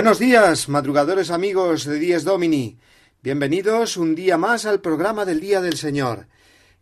Buenos 0.00 0.18
días, 0.18 0.70
madrugadores 0.70 1.30
amigos 1.30 1.84
de 1.84 1.98
Dies 1.98 2.24
Domini. 2.24 2.78
Bienvenidos 3.22 3.98
un 3.98 4.14
día 4.14 4.38
más 4.38 4.64
al 4.64 4.80
programa 4.80 5.26
del 5.26 5.40
Día 5.40 5.60
del 5.60 5.76
Señor. 5.76 6.26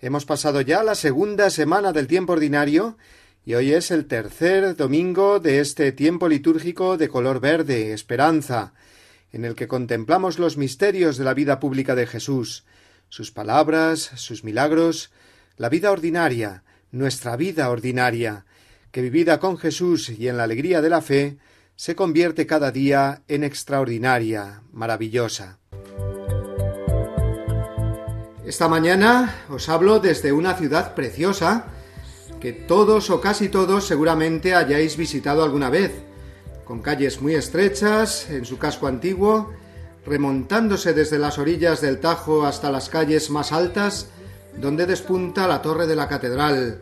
Hemos 0.00 0.24
pasado 0.24 0.60
ya 0.60 0.84
la 0.84 0.94
segunda 0.94 1.50
semana 1.50 1.92
del 1.92 2.06
tiempo 2.06 2.34
ordinario 2.34 2.96
y 3.44 3.54
hoy 3.54 3.72
es 3.72 3.90
el 3.90 4.06
tercer 4.06 4.76
domingo 4.76 5.40
de 5.40 5.58
este 5.58 5.90
tiempo 5.90 6.28
litúrgico 6.28 6.96
de 6.96 7.08
color 7.08 7.40
verde, 7.40 7.92
esperanza, 7.92 8.72
en 9.32 9.44
el 9.44 9.56
que 9.56 9.66
contemplamos 9.66 10.38
los 10.38 10.56
misterios 10.56 11.16
de 11.16 11.24
la 11.24 11.34
vida 11.34 11.58
pública 11.58 11.96
de 11.96 12.06
Jesús, 12.06 12.66
sus 13.08 13.32
palabras, 13.32 14.12
sus 14.14 14.44
milagros, 14.44 15.10
la 15.56 15.68
vida 15.68 15.90
ordinaria, 15.90 16.62
nuestra 16.92 17.36
vida 17.36 17.68
ordinaria, 17.68 18.44
que 18.92 19.02
vivida 19.02 19.40
con 19.40 19.58
Jesús 19.58 20.08
y 20.08 20.28
en 20.28 20.36
la 20.36 20.44
alegría 20.44 20.80
de 20.80 20.88
la 20.88 21.02
fe, 21.02 21.36
se 21.78 21.94
convierte 21.94 22.44
cada 22.44 22.72
día 22.72 23.22
en 23.28 23.44
extraordinaria, 23.44 24.62
maravillosa. 24.72 25.60
Esta 28.44 28.66
mañana 28.66 29.44
os 29.48 29.68
hablo 29.68 30.00
desde 30.00 30.32
una 30.32 30.54
ciudad 30.54 30.96
preciosa 30.96 31.66
que 32.40 32.52
todos 32.52 33.10
o 33.10 33.20
casi 33.20 33.48
todos 33.48 33.86
seguramente 33.86 34.56
hayáis 34.56 34.96
visitado 34.96 35.44
alguna 35.44 35.70
vez, 35.70 35.92
con 36.64 36.82
calles 36.82 37.22
muy 37.22 37.36
estrechas 37.36 38.28
en 38.28 38.44
su 38.44 38.58
casco 38.58 38.88
antiguo, 38.88 39.52
remontándose 40.04 40.94
desde 40.94 41.20
las 41.20 41.38
orillas 41.38 41.80
del 41.80 42.00
Tajo 42.00 42.44
hasta 42.44 42.72
las 42.72 42.88
calles 42.88 43.30
más 43.30 43.52
altas, 43.52 44.08
donde 44.56 44.84
despunta 44.84 45.46
la 45.46 45.62
torre 45.62 45.86
de 45.86 45.94
la 45.94 46.08
catedral, 46.08 46.80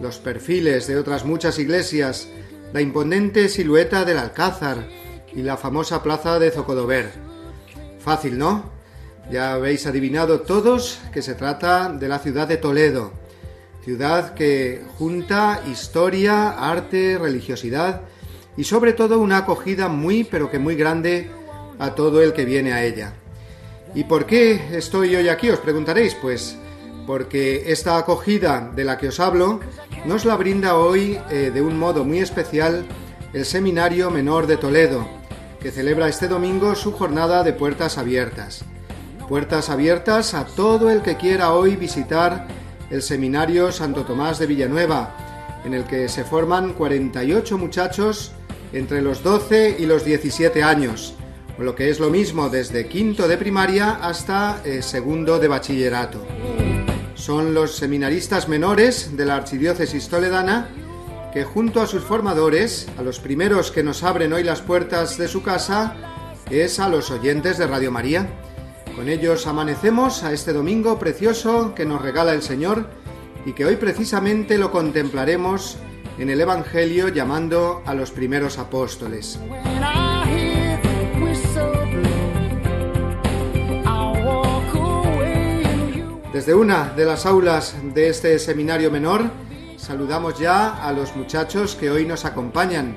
los 0.00 0.16
perfiles 0.16 0.86
de 0.86 0.96
otras 0.96 1.26
muchas 1.26 1.58
iglesias, 1.58 2.28
la 2.72 2.80
imponente 2.80 3.48
silueta 3.48 4.04
del 4.04 4.18
Alcázar 4.18 4.88
y 5.34 5.42
la 5.42 5.56
famosa 5.56 6.02
plaza 6.02 6.38
de 6.38 6.50
Zocodover. 6.50 7.10
Fácil, 8.00 8.38
¿no? 8.38 8.70
Ya 9.30 9.54
habéis 9.54 9.86
adivinado 9.86 10.40
todos 10.40 11.00
que 11.12 11.22
se 11.22 11.34
trata 11.34 11.90
de 11.92 12.08
la 12.08 12.18
ciudad 12.18 12.48
de 12.48 12.56
Toledo, 12.56 13.12
ciudad 13.84 14.34
que 14.34 14.82
junta 14.98 15.62
historia, 15.70 16.50
arte, 16.50 17.18
religiosidad 17.18 18.02
y 18.56 18.64
sobre 18.64 18.92
todo 18.92 19.18
una 19.18 19.38
acogida 19.38 19.88
muy 19.88 20.24
pero 20.24 20.50
que 20.50 20.58
muy 20.58 20.76
grande 20.76 21.30
a 21.78 21.94
todo 21.94 22.22
el 22.22 22.32
que 22.32 22.44
viene 22.44 22.72
a 22.72 22.84
ella. 22.84 23.14
¿Y 23.94 24.04
por 24.04 24.26
qué 24.26 24.60
estoy 24.72 25.14
hoy 25.14 25.28
aquí? 25.28 25.50
Os 25.50 25.60
preguntaréis, 25.60 26.14
pues 26.14 26.56
porque 27.08 27.72
esta 27.72 27.96
acogida 27.96 28.70
de 28.76 28.84
la 28.84 28.98
que 28.98 29.08
os 29.08 29.18
hablo 29.18 29.60
nos 30.04 30.26
la 30.26 30.36
brinda 30.36 30.76
hoy 30.76 31.18
eh, 31.30 31.50
de 31.52 31.62
un 31.62 31.78
modo 31.78 32.04
muy 32.04 32.18
especial 32.18 32.84
el 33.32 33.46
Seminario 33.46 34.10
Menor 34.10 34.46
de 34.46 34.58
Toledo, 34.58 35.08
que 35.58 35.70
celebra 35.70 36.10
este 36.10 36.28
domingo 36.28 36.74
su 36.74 36.92
jornada 36.92 37.44
de 37.44 37.54
puertas 37.54 37.96
abiertas. 37.96 38.62
Puertas 39.26 39.70
abiertas 39.70 40.34
a 40.34 40.44
todo 40.44 40.90
el 40.90 41.00
que 41.00 41.16
quiera 41.16 41.54
hoy 41.54 41.76
visitar 41.76 42.46
el 42.90 43.00
Seminario 43.00 43.72
Santo 43.72 44.04
Tomás 44.04 44.38
de 44.38 44.46
Villanueva, 44.46 45.62
en 45.64 45.72
el 45.72 45.84
que 45.84 46.10
se 46.10 46.24
forman 46.24 46.74
48 46.74 47.56
muchachos 47.56 48.32
entre 48.74 49.00
los 49.00 49.22
12 49.22 49.76
y 49.78 49.86
los 49.86 50.04
17 50.04 50.62
años, 50.62 51.14
o 51.58 51.62
lo 51.62 51.74
que 51.74 51.88
es 51.88 52.00
lo 52.00 52.10
mismo 52.10 52.50
desde 52.50 52.86
quinto 52.86 53.26
de 53.26 53.38
primaria 53.38 53.92
hasta 53.92 54.60
eh, 54.66 54.82
segundo 54.82 55.38
de 55.38 55.48
bachillerato 55.48 56.67
son 57.28 57.52
los 57.52 57.76
seminaristas 57.76 58.48
menores 58.48 59.14
de 59.14 59.26
la 59.26 59.36
Archidiócesis 59.36 60.08
Toledana 60.08 60.70
que 61.30 61.44
junto 61.44 61.82
a 61.82 61.86
sus 61.86 62.02
formadores, 62.02 62.88
a 62.96 63.02
los 63.02 63.20
primeros 63.20 63.70
que 63.70 63.82
nos 63.82 64.02
abren 64.02 64.32
hoy 64.32 64.42
las 64.42 64.62
puertas 64.62 65.18
de 65.18 65.28
su 65.28 65.42
casa, 65.42 65.94
es 66.48 66.80
a 66.80 66.88
los 66.88 67.10
oyentes 67.10 67.58
de 67.58 67.66
Radio 67.66 67.92
María. 67.92 68.26
Con 68.96 69.10
ellos 69.10 69.46
amanecemos 69.46 70.24
a 70.24 70.32
este 70.32 70.54
domingo 70.54 70.98
precioso 70.98 71.74
que 71.74 71.84
nos 71.84 72.00
regala 72.00 72.32
el 72.32 72.40
Señor 72.40 72.88
y 73.44 73.52
que 73.52 73.66
hoy 73.66 73.76
precisamente 73.76 74.56
lo 74.56 74.70
contemplaremos 74.70 75.76
en 76.18 76.30
el 76.30 76.40
Evangelio 76.40 77.08
llamando 77.08 77.82
a 77.84 77.92
los 77.92 78.10
primeros 78.10 78.56
apóstoles. 78.56 79.38
Desde 86.32 86.52
una 86.54 86.90
de 86.90 87.06
las 87.06 87.24
aulas 87.24 87.74
de 87.94 88.10
este 88.10 88.38
seminario 88.38 88.90
menor, 88.90 89.30
saludamos 89.78 90.38
ya 90.38 90.86
a 90.86 90.92
los 90.92 91.16
muchachos 91.16 91.74
que 91.74 91.90
hoy 91.90 92.04
nos 92.04 92.26
acompañan. 92.26 92.94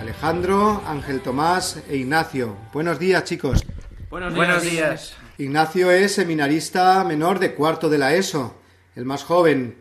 Alejandro, 0.00 0.82
Ángel 0.84 1.20
Tomás 1.20 1.80
e 1.88 1.96
Ignacio. 1.96 2.56
Buenos 2.72 2.98
días, 2.98 3.22
chicos. 3.22 3.64
Buenos 4.10 4.62
días. 4.62 5.14
Ignacio 5.38 5.92
es 5.92 6.14
seminarista 6.16 7.04
menor 7.04 7.38
de 7.38 7.54
cuarto 7.54 7.88
de 7.88 7.98
la 7.98 8.16
ESO, 8.16 8.56
el 8.96 9.04
más 9.04 9.22
joven. 9.22 9.76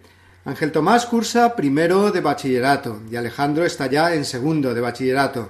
Ángel 0.45 0.71
Tomás 0.71 1.07
cursa 1.07 1.55
primero 1.55 2.11
de 2.11 2.21
bachillerato 2.21 3.01
y 3.09 3.15
Alejandro 3.15 3.65
está 3.65 3.87
ya 3.87 4.13
en 4.13 4.25
segundo 4.25 4.75
de 4.75 4.81
bachillerato. 4.81 5.49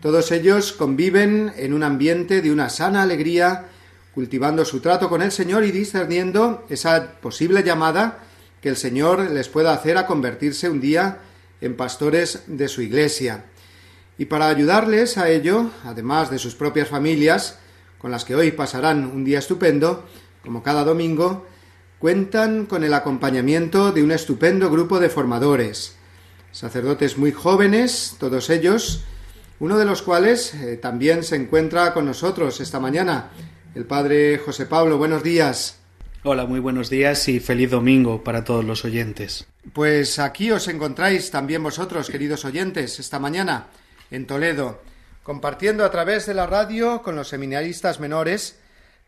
Todos 0.00 0.30
ellos 0.30 0.72
conviven 0.72 1.52
en 1.56 1.74
un 1.74 1.82
ambiente 1.82 2.42
de 2.42 2.52
una 2.52 2.68
sana 2.68 3.02
alegría 3.02 3.70
cultivando 4.14 4.64
su 4.64 4.80
trato 4.80 5.08
con 5.08 5.22
el 5.22 5.32
Señor 5.32 5.64
y 5.64 5.72
discerniendo 5.72 6.64
esa 6.68 7.12
posible 7.20 7.62
llamada 7.62 8.20
que 8.62 8.68
el 8.68 8.76
Señor 8.76 9.30
les 9.30 9.48
pueda 9.48 9.74
hacer 9.74 9.98
a 9.98 10.06
convertirse 10.06 10.70
un 10.70 10.80
día 10.80 11.18
en 11.60 11.76
pastores 11.76 12.44
de 12.46 12.68
su 12.68 12.80
iglesia. 12.80 13.44
Y 14.16 14.26
para 14.26 14.48
ayudarles 14.48 15.18
a 15.18 15.28
ello, 15.28 15.70
además 15.84 16.30
de 16.30 16.38
sus 16.38 16.54
propias 16.54 16.88
familias, 16.88 17.58
con 17.98 18.10
las 18.10 18.24
que 18.24 18.36
hoy 18.36 18.52
pasarán 18.52 19.06
un 19.06 19.24
día 19.24 19.40
estupendo, 19.40 20.06
como 20.42 20.62
cada 20.62 20.84
domingo, 20.84 21.46
cuentan 21.98 22.66
con 22.66 22.84
el 22.84 22.94
acompañamiento 22.94 23.90
de 23.90 24.02
un 24.02 24.12
estupendo 24.12 24.70
grupo 24.70 25.00
de 25.00 25.08
formadores, 25.08 25.96
sacerdotes 26.52 27.18
muy 27.18 27.32
jóvenes, 27.32 28.16
todos 28.20 28.50
ellos, 28.50 29.04
uno 29.58 29.78
de 29.78 29.84
los 29.84 30.02
cuales 30.02 30.54
eh, 30.54 30.76
también 30.76 31.24
se 31.24 31.36
encuentra 31.36 31.94
con 31.94 32.06
nosotros 32.06 32.60
esta 32.60 32.78
mañana, 32.78 33.30
el 33.74 33.86
padre 33.86 34.38
José 34.38 34.66
Pablo. 34.66 34.98
Buenos 34.98 35.22
días. 35.22 35.78
Hola, 36.22 36.46
muy 36.46 36.60
buenos 36.60 36.90
días 36.90 37.28
y 37.28 37.40
feliz 37.40 37.70
domingo 37.70 38.22
para 38.22 38.44
todos 38.44 38.64
los 38.64 38.84
oyentes. 38.84 39.46
Pues 39.72 40.18
aquí 40.18 40.50
os 40.52 40.68
encontráis 40.68 41.30
también 41.30 41.62
vosotros, 41.62 42.08
queridos 42.08 42.44
oyentes, 42.44 42.98
esta 43.00 43.18
mañana 43.18 43.66
en 44.10 44.26
Toledo, 44.26 44.80
compartiendo 45.22 45.84
a 45.84 45.90
través 45.90 46.24
de 46.26 46.34
la 46.34 46.46
radio 46.46 47.02
con 47.02 47.16
los 47.16 47.28
seminaristas 47.28 48.00
menores 48.00 48.58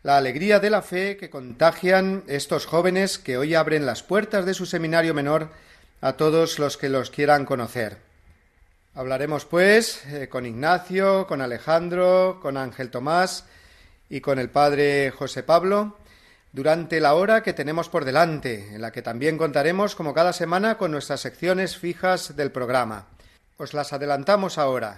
la 0.03 0.17
alegría 0.17 0.59
de 0.59 0.69
la 0.69 0.81
fe 0.81 1.17
que 1.17 1.29
contagian 1.29 2.23
estos 2.27 2.65
jóvenes 2.65 3.17
que 3.17 3.37
hoy 3.37 3.55
abren 3.55 3.85
las 3.85 4.03
puertas 4.03 4.45
de 4.45 4.53
su 4.53 4.65
seminario 4.65 5.13
menor 5.13 5.49
a 6.01 6.13
todos 6.13 6.59
los 6.59 6.77
que 6.77 6.89
los 6.89 7.09
quieran 7.09 7.45
conocer. 7.45 7.97
Hablaremos, 8.93 9.45
pues, 9.45 10.05
eh, 10.07 10.27
con 10.27 10.45
Ignacio, 10.45 11.25
con 11.27 11.41
Alejandro, 11.41 12.39
con 12.41 12.57
Ángel 12.57 12.89
Tomás, 12.89 13.45
y 14.09 14.21
con 14.21 14.39
el 14.39 14.49
Padre 14.49 15.11
José 15.11 15.43
Pablo 15.43 15.97
durante 16.51 16.99
la 16.99 17.13
hora 17.13 17.43
que 17.43 17.53
tenemos 17.53 17.89
por 17.89 18.05
delante, 18.05 18.73
en 18.73 18.81
la 18.81 18.91
que 18.91 19.01
también 19.01 19.37
contaremos 19.37 19.95
como 19.95 20.13
cada 20.13 20.33
semana 20.33 20.77
con 20.77 20.91
nuestras 20.91 21.21
secciones 21.21 21.77
fijas 21.77 22.35
del 22.35 22.51
programa. 22.51 23.07
Os 23.57 23.73
las 23.73 23.93
adelantamos 23.93 24.57
ahora. 24.57 24.97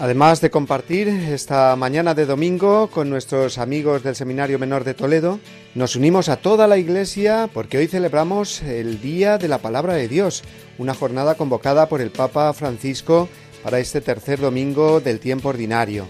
Además 0.00 0.40
de 0.40 0.50
compartir 0.50 1.08
esta 1.08 1.76
mañana 1.76 2.14
de 2.14 2.26
domingo 2.26 2.90
con 2.90 3.08
nuestros 3.08 3.58
amigos 3.58 4.02
del 4.02 4.16
Seminario 4.16 4.58
Menor 4.58 4.82
de 4.82 4.92
Toledo, 4.92 5.38
nos 5.74 5.94
unimos 5.94 6.28
a 6.28 6.36
toda 6.36 6.66
la 6.66 6.76
Iglesia 6.76 7.48
porque 7.54 7.78
hoy 7.78 7.86
celebramos 7.86 8.60
el 8.62 9.00
Día 9.00 9.38
de 9.38 9.48
la 9.48 9.58
Palabra 9.58 9.94
de 9.94 10.08
Dios, 10.08 10.42
una 10.78 10.94
jornada 10.94 11.36
convocada 11.36 11.88
por 11.88 12.00
el 12.00 12.10
Papa 12.10 12.52
Francisco 12.52 13.28
para 13.64 13.80
este 13.80 14.02
tercer 14.02 14.40
domingo 14.40 15.00
del 15.00 15.18
tiempo 15.18 15.48
ordinario. 15.48 16.06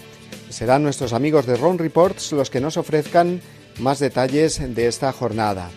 serán 0.50 0.82
nuestros 0.82 1.12
amigos 1.12 1.46
de 1.46 1.56
Ron 1.56 1.78
Reports 1.78 2.32
los 2.32 2.50
que 2.50 2.60
nos 2.60 2.76
ofrezcan 2.76 3.40
más 3.78 4.00
detalles 4.00 4.60
de 4.74 4.86
esta 4.88 5.12
jornada. 5.12 5.70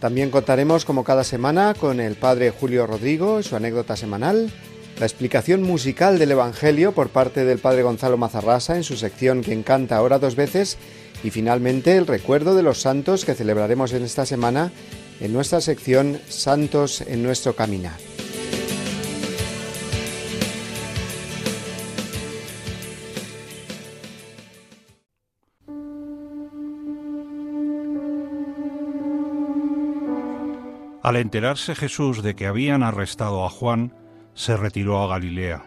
También 0.00 0.30
contaremos, 0.30 0.84
como 0.84 1.04
cada 1.04 1.24
semana, 1.24 1.74
con 1.74 2.00
el 2.00 2.16
padre 2.16 2.50
Julio 2.50 2.86
Rodrigo 2.86 3.40
y 3.40 3.44
su 3.44 3.56
anécdota 3.56 3.96
semanal, 3.96 4.50
la 4.98 5.06
explicación 5.06 5.62
musical 5.62 6.18
del 6.18 6.32
Evangelio 6.32 6.92
por 6.92 7.08
parte 7.08 7.44
del 7.44 7.58
padre 7.58 7.82
Gonzalo 7.82 8.16
Mazarrasa 8.16 8.76
en 8.76 8.84
su 8.84 8.96
sección 8.96 9.42
que 9.42 9.52
encanta 9.52 9.96
ahora 9.96 10.18
dos 10.18 10.36
veces 10.36 10.76
y 11.24 11.30
finalmente 11.30 11.96
el 11.96 12.06
recuerdo 12.06 12.54
de 12.54 12.62
los 12.62 12.80
santos 12.80 13.24
que 13.24 13.34
celebraremos 13.34 13.92
en 13.92 14.02
esta 14.02 14.26
semana 14.26 14.72
en 15.20 15.32
nuestra 15.32 15.60
sección 15.60 16.20
Santos 16.28 17.00
en 17.00 17.22
nuestro 17.22 17.54
caminar. 17.54 17.98
Al 31.02 31.16
enterarse 31.16 31.74
Jesús 31.74 32.22
de 32.22 32.36
que 32.36 32.46
habían 32.46 32.84
arrestado 32.84 33.44
a 33.44 33.50
Juan, 33.50 33.92
se 34.34 34.56
retiró 34.56 35.02
a 35.02 35.08
Galilea. 35.08 35.64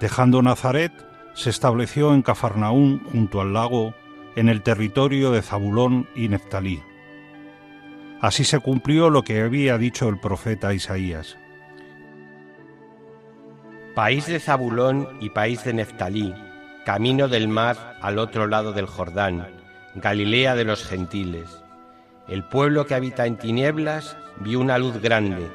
Dejando 0.00 0.40
Nazaret, 0.40 0.92
se 1.34 1.50
estableció 1.50 2.14
en 2.14 2.22
Cafarnaún 2.22 3.04
junto 3.12 3.42
al 3.42 3.52
lago, 3.52 3.94
en 4.34 4.48
el 4.48 4.62
territorio 4.62 5.30
de 5.30 5.42
Zabulón 5.42 6.08
y 6.16 6.28
Neftalí. 6.28 6.82
Así 8.22 8.44
se 8.44 8.60
cumplió 8.60 9.10
lo 9.10 9.24
que 9.24 9.42
había 9.42 9.76
dicho 9.76 10.08
el 10.08 10.18
profeta 10.18 10.72
Isaías. 10.72 11.36
País 13.94 14.26
de 14.26 14.40
Zabulón 14.40 15.06
y 15.20 15.28
país 15.30 15.64
de 15.64 15.74
Neftalí, 15.74 16.34
camino 16.86 17.28
del 17.28 17.48
mar 17.48 17.98
al 18.00 18.18
otro 18.18 18.46
lado 18.46 18.72
del 18.72 18.86
Jordán, 18.86 19.48
Galilea 19.96 20.54
de 20.54 20.64
los 20.64 20.82
gentiles 20.82 21.61
el 22.28 22.44
pueblo 22.44 22.86
que 22.86 22.94
habita 22.94 23.26
en 23.26 23.36
tinieblas 23.36 24.16
vio 24.40 24.60
una 24.60 24.78
luz 24.78 25.00
grande. 25.00 25.48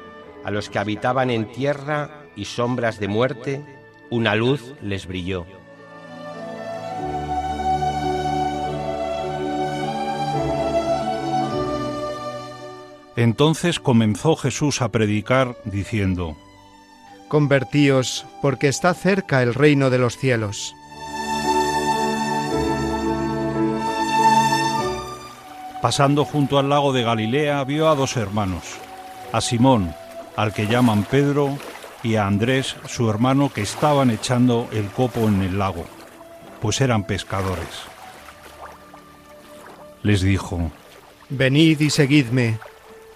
A 0.44 0.50
los 0.50 0.68
que 0.68 0.78
habitaban 0.78 1.30
en 1.30 1.50
tierra 1.52 2.10
y 2.36 2.44
sombras 2.44 3.00
de 3.00 3.08
muerte, 3.08 3.64
una 4.10 4.34
luz 4.34 4.74
les 4.82 5.06
brilló. 5.06 5.46
Entonces 13.16 13.80
comenzó 13.80 14.36
Jesús 14.36 14.80
a 14.80 14.90
predicar 14.90 15.56
diciendo, 15.64 16.36
Convertíos, 17.26 18.24
porque 18.40 18.68
está 18.68 18.94
cerca 18.94 19.42
el 19.42 19.54
reino 19.54 19.90
de 19.90 19.98
los 19.98 20.16
cielos. 20.16 20.74
Pasando 25.82 26.24
junto 26.24 26.58
al 26.58 26.68
lago 26.68 26.92
de 26.92 27.02
Galilea, 27.02 27.62
vio 27.64 27.88
a 27.88 27.94
dos 27.94 28.16
hermanos, 28.16 28.64
a 29.32 29.40
Simón, 29.40 29.94
al 30.36 30.52
que 30.52 30.66
llaman 30.66 31.04
Pedro, 31.04 31.56
y 32.02 32.16
a 32.16 32.26
Andrés, 32.26 32.76
su 32.86 33.08
hermano, 33.10 33.52
que 33.52 33.62
estaban 33.62 34.10
echando 34.10 34.68
el 34.72 34.86
copo 34.88 35.20
en 35.28 35.42
el 35.42 35.58
lago, 35.58 35.84
pues 36.60 36.80
eran 36.80 37.04
pescadores. 37.04 37.82
Les 40.02 40.20
dijo, 40.22 40.70
Venid 41.28 41.80
y 41.80 41.90
seguidme, 41.90 42.58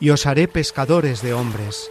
y 0.00 0.10
os 0.10 0.26
haré 0.26 0.48
pescadores 0.48 1.22
de 1.22 1.32
hombres. 1.32 1.88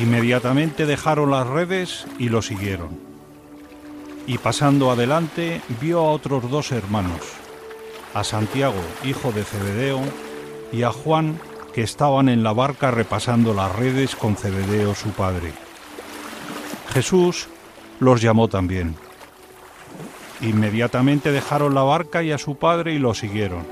Inmediatamente 0.00 0.86
dejaron 0.86 1.30
las 1.30 1.46
redes 1.46 2.06
y 2.18 2.28
lo 2.28 2.42
siguieron. 2.42 2.98
Y 4.26 4.38
pasando 4.38 4.90
adelante, 4.90 5.60
vio 5.80 6.00
a 6.00 6.12
otros 6.12 6.48
dos 6.50 6.72
hermanos, 6.72 7.39
a 8.14 8.24
Santiago, 8.24 8.80
hijo 9.04 9.32
de 9.32 9.44
Cebedeo, 9.44 10.00
y 10.72 10.82
a 10.82 10.92
Juan, 10.92 11.38
que 11.74 11.82
estaban 11.82 12.28
en 12.28 12.42
la 12.42 12.52
barca 12.52 12.90
repasando 12.90 13.54
las 13.54 13.74
redes 13.76 14.16
con 14.16 14.36
Cebedeo 14.36 14.94
su 14.94 15.10
padre. 15.10 15.52
Jesús 16.92 17.48
los 18.00 18.20
llamó 18.20 18.48
también. 18.48 18.96
Inmediatamente 20.40 21.32
dejaron 21.32 21.74
la 21.74 21.82
barca 21.82 22.22
y 22.22 22.32
a 22.32 22.38
su 22.38 22.56
padre 22.56 22.94
y 22.94 22.98
lo 22.98 23.14
siguieron. 23.14 23.66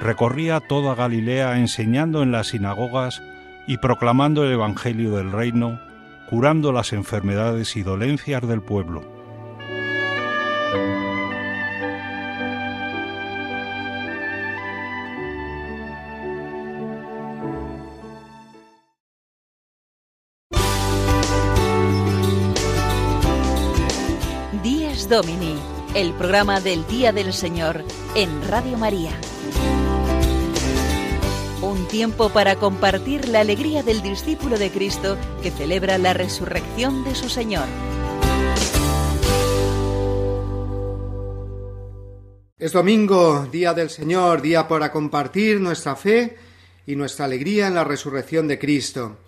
Recorría 0.00 0.58
toda 0.58 0.96
Galilea 0.96 1.58
enseñando 1.58 2.22
en 2.22 2.32
las 2.32 2.48
sinagogas 2.48 3.22
y 3.68 3.76
proclamando 3.76 4.44
el 4.44 4.52
Evangelio 4.52 5.12
del 5.12 5.30
reino, 5.30 5.78
curando 6.28 6.72
las 6.72 6.92
enfermedades 6.92 7.76
y 7.76 7.84
dolencias 7.84 8.42
del 8.48 8.62
pueblo. 8.62 9.11
Domini, 25.12 25.54
el 25.94 26.14
programa 26.14 26.58
del 26.58 26.86
Día 26.86 27.12
del 27.12 27.34
Señor 27.34 27.84
en 28.14 28.48
Radio 28.48 28.78
María. 28.78 29.10
Un 31.60 31.86
tiempo 31.88 32.30
para 32.30 32.56
compartir 32.56 33.28
la 33.28 33.40
alegría 33.40 33.82
del 33.82 34.00
discípulo 34.00 34.58
de 34.58 34.70
Cristo 34.70 35.18
que 35.42 35.50
celebra 35.50 35.98
la 35.98 36.14
resurrección 36.14 37.04
de 37.04 37.14
su 37.14 37.28
Señor. 37.28 37.66
Es 42.56 42.72
domingo, 42.72 43.46
Día 43.52 43.74
del 43.74 43.90
Señor, 43.90 44.40
día 44.40 44.66
para 44.66 44.90
compartir 44.90 45.60
nuestra 45.60 45.94
fe 45.94 46.38
y 46.86 46.96
nuestra 46.96 47.26
alegría 47.26 47.66
en 47.66 47.74
la 47.74 47.84
resurrección 47.84 48.48
de 48.48 48.58
Cristo. 48.58 49.18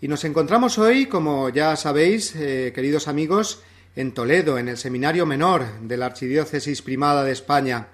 Y 0.00 0.08
nos 0.08 0.24
encontramos 0.24 0.78
hoy, 0.78 1.04
como 1.04 1.50
ya 1.50 1.76
sabéis, 1.76 2.34
eh, 2.34 2.72
queridos 2.74 3.08
amigos, 3.08 3.62
en 3.96 4.12
Toledo, 4.12 4.58
en 4.58 4.68
el 4.68 4.76
Seminario 4.76 5.24
Menor 5.24 5.64
de 5.80 5.96
la 5.96 6.06
Archidiócesis 6.06 6.82
Primada 6.82 7.22
de 7.22 7.32
España. 7.32 7.88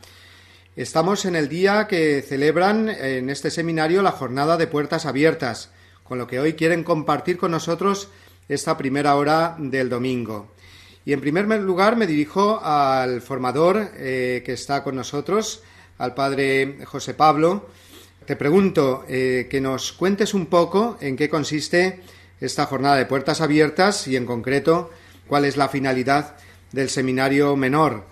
Estamos 0.76 1.26
en 1.26 1.36
el 1.36 1.48
día 1.48 1.86
que 1.86 2.22
celebran 2.22 2.88
en 2.88 3.28
este 3.28 3.50
seminario 3.50 4.00
la 4.02 4.12
jornada 4.12 4.56
de 4.56 4.66
puertas 4.66 5.04
abiertas, 5.04 5.70
con 6.02 6.18
lo 6.18 6.26
que 6.26 6.40
hoy 6.40 6.54
quieren 6.54 6.84
compartir 6.84 7.36
con 7.36 7.50
nosotros 7.50 8.08
esta 8.48 8.78
primera 8.78 9.14
hora 9.16 9.56
del 9.58 9.90
domingo. 9.90 10.52
Y 11.04 11.12
en 11.12 11.20
primer 11.20 11.46
lugar 11.60 11.96
me 11.96 12.06
dirijo 12.06 12.60
al 12.62 13.20
formador 13.20 13.90
eh, 13.96 14.42
que 14.44 14.52
está 14.52 14.82
con 14.82 14.96
nosotros, 14.96 15.62
al 15.98 16.14
padre 16.14 16.78
José 16.86 17.14
Pablo. 17.14 17.68
Te 18.24 18.36
pregunto 18.36 19.04
eh, 19.08 19.48
que 19.50 19.60
nos 19.60 19.92
cuentes 19.92 20.32
un 20.32 20.46
poco 20.46 20.96
en 21.00 21.16
qué 21.16 21.28
consiste 21.28 22.00
esta 22.40 22.64
jornada 22.66 22.96
de 22.96 23.06
puertas 23.06 23.40
abiertas 23.40 24.08
y 24.08 24.16
en 24.16 24.24
concreto 24.24 24.90
cuál 25.30 25.44
es 25.44 25.56
la 25.56 25.68
finalidad 25.68 26.34
del 26.72 26.90
seminario 26.90 27.54
menor. 27.54 28.04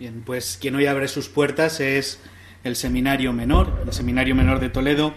Bien, 0.00 0.24
pues 0.26 0.58
quien 0.60 0.74
hoy 0.74 0.86
abre 0.86 1.06
sus 1.06 1.28
puertas 1.28 1.78
es 1.78 2.18
el 2.64 2.74
seminario 2.74 3.32
menor, 3.32 3.84
el 3.86 3.92
seminario 3.92 4.34
menor 4.34 4.58
de 4.58 4.70
Toledo, 4.70 5.14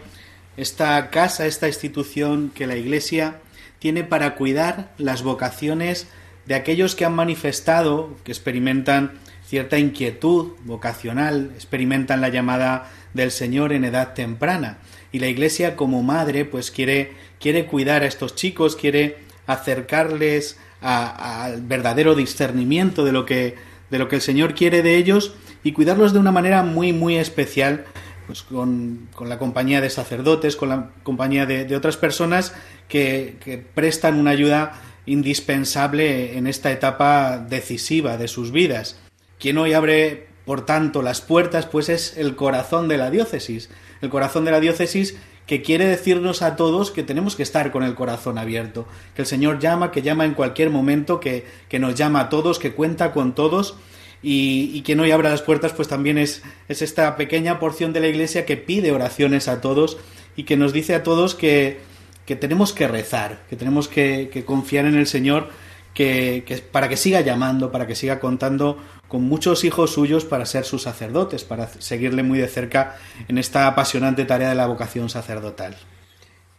esta 0.56 1.10
casa, 1.10 1.48
esta 1.48 1.68
institución 1.68 2.52
que 2.54 2.68
la 2.68 2.76
Iglesia 2.76 3.40
tiene 3.80 4.04
para 4.04 4.36
cuidar 4.36 4.94
las 5.00 5.24
vocaciones 5.24 6.08
de 6.46 6.54
aquellos 6.54 6.94
que 6.94 7.06
han 7.06 7.16
manifestado, 7.16 8.16
que 8.24 8.34
experimentan 8.34 9.14
cierta 9.44 9.80
inquietud 9.80 10.52
vocacional, 10.64 11.54
experimentan 11.56 12.22
la 12.22 12.30
llamada 12.30 12.92
del 13.16 13.32
Señor 13.32 13.74
en 13.74 13.84
edad 13.84 14.14
temprana. 14.14 14.78
Y 15.12 15.18
la 15.18 15.28
Iglesia 15.28 15.76
como 15.76 16.04
madre 16.04 16.46
pues 16.46 16.70
quiere, 16.70 17.14
quiere 17.40 17.66
cuidar 17.66 18.04
a 18.04 18.08
estos 18.08 18.36
chicos, 18.36 18.76
quiere 18.76 19.18
acercarles 19.48 20.60
al 20.82 21.62
verdadero 21.62 22.16
discernimiento 22.16 23.04
de 23.04 23.12
lo 23.12 23.26
que 23.26 23.56
de 23.90 24.00
lo 24.00 24.10
que 24.10 24.18
el 24.18 24.22
Señor 24.22 24.54
quiere 24.54 24.82
de 24.82 24.98
ellos 24.98 25.34
y 25.64 25.72
cuidarlos 25.72 26.14
de 26.14 26.20
una 26.20 26.32
manera 26.32 26.64
muy 26.64 26.94
muy 26.94 27.16
especial 27.16 27.86
pues 28.28 28.44
con, 28.44 29.08
la 29.26 29.40
compañía 29.40 29.80
de 29.80 29.90
sacerdotes, 29.90 30.58
con 30.58 30.70
la 30.70 30.90
compañía 31.04 31.46
de, 31.46 31.74
otras 31.76 31.96
personas 31.96 32.54
que, 32.90 33.38
que, 33.40 33.58
prestan 33.58 34.20
una 34.20 34.32
ayuda 34.32 34.74
indispensable 35.06 36.38
en 36.38 36.46
esta 36.46 36.72
etapa 36.72 37.38
decisiva 37.38 38.18
de 38.18 38.28
sus 38.28 38.52
vidas. 38.52 39.00
Quien 39.40 39.58
hoy 39.58 39.74
abre, 39.74 40.28
por 40.46 40.66
tanto, 40.66 41.02
las 41.02 41.22
puertas, 41.22 41.66
pues 41.68 41.88
es 41.88 42.18
el 42.18 42.36
corazón 42.36 42.90
de 42.90 42.98
la 42.98 43.10
diócesis. 43.10 43.70
El 44.02 44.10
corazón 44.10 44.44
de 44.44 44.52
la 44.52 44.60
diócesis 44.60 45.16
que 45.48 45.62
quiere 45.62 45.86
decirnos 45.86 46.42
a 46.42 46.56
todos 46.56 46.92
que 46.92 47.04
tenemos 47.04 47.36
que 47.36 47.44
estar 47.44 47.72
con 47.72 47.84
el 47.84 47.96
corazón 47.96 48.38
abierto, 48.38 48.86
que 49.16 49.24
el 49.24 49.28
Señor 49.28 49.60
llama, 49.60 49.92
que 49.92 50.02
llama 50.02 50.26
en 50.26 50.34
cualquier 50.34 50.70
momento, 50.70 51.20
que, 51.20 51.46
que 51.70 51.80
nos 51.80 51.96
llama 51.96 52.20
a 52.20 52.30
todos, 52.30 52.60
que 52.60 52.74
cuenta 52.74 53.12
con 53.14 53.34
todos 53.34 53.76
y, 54.22 54.72
y 54.74 54.82
quien 54.84 55.00
hoy 55.00 55.12
abra 55.12 55.30
las 55.30 55.42
puertas 55.42 55.74
pues 55.74 55.88
también 55.88 56.18
es, 56.18 56.44
es 56.68 56.82
esta 56.82 57.16
pequeña 57.16 57.60
porción 57.60 57.94
de 57.94 58.02
la 58.02 58.08
Iglesia 58.08 58.46
que 58.46 58.58
pide 58.58 58.92
oraciones 58.92 59.48
a 59.48 59.62
todos 59.62 59.98
y 60.36 60.44
que 60.44 60.58
nos 60.58 60.74
dice 60.74 60.94
a 60.94 61.04
todos 61.04 61.34
que, 61.34 61.80
que 62.28 62.36
tenemos 62.36 62.74
que 62.74 62.90
rezar, 62.90 63.40
que 63.50 63.56
tenemos 63.56 63.88
que, 63.88 64.44
confiar 64.46 64.86
en 64.86 64.96
el 64.96 65.08
Señor 65.08 65.50
que, 65.98 66.64
para 66.72 66.88
que 66.88 66.96
siga 66.96 67.22
llamando, 67.22 67.72
para 67.72 67.88
que 67.88 67.96
siga 67.96 68.20
contando 68.20 68.78
con 69.08 69.24
muchos 69.24 69.64
hijos 69.64 69.94
suyos 69.94 70.26
para 70.26 70.46
ser 70.46 70.64
sus 70.64 70.84
sacerdotes, 70.84 71.44
para 71.44 71.68
seguirle 71.68 72.22
muy 72.22 72.38
de 72.38 72.48
cerca 72.48 72.98
en 73.28 73.40
esta 73.40 73.66
apasionante 73.66 74.24
tarea 74.26 74.50
de 74.50 74.56
la 74.56 74.68
vocación 74.68 75.10
sacerdotal. 75.10 75.76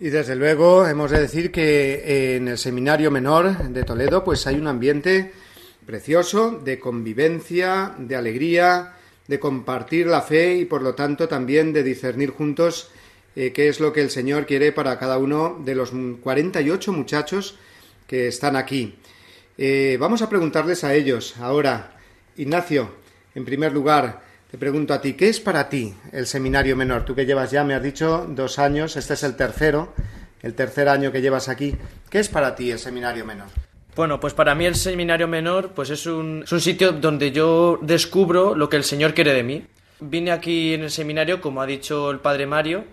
Y 0.01 0.09
desde 0.09 0.35
luego 0.35 0.89
hemos 0.89 1.13
de 1.13 1.21
decir 1.21 1.53
que 1.53 2.35
en 2.35 2.49
el 2.49 2.59
seminario 2.59 3.13
menor 3.13 3.69
de 3.69 3.85
Toledo 3.85 4.25
pues 4.25 4.45
hay 4.49 4.57
un 4.57 4.67
ambiente 4.67 5.33
precioso 5.87 6.51
de 6.51 6.81
convivencia, 6.81 7.95
de 7.97 8.17
alegría, 8.17 8.95
de 9.29 9.39
compartir 9.39 10.09
la 10.09 10.23
fe 10.23 10.57
y 10.57 10.65
por 10.65 10.83
lo 10.83 10.97
tanto 10.97 11.29
también 11.29 11.73
de 11.73 11.85
discernir 11.85 12.31
juntos 12.31 12.91
eh, 13.37 13.53
qué 13.53 13.69
es 13.69 13.79
lo 13.79 13.93
que 13.93 14.01
el 14.01 14.11
Señor 14.11 14.47
quiere 14.47 14.73
para 14.73 14.99
cada 14.99 15.17
uno 15.17 15.61
de 15.65 15.77
los 15.77 15.93
48 16.23 16.93
muchachos 16.93 17.57
que 18.09 18.27
están 18.27 18.57
aquí. 18.57 18.97
Eh, 19.61 19.97
vamos 19.99 20.23
a 20.23 20.29
preguntarles 20.29 20.85
a 20.85 20.95
ellos 20.95 21.35
ahora. 21.41 21.91
Ignacio, 22.37 22.93
en 23.35 23.45
primer 23.45 23.73
lugar, 23.73 24.23
te 24.49 24.57
pregunto 24.57 24.95
a 24.95 25.01
ti, 25.01 25.15
¿qué 25.15 25.29
es 25.29 25.41
para 25.41 25.69
ti 25.69 25.93
el 26.13 26.29
seminario 26.29 26.77
menor? 26.77 27.05
Tú 27.05 27.17
que 27.17 27.27
llevas 27.27 27.51
ya, 27.51 27.65
me 27.65 27.75
has 27.75 27.83
dicho, 27.83 28.25
dos 28.29 28.61
años, 28.61 28.97
este 28.97 29.15
es 29.15 29.25
el 29.25 29.35
tercero, 29.35 29.93
el 30.43 30.55
tercer 30.55 30.89
año 30.89 31.11
que 31.11 31.21
llevas 31.21 31.49
aquí. 31.49 31.75
¿Qué 32.09 32.21
es 32.21 32.29
para 32.29 32.55
ti 32.55 32.71
el 32.71 32.79
seminario 32.79 33.25
menor? 33.25 33.49
Bueno, 33.97 34.21
pues 34.21 34.33
para 34.33 34.55
mí 34.55 34.65
el 34.65 34.77
seminario 34.77 35.27
menor 35.27 35.73
pues 35.75 35.91
es 35.91 36.07
un, 36.07 36.43
es 36.45 36.53
un 36.53 36.61
sitio 36.61 36.93
donde 36.93 37.33
yo 37.33 37.81
descubro 37.83 38.55
lo 38.55 38.69
que 38.69 38.77
el 38.77 38.85
Señor 38.85 39.13
quiere 39.13 39.35
de 39.35 39.43
mí. 39.43 39.67
Vine 39.99 40.31
aquí 40.31 40.75
en 40.75 40.85
el 40.85 40.93
seminario, 40.93 41.41
como 41.41 41.61
ha 41.61 41.67
dicho 41.67 42.13
el 42.13 42.21
padre 42.21 42.47
Mario, 42.47 42.85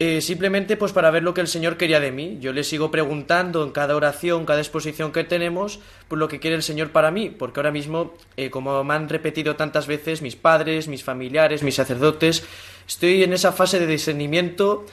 eh, 0.00 0.20
simplemente 0.20 0.76
pues 0.76 0.92
para 0.92 1.10
ver 1.10 1.24
lo 1.24 1.34
que 1.34 1.40
el 1.40 1.48
Señor 1.48 1.76
quería 1.76 1.98
de 1.98 2.12
mí. 2.12 2.38
Yo 2.40 2.52
le 2.52 2.62
sigo 2.62 2.90
preguntando 2.90 3.64
en 3.64 3.72
cada 3.72 3.96
oración, 3.96 4.46
cada 4.46 4.60
exposición 4.60 5.10
que 5.10 5.24
tenemos, 5.24 5.80
pues 6.06 6.18
lo 6.20 6.28
que 6.28 6.38
quiere 6.38 6.54
el 6.54 6.62
Señor 6.62 6.90
para 6.90 7.10
mí, 7.10 7.30
porque 7.30 7.58
ahora 7.58 7.72
mismo, 7.72 8.14
eh, 8.36 8.48
como 8.48 8.84
me 8.84 8.94
han 8.94 9.08
repetido 9.08 9.56
tantas 9.56 9.88
veces 9.88 10.22
mis 10.22 10.36
padres, 10.36 10.86
mis 10.86 11.02
familiares, 11.02 11.64
mis 11.64 11.74
sacerdotes, 11.74 12.44
estoy 12.86 13.24
en 13.24 13.32
esa 13.32 13.50
fase 13.50 13.80
de 13.80 13.88
discernimiento 13.88 14.86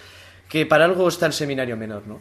que 0.49 0.65
para 0.65 0.85
algo 0.85 1.07
está 1.07 1.27
el 1.27 1.33
seminario 1.33 1.77
menor, 1.77 2.07
¿no? 2.07 2.19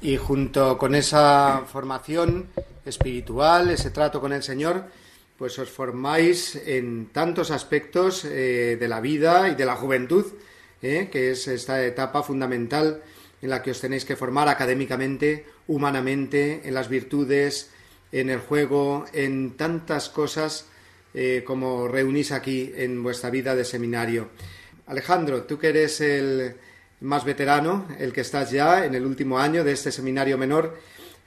Y 0.00 0.16
junto 0.16 0.78
con 0.78 0.94
esa 0.94 1.64
formación 1.70 2.48
espiritual, 2.84 3.70
ese 3.70 3.90
trato 3.90 4.20
con 4.20 4.32
el 4.32 4.42
Señor, 4.42 4.86
pues 5.36 5.58
os 5.58 5.68
formáis 5.68 6.56
en 6.56 7.06
tantos 7.12 7.50
aspectos 7.50 8.24
eh, 8.24 8.76
de 8.80 8.88
la 8.88 9.00
vida 9.00 9.48
y 9.48 9.54
de 9.54 9.64
la 9.64 9.76
juventud 9.76 10.24
¿eh? 10.82 11.08
que 11.10 11.30
es 11.30 11.48
esta 11.48 11.84
etapa 11.84 12.22
fundamental 12.22 13.02
en 13.40 13.50
la 13.50 13.62
que 13.62 13.70
os 13.70 13.80
tenéis 13.80 14.04
que 14.04 14.16
formar 14.16 14.48
académicamente, 14.48 15.46
humanamente, 15.66 16.62
en 16.64 16.74
las 16.74 16.88
virtudes, 16.88 17.70
en 18.12 18.30
el 18.30 18.38
juego, 18.38 19.04
en 19.12 19.56
tantas 19.56 20.08
cosas 20.08 20.66
eh, 21.14 21.42
como 21.44 21.88
reunís 21.88 22.30
aquí 22.30 22.72
en 22.76 23.02
vuestra 23.02 23.30
vida 23.30 23.56
de 23.56 23.64
seminario. 23.64 24.28
Alejandro, 24.86 25.42
tú 25.44 25.58
que 25.58 25.68
eres 25.68 26.00
el 26.00 26.54
más 27.00 27.24
veterano, 27.24 27.88
el 27.98 28.12
que 28.12 28.20
estás 28.20 28.50
ya 28.50 28.84
en 28.84 28.94
el 28.94 29.04
último 29.04 29.38
año 29.38 29.64
de 29.64 29.72
este 29.72 29.90
seminario 29.90 30.38
menor, 30.38 30.78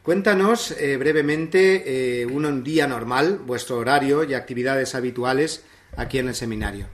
cuéntanos 0.04 0.72
eh, 0.72 0.96
brevemente 0.96 2.26
un 2.32 2.64
día 2.64 2.88
normal, 2.88 3.40
vuestro 3.46 3.78
horario 3.78 4.24
y 4.24 4.34
actividades 4.34 4.96
habituales 4.96 5.64
aquí 5.98 6.20
en 6.20 6.30
el 6.30 6.36
seminario. 6.36 6.88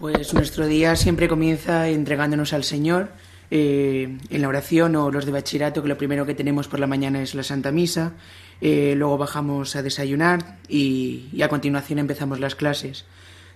Pues 0.00 0.32
nuestro 0.32 0.66
día 0.66 0.96
siempre 0.96 1.28
comienza 1.28 1.86
entregándonos 1.90 2.54
al 2.54 2.64
Señor 2.64 3.10
eh, 3.50 4.16
en 4.30 4.40
la 4.40 4.48
oración 4.48 4.96
o 4.96 5.10
los 5.10 5.26
de 5.26 5.32
bachillerato, 5.32 5.82
que 5.82 5.88
lo 5.88 5.98
primero 5.98 6.24
que 6.24 6.34
tenemos 6.34 6.68
por 6.68 6.80
la 6.80 6.86
mañana 6.86 7.20
es 7.20 7.34
la 7.34 7.42
Santa 7.42 7.70
Misa, 7.70 8.14
eh, 8.62 8.94
luego 8.96 9.18
bajamos 9.18 9.76
a 9.76 9.82
desayunar 9.82 10.56
y, 10.70 11.42
a 11.42 11.48
continuación 11.48 11.98
empezamos 11.98 12.40
las 12.40 12.54
clases. 12.54 13.04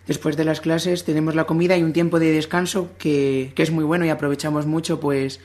Después 0.06 0.36
de 0.36 0.44
las 0.44 0.60
clases 0.60 1.04
tenemos 1.04 1.34
la 1.34 1.44
comida 1.44 1.78
y 1.78 1.82
un 1.82 1.94
tiempo 1.94 2.20
de 2.20 2.30
descanso 2.30 2.90
que, 2.98 3.52
que 3.54 3.62
es 3.62 3.70
muy 3.70 3.84
bueno 3.84 4.04
y 4.04 4.10
aprovechamos 4.10 4.66
mucho 4.66 5.00
pues 5.00 5.40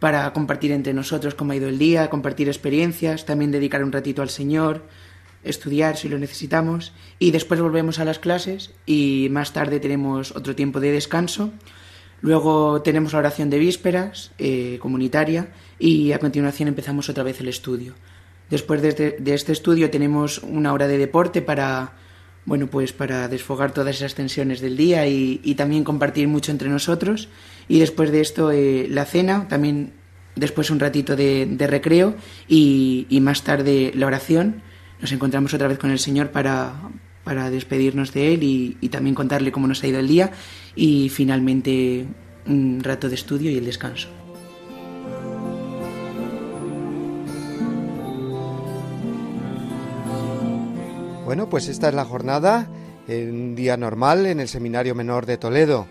para 0.00 0.32
compartir 0.32 0.72
entre 0.72 0.94
nosotros 0.94 1.36
cómo 1.36 1.52
ha 1.52 1.56
ido 1.56 1.68
el 1.68 1.78
día, 1.78 2.10
compartir 2.10 2.48
experiencias, 2.48 3.24
también 3.24 3.52
dedicar 3.52 3.84
un 3.84 3.92
ratito 3.92 4.20
al 4.20 4.30
Señor, 4.30 4.82
estudiar 5.42 5.96
si 5.96 6.08
lo 6.08 6.18
necesitamos 6.18 6.92
y 7.18 7.30
después 7.30 7.60
volvemos 7.60 7.98
a 7.98 8.04
las 8.04 8.18
clases 8.18 8.72
y 8.86 9.28
más 9.30 9.52
tarde 9.52 9.80
tenemos 9.80 10.34
otro 10.36 10.54
tiempo 10.54 10.80
de 10.80 10.92
descanso. 10.92 11.50
Luego 12.20 12.82
tenemos 12.82 13.14
la 13.14 13.20
oración 13.20 13.48
de 13.48 13.58
vísperas 13.58 14.32
eh, 14.38 14.78
comunitaria 14.80 15.52
y 15.78 16.12
a 16.12 16.18
continuación 16.18 16.68
empezamos 16.68 17.08
otra 17.08 17.24
vez 17.24 17.40
el 17.40 17.48
estudio. 17.48 17.94
Después 18.50 18.82
de 18.82 19.16
este, 19.24 19.52
estudio 19.52 19.90
tenemos 19.90 20.38
una 20.38 20.72
hora 20.72 20.88
de 20.88 20.98
deporte 20.98 21.40
para 21.40 21.94
bueno 22.44 22.68
pues 22.68 22.92
para 22.92 23.28
desfogar 23.28 23.72
todas 23.72 23.96
esas 23.96 24.14
tensiones 24.14 24.60
del 24.60 24.76
día 24.76 25.06
y, 25.06 25.54
también 25.56 25.84
compartir 25.84 26.26
mucho 26.26 26.50
entre 26.50 26.68
nosotros 26.68 27.28
y 27.68 27.78
después 27.78 28.10
de 28.10 28.20
esto 28.22 28.50
eh, 28.50 28.86
la 28.88 29.04
cena 29.04 29.46
también 29.46 29.92
después 30.36 30.70
un 30.70 30.80
ratito 30.80 31.16
de, 31.16 31.66
recreo 31.68 32.16
y 32.48 33.18
más 33.20 33.44
tarde 33.44 33.92
la 33.94 34.06
oración 34.06 34.62
nos 35.00 35.12
encontramos 35.12 35.54
otra 35.54 35.68
vez 35.68 35.78
con 35.78 35.90
el 35.90 35.98
Señor 35.98 36.30
para, 36.30 36.74
para 37.24 37.50
despedirnos 37.50 38.12
de 38.12 38.34
Él 38.34 38.42
y, 38.42 38.88
también 38.88 39.14
contarle 39.14 39.52
cómo 39.52 39.66
nos 39.66 39.82
ha 39.82 39.86
ido 39.86 40.00
el 40.00 40.08
día 40.08 40.32
y 40.74 41.08
finalmente 41.08 42.06
un 42.46 42.80
rato 42.82 43.08
de 43.08 43.14
estudio 43.14 43.50
y 43.50 43.58
el 43.58 43.64
descanso. 43.64 44.08
Bueno, 51.24 51.48
pues 51.48 51.68
esta 51.68 51.88
es 51.88 51.94
la 51.94 52.04
jornada, 52.04 52.68
un 53.06 53.54
día 53.54 53.76
normal 53.76 54.26
en 54.26 54.40
el 54.40 54.48
Seminario 54.48 54.96
Menor 54.96 55.26
de 55.26 55.38
Toledo. 55.38 55.86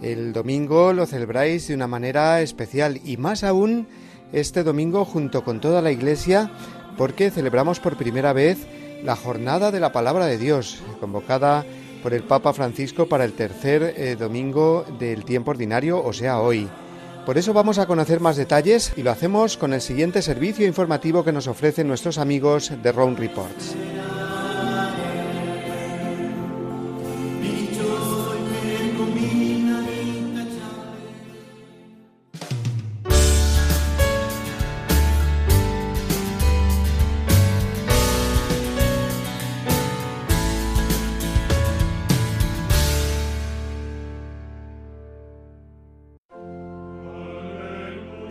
El 0.00 0.32
domingo 0.32 0.94
lo 0.94 1.04
celebráis 1.04 1.68
de 1.68 1.74
una 1.74 1.86
manera 1.86 2.40
especial 2.40 3.00
y 3.04 3.18
más 3.18 3.44
aún 3.44 3.86
este 4.32 4.62
domingo 4.62 5.04
junto 5.04 5.44
con 5.44 5.60
toda 5.60 5.82
la 5.82 5.92
iglesia 5.92 6.50
porque 6.98 7.30
celebramos 7.30 7.80
por 7.80 7.96
primera 7.96 8.34
vez 8.34 8.58
la 9.02 9.16
Jornada 9.16 9.70
de 9.70 9.80
la 9.80 9.92
Palabra 9.92 10.26
de 10.26 10.36
Dios, 10.36 10.82
convocada 11.00 11.64
por 12.02 12.12
el 12.12 12.24
Papa 12.24 12.52
Francisco 12.52 13.06
para 13.06 13.24
el 13.24 13.32
tercer 13.32 13.94
eh, 13.96 14.16
domingo 14.18 14.84
del 14.98 15.24
tiempo 15.24 15.52
ordinario, 15.52 16.04
o 16.04 16.12
sea, 16.12 16.40
hoy. 16.40 16.68
Por 17.24 17.38
eso 17.38 17.52
vamos 17.52 17.78
a 17.78 17.86
conocer 17.86 18.20
más 18.20 18.36
detalles 18.36 18.92
y 18.96 19.02
lo 19.02 19.10
hacemos 19.10 19.56
con 19.56 19.72
el 19.72 19.80
siguiente 19.80 20.22
servicio 20.22 20.66
informativo 20.66 21.24
que 21.24 21.32
nos 21.32 21.46
ofrecen 21.46 21.86
nuestros 21.86 22.18
amigos 22.18 22.72
de 22.82 22.92
Round 22.92 23.18
Reports. 23.18 23.76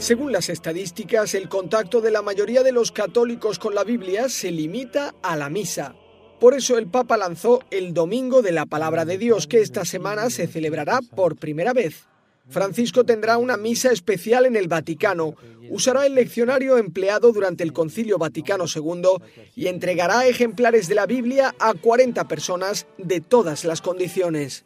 Según 0.07 0.31
las 0.31 0.47
estadísticas, 0.47 1.33
el 1.33 1.49
contacto 1.49 1.99
de 1.99 2.11
la 2.11 2.21
mayoría 2.21 2.63
de 2.63 2.71
los 2.71 2.93
católicos 2.93 3.59
con 3.59 3.75
la 3.75 3.83
Biblia 3.83 4.29
se 4.29 4.51
limita 4.51 5.13
a 5.21 5.35
la 5.35 5.49
misa. 5.49 5.95
Por 6.39 6.53
eso 6.53 6.77
el 6.77 6.87
Papa 6.87 7.17
lanzó 7.17 7.59
el 7.71 7.93
Domingo 7.93 8.41
de 8.41 8.53
la 8.53 8.65
Palabra 8.65 9.03
de 9.03 9.17
Dios, 9.17 9.47
que 9.47 9.59
esta 9.59 9.83
semana 9.83 10.29
se 10.29 10.47
celebrará 10.47 11.01
por 11.13 11.35
primera 11.35 11.73
vez. 11.73 12.07
Francisco 12.47 13.03
tendrá 13.03 13.37
una 13.37 13.57
misa 13.57 13.91
especial 13.91 14.45
en 14.45 14.55
el 14.55 14.69
Vaticano, 14.69 15.35
usará 15.69 16.05
el 16.05 16.15
leccionario 16.15 16.77
empleado 16.77 17.33
durante 17.33 17.65
el 17.65 17.73
Concilio 17.73 18.17
Vaticano 18.17 18.63
II 18.73 19.21
y 19.57 19.67
entregará 19.67 20.25
ejemplares 20.25 20.87
de 20.87 20.95
la 20.95 21.05
Biblia 21.05 21.53
a 21.59 21.73
40 21.73 22.29
personas 22.29 22.87
de 22.97 23.19
todas 23.19 23.65
las 23.65 23.81
condiciones. 23.81 24.63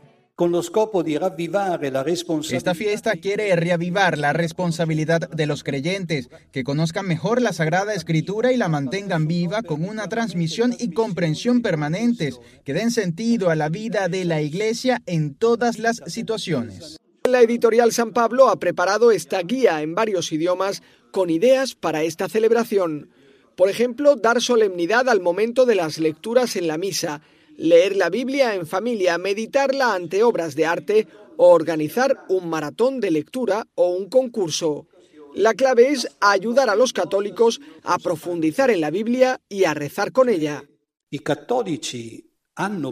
Esta 2.49 2.73
fiesta 2.73 3.11
quiere 3.17 3.55
reavivar 3.55 4.17
la 4.17 4.33
responsabilidad 4.33 5.29
de 5.29 5.45
los 5.45 5.63
creyentes, 5.63 6.29
que 6.51 6.63
conozcan 6.63 7.07
mejor 7.07 7.43
la 7.43 7.53
Sagrada 7.53 7.93
Escritura 7.93 8.51
y 8.51 8.57
la 8.57 8.67
mantengan 8.67 9.27
viva 9.27 9.61
con 9.61 9.87
una 9.87 10.09
transmisión 10.09 10.75
y 10.79 10.93
comprensión 10.93 11.61
permanentes, 11.61 12.39
que 12.63 12.73
den 12.73 12.89
sentido 12.89 13.51
a 13.51 13.55
la 13.55 13.69
vida 13.69 14.07
de 14.07 14.25
la 14.25 14.41
Iglesia 14.41 15.03
en 15.05 15.35
todas 15.35 15.77
las 15.77 16.01
situaciones. 16.07 16.97
La 17.29 17.41
editorial 17.41 17.91
San 17.91 18.11
Pablo 18.11 18.49
ha 18.49 18.59
preparado 18.59 19.11
esta 19.11 19.43
guía 19.43 19.83
en 19.83 19.93
varios 19.93 20.31
idiomas 20.31 20.81
con 21.11 21.29
ideas 21.29 21.75
para 21.75 22.01
esta 22.01 22.27
celebración. 22.27 23.11
Por 23.55 23.69
ejemplo, 23.69 24.15
dar 24.15 24.41
solemnidad 24.41 25.07
al 25.07 25.21
momento 25.21 25.67
de 25.67 25.75
las 25.75 25.99
lecturas 25.99 26.55
en 26.55 26.67
la 26.67 26.79
misa, 26.79 27.21
leer 27.57 27.95
la 27.95 28.09
Biblia 28.09 28.55
en 28.55 28.65
familia, 28.65 29.17
meditarla 29.17 29.93
ante 29.93 30.23
obras 30.23 30.55
de 30.55 30.65
arte 30.65 31.07
o 31.37 31.49
organizar 31.49 32.25
un 32.29 32.49
maratón 32.49 32.99
de 32.99 33.11
lectura 33.11 33.67
o 33.75 33.89
un 33.89 34.09
concurso. 34.09 34.87
La 35.33 35.53
clave 35.53 35.89
es 35.89 36.07
ayudar 36.19 36.69
a 36.69 36.75
los 36.75 36.93
católicos 36.93 37.61
a 37.83 37.97
profundizar 37.99 38.69
en 38.69 38.81
la 38.81 38.89
Biblia 38.89 39.39
y 39.47 39.63
a 39.63 39.73
rezar 39.73 40.11
con 40.11 40.29
ella. 40.29 40.63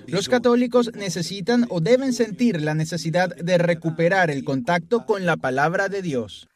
Los 0.08 0.30
católicos 0.30 0.92
necesitan 0.96 1.66
o 1.70 1.82
deben 1.82 2.14
sentir 2.14 2.62
la 2.62 2.74
necesidad 2.76 3.36
de 3.36 3.58
recuperar 3.58 4.32
el 4.32 4.44
contacto 4.44 5.06
con 5.06 5.26
la 5.26 5.38
palabra 5.38 5.90
de 5.90 6.02
Dios. 6.02 6.48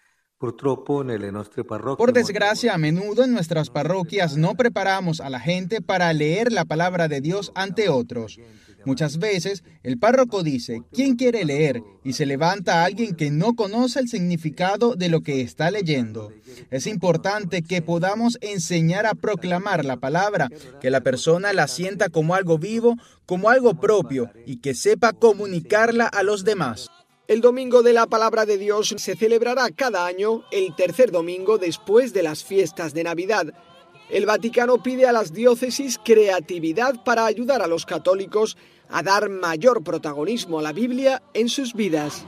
Por 1.97 2.13
desgracia, 2.13 2.73
a 2.73 2.77
menudo 2.77 3.23
en 3.23 3.31
nuestras 3.31 3.69
parroquias 3.69 4.35
no 4.35 4.55
preparamos 4.55 5.21
a 5.21 5.29
la 5.29 5.39
gente 5.39 5.81
para 5.81 6.11
leer 6.11 6.51
la 6.51 6.65
palabra 6.65 7.07
de 7.07 7.21
Dios 7.21 7.51
ante 7.55 7.87
otros. 7.89 8.39
Muchas 8.85 9.17
veces 9.17 9.63
el 9.83 9.97
párroco 9.97 10.43
dice, 10.43 10.83
¿quién 10.91 11.15
quiere 11.15 11.45
leer? 11.45 11.81
Y 12.03 12.13
se 12.13 12.25
levanta 12.25 12.83
alguien 12.83 13.15
que 13.15 13.31
no 13.31 13.55
conoce 13.55 13.99
el 13.99 14.09
significado 14.09 14.95
de 14.95 15.07
lo 15.07 15.21
que 15.21 15.41
está 15.41 15.71
leyendo. 15.71 16.33
Es 16.69 16.87
importante 16.87 17.61
que 17.61 17.81
podamos 17.81 18.37
enseñar 18.41 19.05
a 19.05 19.13
proclamar 19.13 19.85
la 19.85 19.97
palabra, 19.97 20.49
que 20.81 20.89
la 20.89 21.01
persona 21.01 21.53
la 21.53 21.67
sienta 21.67 22.09
como 22.09 22.35
algo 22.35 22.57
vivo, 22.57 22.97
como 23.25 23.49
algo 23.49 23.75
propio 23.75 24.31
y 24.45 24.57
que 24.57 24.73
sepa 24.73 25.13
comunicarla 25.13 26.07
a 26.07 26.23
los 26.23 26.43
demás. 26.43 26.89
El 27.33 27.41
Domingo 27.41 27.81
de 27.81 27.93
la 27.93 28.05
Palabra 28.05 28.45
de 28.45 28.59
Dios 28.59 28.93
se 28.95 29.15
celebrará 29.15 29.71
cada 29.71 30.05
año 30.05 30.43
el 30.51 30.75
tercer 30.75 31.11
domingo 31.11 31.57
después 31.57 32.13
de 32.13 32.21
las 32.21 32.43
fiestas 32.43 32.93
de 32.93 33.03
Navidad. 33.03 33.55
El 34.11 34.27
Vaticano 34.27 34.83
pide 34.83 35.07
a 35.07 35.11
las 35.11 35.33
diócesis 35.33 35.97
creatividad 35.97 37.03
para 37.03 37.25
ayudar 37.25 37.63
a 37.63 37.67
los 37.67 37.87
católicos 37.87 38.55
a 38.87 39.01
dar 39.01 39.29
mayor 39.29 39.83
protagonismo 39.83 40.59
a 40.59 40.61
la 40.61 40.73
Biblia 40.73 41.23
en 41.33 41.49
sus 41.49 41.73
vidas. 41.73 42.23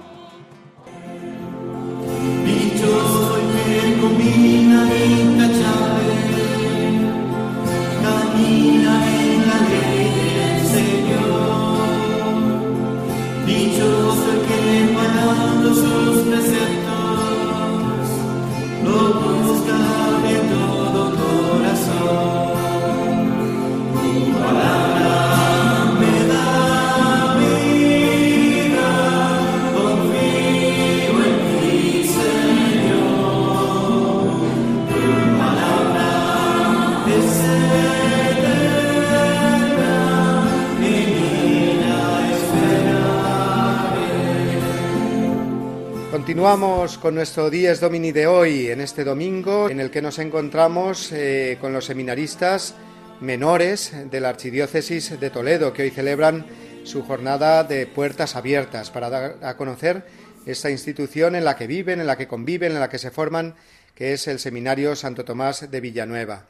Continuamos 46.26 46.98
con 46.98 47.14
nuestro 47.14 47.52
Dies 47.52 47.80
Domini 47.80 48.12
de 48.12 48.26
hoy, 48.26 48.72
en 48.72 48.82
este 48.82 49.04
domingo, 49.04 49.70
en 49.70 49.80
el 49.80 49.92
que 49.92 50.02
nos 50.02 50.18
encontramos 50.18 51.12
eh, 51.12 51.60
con 51.62 51.72
los 51.72 51.86
seminaristas 51.86 52.74
menores 53.22 53.94
de 54.10 54.20
la 54.20 54.30
Archidiócesis 54.30 55.20
de 55.20 55.30
Toledo, 55.30 55.72
que 55.72 55.84
hoy 55.84 55.92
celebran 55.92 56.48
su 56.84 57.04
jornada 57.04 57.64
de 57.64 57.86
puertas 57.86 58.36
abiertas 58.36 58.90
para 58.90 59.12
dar 59.12 59.36
a 59.44 59.56
conocer 59.56 60.08
esta 60.48 60.72
institución 60.72 61.36
en 61.36 61.46
la 61.46 61.56
que 61.56 61.68
viven, 61.68 62.00
en 62.00 62.08
la 62.08 62.18
que 62.18 62.28
conviven, 62.28 62.72
en 62.72 62.80
la 62.80 62.90
que 62.90 62.98
se 62.98 63.12
forman, 63.12 63.54
que 63.94 64.14
es 64.14 64.28
el 64.28 64.40
Seminario 64.40 64.96
Santo 64.96 65.26
Tomás 65.26 65.70
de 65.70 65.80
Villanueva. 65.80 66.46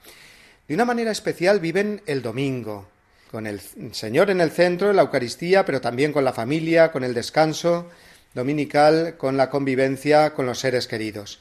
De 0.69 0.73
una 0.73 0.85
manera 0.85 1.11
especial 1.11 1.59
viven 1.59 2.01
el 2.05 2.21
domingo, 2.21 2.87
con 3.29 3.45
el 3.45 3.59
Señor 3.91 4.29
en 4.29 4.39
el 4.39 4.51
centro, 4.51 4.93
la 4.93 5.01
Eucaristía, 5.01 5.65
pero 5.65 5.81
también 5.81 6.13
con 6.13 6.23
la 6.23 6.31
familia, 6.31 6.93
con 6.93 7.03
el 7.03 7.13
descanso, 7.13 7.89
dominical 8.35 9.15
con 9.17 9.37
la 9.37 9.49
convivencia 9.49 10.33
con 10.33 10.45
los 10.45 10.59
seres 10.59 10.87
queridos. 10.87 11.39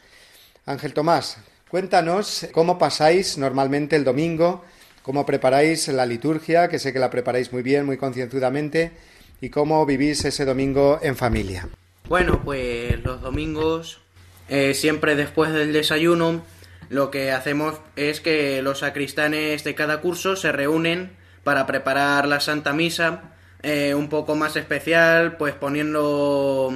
Ángel 0.64 0.94
Tomás, 0.94 1.36
cuéntanos 1.68 2.46
cómo 2.52 2.78
pasáis 2.78 3.36
normalmente 3.36 3.96
el 3.96 4.04
domingo, 4.04 4.64
cómo 5.02 5.26
preparáis 5.26 5.88
la 5.88 6.06
liturgia, 6.06 6.68
que 6.68 6.78
sé 6.78 6.92
que 6.92 6.98
la 6.98 7.10
preparáis 7.10 7.52
muy 7.52 7.62
bien, 7.62 7.84
muy 7.84 7.98
concienzudamente, 7.98 8.92
y 9.40 9.50
cómo 9.50 9.84
vivís 9.84 10.24
ese 10.24 10.46
domingo 10.46 11.00
en 11.02 11.16
familia. 11.16 11.68
Bueno, 12.08 12.40
pues 12.42 13.02
los 13.02 13.20
domingos, 13.20 14.00
eh, 14.48 14.72
siempre 14.72 15.16
después 15.16 15.52
del 15.52 15.72
desayuno, 15.72 16.42
lo 16.88 17.10
que 17.10 17.32
hacemos 17.32 17.74
es 17.96 18.20
que 18.20 18.62
los 18.62 18.78
sacristanes 18.78 19.64
de 19.64 19.74
cada 19.74 20.00
curso 20.00 20.36
se 20.36 20.52
reúnen 20.52 21.10
para 21.42 21.66
preparar 21.66 22.26
la 22.26 22.40
Santa 22.40 22.72
Misa 22.72 23.33
eh, 23.64 23.94
un 23.94 24.10
poco 24.10 24.34
más 24.34 24.56
especial, 24.56 25.38
pues 25.38 25.54
poniendo 25.54 26.70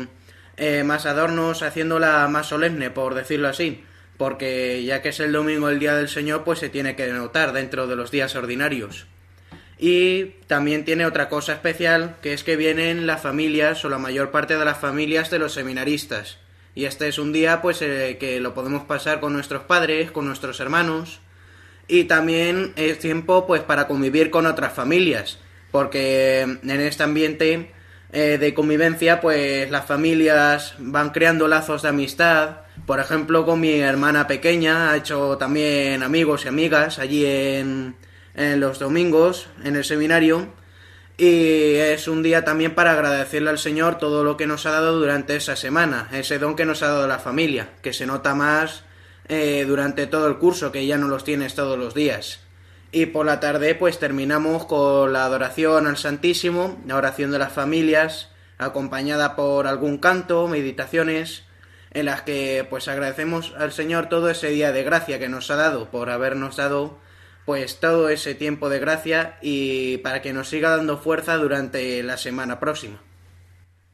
eh, 0.56 0.84
más 0.84 1.04
adornos, 1.04 1.62
haciéndola 1.62 2.26
más 2.28 2.46
solemne, 2.46 2.88
por 2.88 3.14
decirlo 3.14 3.48
así, 3.48 3.84
porque 4.16 4.82
ya 4.84 5.02
que 5.02 5.10
es 5.10 5.20
el 5.20 5.32
domingo 5.32 5.68
el 5.68 5.80
día 5.80 5.94
del 5.94 6.08
Señor, 6.08 6.44
pues 6.44 6.60
se 6.60 6.70
tiene 6.70 6.96
que 6.96 7.06
notar 7.08 7.52
dentro 7.52 7.86
de 7.86 7.94
los 7.94 8.10
días 8.10 8.34
ordinarios. 8.36 9.06
Y 9.78 10.36
también 10.46 10.86
tiene 10.86 11.04
otra 11.04 11.28
cosa 11.28 11.52
especial, 11.52 12.16
que 12.22 12.32
es 12.32 12.42
que 12.42 12.56
vienen 12.56 13.06
las 13.06 13.20
familias 13.20 13.84
o 13.84 13.90
la 13.90 13.98
mayor 13.98 14.30
parte 14.30 14.56
de 14.56 14.64
las 14.64 14.78
familias 14.78 15.30
de 15.30 15.38
los 15.38 15.52
seminaristas. 15.52 16.38
Y 16.74 16.86
este 16.86 17.06
es 17.06 17.18
un 17.18 17.34
día 17.34 17.60
pues 17.60 17.82
eh, 17.82 18.16
que 18.18 18.40
lo 18.40 18.54
podemos 18.54 18.84
pasar 18.84 19.20
con 19.20 19.34
nuestros 19.34 19.64
padres, 19.64 20.10
con 20.10 20.24
nuestros 20.24 20.58
hermanos. 20.58 21.20
Y 21.86 22.04
también 22.04 22.72
es 22.76 22.98
tiempo 22.98 23.46
pues 23.46 23.60
para 23.60 23.86
convivir 23.86 24.30
con 24.30 24.46
otras 24.46 24.72
familias 24.72 25.38
porque 25.70 26.40
en 26.40 26.80
este 26.80 27.02
ambiente 27.02 27.72
eh, 28.10 28.38
de 28.38 28.54
convivencia, 28.54 29.20
pues 29.20 29.70
las 29.70 29.84
familias 29.84 30.74
van 30.78 31.10
creando 31.10 31.46
lazos 31.46 31.82
de 31.82 31.88
amistad. 31.90 32.62
Por 32.86 33.00
ejemplo, 33.00 33.44
con 33.44 33.60
mi 33.60 33.80
hermana 33.80 34.26
pequeña 34.26 34.90
ha 34.90 34.96
hecho 34.96 35.36
también 35.36 36.02
amigos 36.02 36.44
y 36.44 36.48
amigas 36.48 36.98
allí 36.98 37.26
en, 37.26 37.96
en 38.34 38.60
los 38.60 38.78
domingos, 38.78 39.48
en 39.62 39.76
el 39.76 39.84
seminario. 39.84 40.48
Y 41.18 41.74
es 41.74 42.06
un 42.06 42.22
día 42.22 42.44
también 42.44 42.74
para 42.74 42.92
agradecerle 42.92 43.50
al 43.50 43.58
Señor 43.58 43.98
todo 43.98 44.22
lo 44.22 44.36
que 44.36 44.46
nos 44.46 44.64
ha 44.66 44.70
dado 44.70 44.98
durante 44.98 45.34
esa 45.34 45.56
semana, 45.56 46.08
ese 46.12 46.38
don 46.38 46.54
que 46.54 46.64
nos 46.64 46.82
ha 46.82 46.88
dado 46.88 47.08
la 47.08 47.18
familia, 47.18 47.70
que 47.82 47.92
se 47.92 48.06
nota 48.06 48.36
más 48.36 48.84
eh, 49.28 49.64
durante 49.66 50.06
todo 50.06 50.28
el 50.28 50.38
curso, 50.38 50.70
que 50.70 50.86
ya 50.86 50.96
no 50.96 51.08
los 51.08 51.24
tienes 51.24 51.56
todos 51.56 51.76
los 51.76 51.92
días. 51.92 52.47
Y 52.90 53.06
por 53.06 53.26
la 53.26 53.40
tarde 53.40 53.74
pues 53.74 53.98
terminamos 53.98 54.64
con 54.64 55.12
la 55.12 55.24
adoración 55.24 55.86
al 55.86 55.96
Santísimo, 55.96 56.78
la 56.86 56.96
oración 56.96 57.30
de 57.30 57.38
las 57.38 57.52
familias, 57.52 58.30
acompañada 58.56 59.36
por 59.36 59.66
algún 59.66 59.98
canto, 59.98 60.48
meditaciones, 60.48 61.44
en 61.92 62.06
las 62.06 62.22
que 62.22 62.66
pues 62.68 62.88
agradecemos 62.88 63.54
al 63.58 63.72
Señor 63.72 64.08
todo 64.08 64.30
ese 64.30 64.48
día 64.48 64.72
de 64.72 64.84
gracia 64.84 65.18
que 65.18 65.28
nos 65.28 65.50
ha 65.50 65.56
dado, 65.56 65.90
por 65.90 66.10
habernos 66.10 66.56
dado 66.56 66.98
pues 67.44 67.80
todo 67.80 68.10
ese 68.10 68.34
tiempo 68.34 68.68
de 68.68 68.78
gracia 68.78 69.38
y 69.40 69.98
para 69.98 70.20
que 70.20 70.34
nos 70.34 70.50
siga 70.50 70.76
dando 70.76 70.98
fuerza 70.98 71.36
durante 71.36 72.02
la 72.02 72.18
semana 72.18 72.60
próxima. 72.60 73.02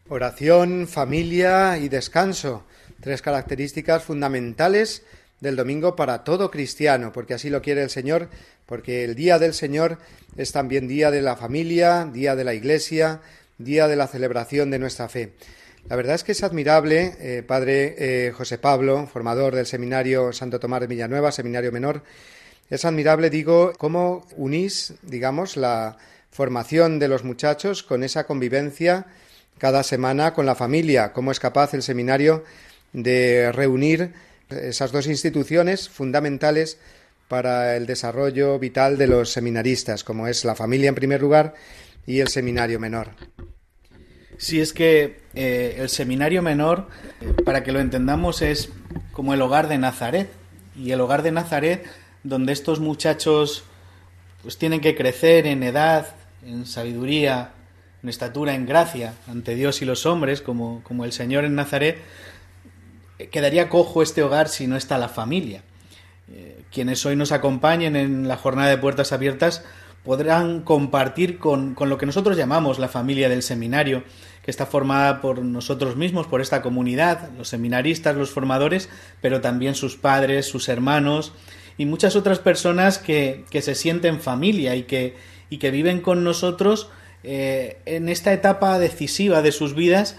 Oración, 0.09 0.89
familia 0.89 1.79
y 1.79 1.89
descanso, 1.89 2.67
tres 3.01 3.23
características 3.23 4.03
fundamentales 4.03 5.05
del 5.41 5.57
domingo 5.57 5.95
para 5.95 6.25
todo 6.25 6.51
cristiano, 6.51 7.13
porque 7.13 7.35
así 7.35 7.49
lo 7.49 7.63
quiere 7.63 7.83
el 7.83 7.91
Señor, 7.91 8.29
porque 8.67 9.05
el 9.05 9.15
día 9.15 9.39
del 9.39 9.55
Señor 9.55 9.99
es 10.37 10.53
también 10.53 10.89
día 10.89 11.11
de 11.11 11.23
la 11.23 11.37
familia, 11.37 12.09
día 12.13 12.37
de 12.37 12.45
la 12.45 12.55
Iglesia, 12.55 13.21
día 13.59 13.89
de 13.89 13.97
la 13.97 14.07
celebración 14.07 14.71
de 14.71 14.79
nuestra 14.79 15.09
fe. 15.09 15.33
La 15.89 15.97
verdad 15.97 16.15
es 16.15 16.25
que 16.25 16.33
es 16.33 16.43
admirable, 16.43 17.15
eh, 17.21 17.43
Padre 17.47 17.95
eh, 17.99 18.33
José 18.33 18.59
Pablo, 18.59 19.07
formador 19.07 19.55
del 19.55 19.67
Seminario 19.67 20.33
Santo 20.33 20.59
Tomás 20.59 20.81
de 20.81 20.87
Villanueva, 20.87 21.31
Seminario 21.31 21.73
Menor, 21.73 22.03
es 22.71 22.85
admirable, 22.87 23.29
digo, 23.29 23.75
cómo 23.77 24.27
unís, 24.37 24.95
digamos, 25.03 25.59
la 25.59 25.99
formación 26.31 26.99
de 26.99 27.09
los 27.09 27.23
muchachos 27.23 27.83
con 27.83 28.03
esa 28.03 28.27
convivencia 28.27 29.07
cada 29.59 29.83
semana 29.83 30.33
con 30.33 30.47
la 30.47 30.55
familia, 30.55 31.13
cómo 31.13 31.31
es 31.31 31.39
capaz 31.39 31.75
el 31.75 31.83
seminario 31.83 32.45
de 32.93 33.53
reunir 33.53 34.15
esas 34.49 34.91
dos 34.91 35.07
instituciones 35.07 35.89
fundamentales 35.89 36.79
para 37.29 37.77
el 37.77 37.87
desarrollo 37.87 38.59
vital 38.59 38.99
de 38.99 39.07
los 39.07 39.31
seminaristas, 39.31 40.05
como 40.05 40.29
es 40.29 40.45
la 40.45 40.55
familia 40.55 40.89
en 40.89 40.95
primer 40.95 41.21
lugar 41.21 41.55
y 42.07 42.21
el 42.21 42.29
seminario 42.29 42.79
menor. 42.79 43.11
Si 44.37 44.61
es 44.61 44.73
que 44.73 45.21
eh, 45.35 45.77
el 45.79 45.89
seminario 45.89 46.43
menor, 46.43 46.89
eh, 47.21 47.33
para 47.45 47.63
que 47.63 47.73
lo 47.73 47.81
entendamos, 47.81 48.43
es 48.43 48.71
como 49.13 49.33
el 49.33 49.43
hogar 49.43 49.69
de 49.69 49.79
Nazaret. 49.79 50.29
Y 50.77 50.91
el 50.91 51.01
hogar 51.01 51.23
de 51.23 51.31
Nazaret, 51.31 51.87
donde 52.25 52.53
estos 52.53 52.81
muchachos 52.81 53.65
pues 54.43 54.59
tienen 54.59 54.81
que 54.81 54.97
crecer 54.97 55.47
en 55.47 55.63
edad, 55.63 56.17
en 56.45 56.67
sabiduría, 56.67 57.53
en 58.03 58.09
estatura, 58.09 58.55
en 58.55 58.67
gracia 58.67 59.15
ante 59.29 59.55
Dios 59.55 59.81
y 59.81 59.85
los 59.85 60.05
hombres, 60.05 60.43
como, 60.43 60.83
como 60.83 61.05
el 61.05 61.13
Señor 61.13 61.45
en 61.45 61.55
Nazaret, 61.55 61.99
quedaría 63.31 63.69
cojo 63.69 64.03
este 64.03 64.23
hogar 64.23 64.49
si 64.49 64.67
no 64.67 64.77
está 64.77 64.99
la 64.99 65.09
familia. 65.09 65.63
Eh, 66.31 66.54
quienes 66.75 67.07
hoy 67.07 67.15
nos 67.15 67.33
acompañen 67.33 67.95
en 67.95 68.27
la 68.27 68.37
jornada 68.37 68.69
de 68.69 68.79
puertas 68.79 69.13
abiertas 69.13 69.65
podrán 70.03 70.61
compartir 70.61 71.39
con, 71.39 71.75
con, 71.75 71.89
lo 71.89 71.97
que 71.97 72.05
nosotros 72.05 72.37
llamamos 72.37 72.79
la 72.79 72.89
familia 72.89 73.31
del 73.31 73.43
seminario, 73.43 74.03
que 74.43 74.51
está 74.51 74.67
formada 74.67 75.23
por 75.23 75.43
nosotros 75.43 75.97
mismos, 75.97 76.27
por 76.27 76.43
esta 76.43 76.61
comunidad, 76.61 77.31
los 77.39 77.49
seminaristas, 77.49 78.15
los 78.15 78.31
formadores, 78.31 78.91
pero 79.23 79.41
también 79.41 79.75
sus 79.75 79.97
padres, 79.97 80.47
sus 80.47 80.69
hermanos 80.69 81.33
y 81.79 81.87
muchas 81.87 82.17
otras 82.17 82.39
personas 82.39 82.99
que, 82.99 83.45
que 83.49 83.63
se 83.63 83.75
sienten 83.75 84.21
familia 84.21 84.77
y 84.77 84.83
que, 84.83 85.17
y 85.49 85.59
que 85.59 85.71
viven 85.71 86.01
con 86.01 86.23
nosotros 86.23 86.91
eh, 87.23 87.79
en 87.87 88.11
esta 88.11 88.35
etapa 88.35 88.79
decisiva 88.79 89.41
de 89.41 89.53
sus 89.53 89.75
vidas, 89.75 90.17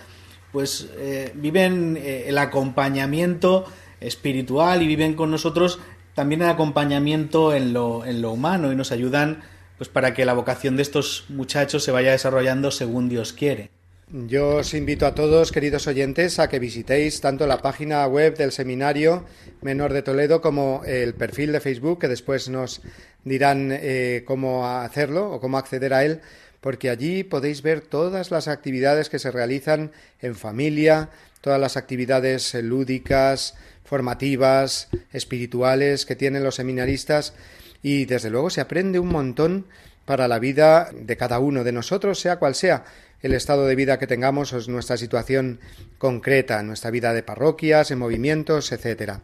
pues 0.51 0.89
eh, 0.97 1.31
viven 1.35 1.97
eh, 1.97 2.25
el 2.27 2.39
acompañamiento 2.39 3.65
espiritual 3.99 4.81
y 4.81 4.87
viven 4.87 5.13
con 5.13 5.29
nosotros 5.29 5.79
también 6.15 6.41
el 6.41 6.49
acompañamiento 6.49 7.53
en 7.53 7.73
lo, 7.73 8.05
en 8.05 8.21
lo 8.21 8.31
humano 8.31 8.71
y 8.71 8.75
nos 8.75 8.91
ayudan 8.91 9.43
pues 9.77 9.89
para 9.89 10.13
que 10.13 10.25
la 10.25 10.33
vocación 10.33 10.77
de 10.77 10.81
estos 10.81 11.25
muchachos 11.29 11.83
se 11.83 11.91
vaya 11.91 12.11
desarrollando 12.11 12.71
según 12.71 13.09
Dios 13.09 13.33
quiere. 13.33 13.69
Yo 14.07 14.57
os 14.57 14.73
invito 14.75 15.07
a 15.07 15.15
todos, 15.15 15.51
queridos 15.51 15.87
oyentes, 15.87 16.37
a 16.37 16.47
que 16.47 16.59
visitéis 16.59 17.21
tanto 17.21 17.47
la 17.47 17.61
página 17.61 18.05
web 18.05 18.37
del 18.37 18.51
Seminario 18.51 19.25
Menor 19.61 19.93
de 19.93 20.03
Toledo 20.03 20.41
como 20.41 20.83
el 20.85 21.15
perfil 21.15 21.51
de 21.51 21.59
Facebook, 21.59 21.99
que 21.99 22.07
después 22.07 22.47
nos 22.47 22.81
dirán 23.23 23.71
eh, 23.71 24.23
cómo 24.25 24.67
hacerlo 24.67 25.31
o 25.31 25.41
cómo 25.41 25.57
acceder 25.57 25.93
a 25.93 26.05
él, 26.05 26.21
porque 26.65 26.89
allí 26.89 27.23
podéis 27.23 27.61
ver 27.61 27.81
todas 27.81 28.31
las 28.31 28.47
actividades 28.47 29.07
que 29.07 29.19
se 29.19 29.29
realizan 29.29 29.91
en 30.19 30.33
familia, 30.33 31.09
todas 31.41 31.61
las 31.61 31.77
actividades 31.77 32.55
lúdicas, 32.55 33.53
formativas, 33.83 34.87
espirituales 35.13 36.07
que 36.07 36.15
tienen 36.15 36.43
los 36.43 36.55
seminaristas 36.55 37.35
y 37.83 38.05
desde 38.05 38.31
luego 38.31 38.49
se 38.49 38.61
aprende 38.61 38.97
un 38.97 39.09
montón 39.09 39.67
para 40.05 40.27
la 40.27 40.39
vida 40.39 40.89
de 40.91 41.15
cada 41.15 41.37
uno 41.37 41.63
de 41.63 41.71
nosotros, 41.71 42.19
sea 42.19 42.39
cual 42.39 42.55
sea 42.55 42.83
el 43.21 43.35
estado 43.35 43.67
de 43.67 43.75
vida 43.75 43.99
que 43.99 44.07
tengamos 44.07 44.51
o 44.51 44.71
nuestra 44.71 44.97
situación 44.97 45.59
concreta, 45.99 46.63
nuestra 46.63 46.89
vida 46.89 47.13
de 47.13 47.21
parroquias, 47.21 47.91
en 47.91 47.99
movimientos, 47.99 48.71
etcétera. 48.71 49.21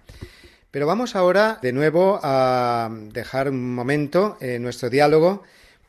Pero 0.69 0.85
vamos 0.85 1.15
ahora 1.15 1.57
de 1.59 1.73
nuevo 1.73 2.19
a 2.21 2.87
dejar 3.11 3.49
un 3.49 3.73
momento 3.73 4.37
en 4.41 4.61
nuestro 4.61 4.91
diálogo 4.91 5.41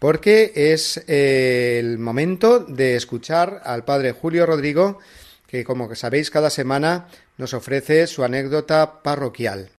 porque 0.03 0.51
es 0.57 1.05
eh, 1.07 1.79
el 1.79 1.97
momento 2.01 2.59
de 2.59 2.97
escuchar 2.97 3.63
al 3.65 3.85
padre 3.85 4.11
Julio 4.11 4.47
Rodrigo 4.47 4.99
que 5.47 5.63
como 5.63 5.95
sabéis 5.95 6.29
cada 6.29 6.51
semana 6.51 7.07
nos 7.39 7.55
ofrece 7.55 8.09
su 8.09 8.25
anécdota 8.25 9.01
parroquial. 9.05 9.71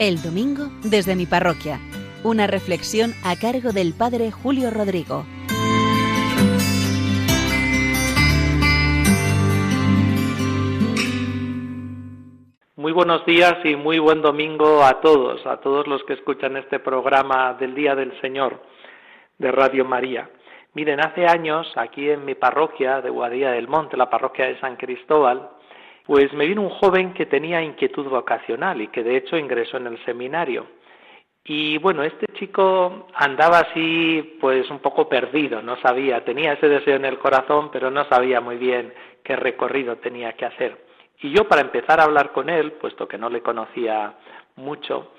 El 0.00 0.20
domingo 0.22 0.72
desde 0.82 1.14
mi 1.14 1.26
parroquia. 1.26 1.80
Una 2.24 2.48
reflexión 2.48 3.14
a 3.22 3.36
cargo 3.36 3.72
del 3.72 3.94
padre 3.94 4.32
Julio 4.32 4.72
Rodrigo. 4.72 5.24
Muy 12.80 12.92
buenos 12.92 13.26
días 13.26 13.56
y 13.64 13.76
muy 13.76 13.98
buen 13.98 14.22
domingo 14.22 14.82
a 14.82 15.02
todos, 15.02 15.44
a 15.44 15.58
todos 15.58 15.86
los 15.86 16.02
que 16.04 16.14
escuchan 16.14 16.56
este 16.56 16.78
programa 16.78 17.52
del 17.52 17.74
Día 17.74 17.94
del 17.94 18.18
Señor 18.22 18.62
de 19.36 19.52
Radio 19.52 19.84
María. 19.84 20.30
Miren, 20.72 20.98
hace 20.98 21.26
años 21.26 21.70
aquí 21.76 22.08
en 22.08 22.24
mi 22.24 22.36
parroquia 22.36 23.02
de 23.02 23.10
Guadilla 23.10 23.50
del 23.50 23.68
Monte, 23.68 23.98
la 23.98 24.08
parroquia 24.08 24.46
de 24.46 24.58
San 24.60 24.76
Cristóbal, 24.76 25.50
pues 26.06 26.32
me 26.32 26.46
vino 26.46 26.62
un 26.62 26.70
joven 26.70 27.12
que 27.12 27.26
tenía 27.26 27.60
inquietud 27.60 28.08
vocacional 28.08 28.80
y 28.80 28.88
que 28.88 29.02
de 29.02 29.18
hecho 29.18 29.36
ingresó 29.36 29.76
en 29.76 29.88
el 29.88 30.02
seminario. 30.06 30.66
Y 31.44 31.76
bueno, 31.76 32.02
este 32.02 32.28
chico 32.32 33.08
andaba 33.12 33.58
así, 33.58 34.38
pues 34.40 34.70
un 34.70 34.78
poco 34.78 35.06
perdido, 35.06 35.60
no 35.60 35.76
sabía, 35.82 36.24
tenía 36.24 36.54
ese 36.54 36.70
deseo 36.70 36.96
en 36.96 37.04
el 37.04 37.18
corazón, 37.18 37.68
pero 37.70 37.90
no 37.90 38.06
sabía 38.06 38.40
muy 38.40 38.56
bien 38.56 38.94
qué 39.22 39.36
recorrido 39.36 39.96
tenía 39.96 40.32
que 40.32 40.46
hacer. 40.46 40.89
Y 41.22 41.30
yo 41.32 41.48
para 41.48 41.62
empezar 41.62 42.00
a 42.00 42.04
hablar 42.04 42.32
con 42.32 42.48
él, 42.48 42.72
puesto 42.72 43.06
que 43.06 43.18
no 43.18 43.28
le 43.28 43.42
conocía 43.42 44.14
mucho, 44.56 45.12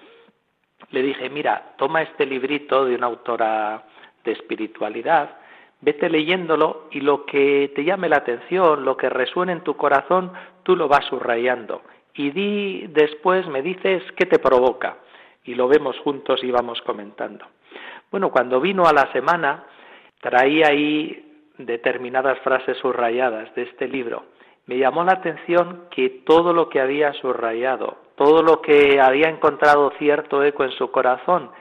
le 0.89 1.01
dije, 1.01 1.29
mira, 1.29 1.73
toma 1.77 2.01
este 2.01 2.25
librito 2.25 2.85
de 2.85 2.95
una 2.95 3.07
autora 3.07 3.83
de 4.23 4.31
espiritualidad 4.31 5.41
vete 5.81 6.09
leyéndolo 6.09 6.87
y 6.91 7.01
lo 7.01 7.25
que 7.25 7.71
te 7.75 7.83
llame 7.83 8.07
la 8.07 8.17
atención, 8.17 8.85
lo 8.85 8.95
que 8.95 9.09
resuene 9.09 9.51
en 9.51 9.61
tu 9.61 9.75
corazón, 9.75 10.31
tú 10.63 10.75
lo 10.75 10.87
vas 10.87 11.05
subrayando. 11.05 11.81
Y 12.13 12.29
di 12.31 12.87
después, 12.87 13.47
me 13.47 13.61
dices 13.61 14.03
qué 14.15 14.25
te 14.25 14.39
provoca. 14.39 14.97
Y 15.43 15.55
lo 15.55 15.67
vemos 15.67 15.97
juntos 15.99 16.43
y 16.43 16.51
vamos 16.51 16.81
comentando. 16.83 17.45
Bueno, 18.11 18.29
cuando 18.29 18.61
vino 18.61 18.85
a 18.85 18.93
la 18.93 19.11
semana, 19.11 19.65
traía 20.19 20.67
ahí 20.67 21.49
determinadas 21.57 22.39
frases 22.39 22.77
subrayadas 22.77 23.53
de 23.55 23.63
este 23.63 23.87
libro. 23.87 24.25
Me 24.71 24.77
llamó 24.77 25.03
la 25.03 25.11
atención 25.11 25.89
que 25.91 26.21
todo 26.25 26.53
lo 26.53 26.69
que 26.69 26.79
había 26.79 27.11
subrayado, 27.15 27.97
todo 28.15 28.41
lo 28.41 28.61
que 28.61 29.01
había 29.01 29.27
encontrado 29.27 29.91
cierto 29.99 30.41
eco 30.45 30.63
en 30.63 30.71
su 30.71 30.89
corazón, 30.91 31.51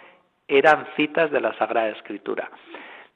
eran 0.47 0.87
citas 0.95 1.29
de 1.33 1.41
la 1.41 1.53
Sagrada 1.59 1.89
Escritura. 1.89 2.49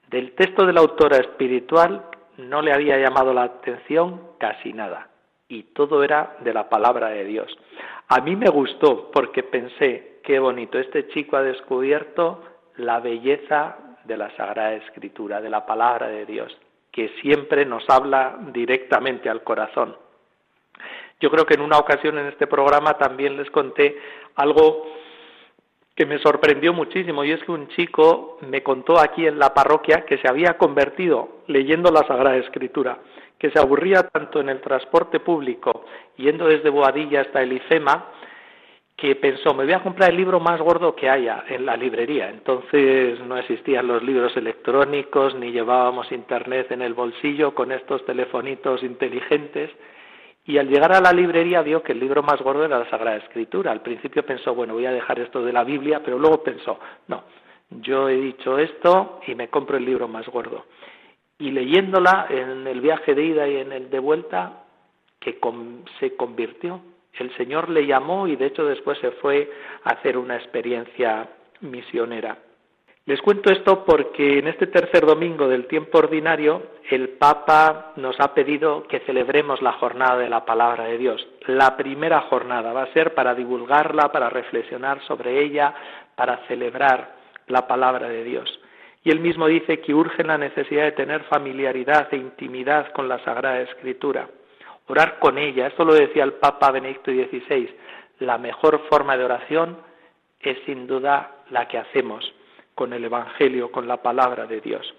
Del 0.09 0.35
texto 0.35 0.65
de 0.65 0.73
la 0.73 0.81
autora 0.81 1.15
espiritual 1.15 2.07
no 2.35 2.61
le 2.61 2.73
había 2.73 2.97
llamado 2.97 3.33
la 3.33 3.43
atención 3.43 4.19
casi 4.37 4.73
nada 4.73 5.07
y 5.47 5.63
todo 5.63 6.03
era 6.03 6.35
de 6.41 6.53
la 6.53 6.67
palabra 6.67 7.07
de 7.07 7.23
Dios. 7.23 7.57
A 8.09 8.19
mí 8.19 8.35
me 8.35 8.49
gustó 8.49 9.09
porque 9.11 9.43
pensé, 9.43 10.19
qué 10.25 10.39
bonito, 10.39 10.77
este 10.77 11.07
chico 11.07 11.37
ha 11.37 11.41
descubierto 11.41 12.43
la 12.75 12.99
belleza 12.99 13.77
de 14.03 14.17
la 14.17 14.29
Sagrada 14.35 14.73
Escritura, 14.73 15.39
de 15.39 15.49
la 15.49 15.65
palabra 15.65 16.09
de 16.09 16.25
Dios, 16.25 16.53
que 16.95 17.09
siempre 17.21 17.65
nos 17.65 17.83
habla 17.89 18.37
directamente 18.53 19.29
al 19.29 19.43
corazón. 19.43 19.97
Yo 21.19 21.29
creo 21.29 21.45
que 21.45 21.55
en 21.55 21.61
una 21.61 21.77
ocasión 21.77 22.17
en 22.17 22.27
este 22.27 22.47
programa 22.47 22.97
también 22.97 23.35
les 23.35 23.51
conté 23.51 23.97
algo 24.35 24.87
que 25.93 26.05
me 26.05 26.19
sorprendió 26.19 26.71
muchísimo 26.71 27.25
y 27.25 27.31
es 27.31 27.43
que 27.43 27.51
un 27.51 27.67
chico 27.67 28.37
me 28.47 28.63
contó 28.63 28.97
aquí 28.97 29.27
en 29.27 29.39
la 29.39 29.53
parroquia 29.53 30.05
que 30.05 30.19
se 30.19 30.29
había 30.29 30.57
convertido 30.57 31.41
leyendo 31.47 31.91
la 31.91 32.07
Sagrada 32.07 32.37
Escritura, 32.37 32.99
que 33.37 33.51
se 33.51 33.59
aburría 33.59 34.03
tanto 34.03 34.39
en 34.39 34.47
el 34.47 34.61
transporte 34.61 35.19
público 35.19 35.83
yendo 36.15 36.47
desde 36.47 36.69
Boadilla 36.69 37.21
hasta 37.21 37.41
el 37.41 37.51
IFEMA 37.51 38.05
que 38.95 39.15
pensó, 39.15 39.53
me 39.53 39.65
voy 39.65 39.73
a 39.73 39.83
comprar 39.83 40.11
el 40.11 40.17
libro 40.17 40.39
más 40.39 40.61
gordo 40.61 40.95
que 40.95 41.09
haya 41.09 41.43
en 41.49 41.65
la 41.65 41.75
librería. 41.75 42.29
Entonces 42.29 43.19
no 43.21 43.37
existían 43.37 43.87
los 43.87 44.01
libros 44.03 44.35
electrónicos 44.37 45.35
ni 45.35 45.51
llevábamos 45.51 46.11
internet 46.11 46.71
en 46.71 46.81
el 46.81 46.93
bolsillo 46.93 47.53
con 47.53 47.71
estos 47.71 48.05
telefonitos 48.05 48.83
inteligentes 48.83 49.69
y 50.45 50.59
al 50.59 50.69
llegar 50.69 50.93
a 50.93 51.01
la 51.01 51.11
librería 51.11 51.61
vio 51.63 51.81
que 51.81 51.91
el 51.91 51.99
libro 51.99 52.21
más 52.21 52.39
gordo 52.41 52.65
era 52.65 52.79
la 52.79 52.89
Sagrada 52.89 53.17
Escritura. 53.17 53.71
Al 53.71 53.81
principio 53.81 54.23
pensó, 54.23 54.53
bueno, 54.53 54.75
voy 54.75 54.85
a 54.85 54.91
dejar 54.91 55.19
esto 55.19 55.43
de 55.43 55.51
la 55.51 55.63
Biblia, 55.63 56.01
pero 56.05 56.19
luego 56.19 56.43
pensó, 56.43 56.79
no, 57.07 57.23
yo 57.71 58.07
he 58.07 58.15
dicho 58.15 58.59
esto 58.59 59.19
y 59.25 59.33
me 59.33 59.49
compro 59.49 59.77
el 59.77 59.85
libro 59.85 60.07
más 60.07 60.27
gordo. 60.27 60.65
Y 61.39 61.49
leyéndola 61.51 62.27
en 62.29 62.67
el 62.67 62.79
viaje 62.79 63.15
de 63.15 63.23
ida 63.25 63.47
y 63.47 63.57
en 63.57 63.71
el 63.71 63.89
de 63.89 63.99
vuelta, 63.99 64.65
que 65.19 65.39
se 65.99 66.15
convirtió. 66.15 66.79
El 67.19 67.35
Señor 67.37 67.69
le 67.69 67.85
llamó 67.85 68.27
y 68.27 68.35
de 68.35 68.47
hecho 68.47 68.65
después 68.65 68.97
se 68.99 69.11
fue 69.11 69.49
a 69.83 69.91
hacer 69.91 70.17
una 70.17 70.35
experiencia 70.35 71.29
misionera. 71.61 72.37
Les 73.07 73.21
cuento 73.21 73.51
esto 73.51 73.85
porque 73.85 74.39
en 74.39 74.47
este 74.47 74.65
tercer 74.65 75.05
domingo 75.05 75.47
del 75.47 75.67
tiempo 75.67 75.99
ordinario 75.99 76.63
el 76.89 77.09
Papa 77.09 77.93
nos 77.97 78.19
ha 78.19 78.33
pedido 78.33 78.87
que 78.87 78.99
celebremos 79.01 79.61
la 79.61 79.73
jornada 79.73 80.17
de 80.17 80.27
la 80.27 80.43
palabra 80.43 80.85
de 80.85 80.97
Dios. 80.97 81.27
La 81.45 81.77
primera 81.77 82.21
jornada 82.21 82.73
va 82.73 82.81
a 82.83 82.93
ser 82.93 83.13
para 83.13 83.35
divulgarla, 83.35 84.11
para 84.11 84.31
reflexionar 84.31 85.03
sobre 85.03 85.39
ella, 85.39 85.75
para 86.15 86.37
celebrar 86.47 87.15
la 87.45 87.67
palabra 87.67 88.09
de 88.09 88.23
Dios. 88.23 88.59
Y 89.03 89.11
él 89.11 89.19
mismo 89.19 89.45
dice 89.45 89.81
que 89.81 89.93
urge 89.93 90.23
la 90.23 90.39
necesidad 90.39 90.85
de 90.85 90.93
tener 90.93 91.25
familiaridad 91.25 92.07
e 92.11 92.17
intimidad 92.17 92.91
con 92.91 93.07
la 93.07 93.23
Sagrada 93.23 93.61
Escritura, 93.61 94.27
orar 94.87 95.19
con 95.19 95.37
ella. 95.37 95.67
Esto 95.67 95.85
lo 95.85 95.93
decía 95.93 96.23
el 96.23 96.33
Papa 96.33 96.71
Benedicto 96.71 97.11
XVI. 97.11 97.75
La 98.19 98.37
mejor 98.37 98.81
forma 98.89 99.17
de 99.17 99.25
oración 99.25 99.77
es 100.39 100.57
sin 100.65 100.87
duda 100.87 101.43
la 101.49 101.67
que 101.67 101.77
hacemos 101.77 102.33
con 102.73 102.93
el 102.93 103.03
Evangelio, 103.03 103.71
con 103.71 103.87
la 103.87 104.01
palabra 104.01 104.45
de 104.45 104.61
Dios. 104.61 104.93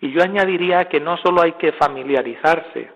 Y 0.00 0.12
yo 0.12 0.22
añadiría 0.22 0.88
que 0.88 1.00
no 1.00 1.16
solo 1.18 1.42
hay 1.42 1.52
que 1.52 1.72
familiarizarse 1.72 2.90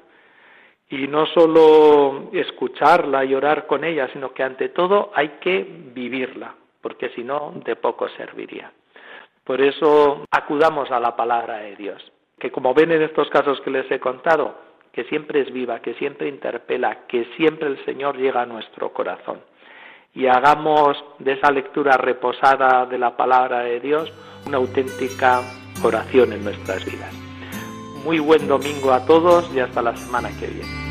y 0.91 1.07
no 1.07 1.27
solo 1.27 2.31
escucharla 2.33 3.25
y 3.25 3.35
orar 3.35 3.67
con 3.67 3.85
ella, 3.85 4.09
sino 4.13 4.33
que 4.33 4.43
ante 4.43 4.71
todo 4.71 5.13
hay 5.15 5.29
que 5.41 5.67
vivirla, 5.95 6.55
porque 6.81 7.11
si 7.11 7.23
no, 7.23 7.53
de 7.65 7.77
poco 7.77 8.09
serviría. 8.11 8.73
Por 9.45 9.61
eso 9.61 10.25
acudamos 10.31 10.91
a 10.91 11.01
la 11.01 11.17
palabra 11.17 11.59
de 11.59 11.77
Dios. 11.77 12.13
que 12.39 12.53
como 12.53 12.73
ven 12.73 12.93
en 12.93 13.03
estos 13.03 13.29
casos 13.31 13.61
que 13.63 13.71
les 13.71 13.91
he 13.91 13.99
contado, 13.99 14.55
que 14.99 15.05
siempre 15.05 15.43
es 15.43 15.53
viva, 15.53 15.79
que 15.79 15.95
siempre 15.95 16.27
interpela, 16.27 17.07
que 17.07 17.25
siempre 17.37 17.69
el 17.69 17.85
Señor 17.85 18.17
llega 18.17 18.43
a 18.43 18.47
nuestro 18.47 18.93
corazón. 18.93 19.39
Y 20.13 20.27
hagamos 20.27 20.97
de 21.21 21.35
esa 21.35 21.53
lectura 21.53 21.97
reposada 21.97 22.85
de 22.85 22.99
la 22.99 23.17
palabra 23.17 23.61
de 23.61 23.79
Dios 23.79 24.13
una 24.45 24.57
auténtica 24.57 25.41
oración 25.85 26.33
en 26.33 26.43
nuestras 26.43 26.85
vidas. 26.85 27.15
Muy 28.03 28.19
buen 28.19 28.49
domingo 28.49 28.91
a 28.91 29.07
todos 29.07 29.55
y 29.55 29.61
hasta 29.61 29.83
la 29.83 29.95
semana 29.95 30.31
que 30.41 30.49
viene. 30.49 30.88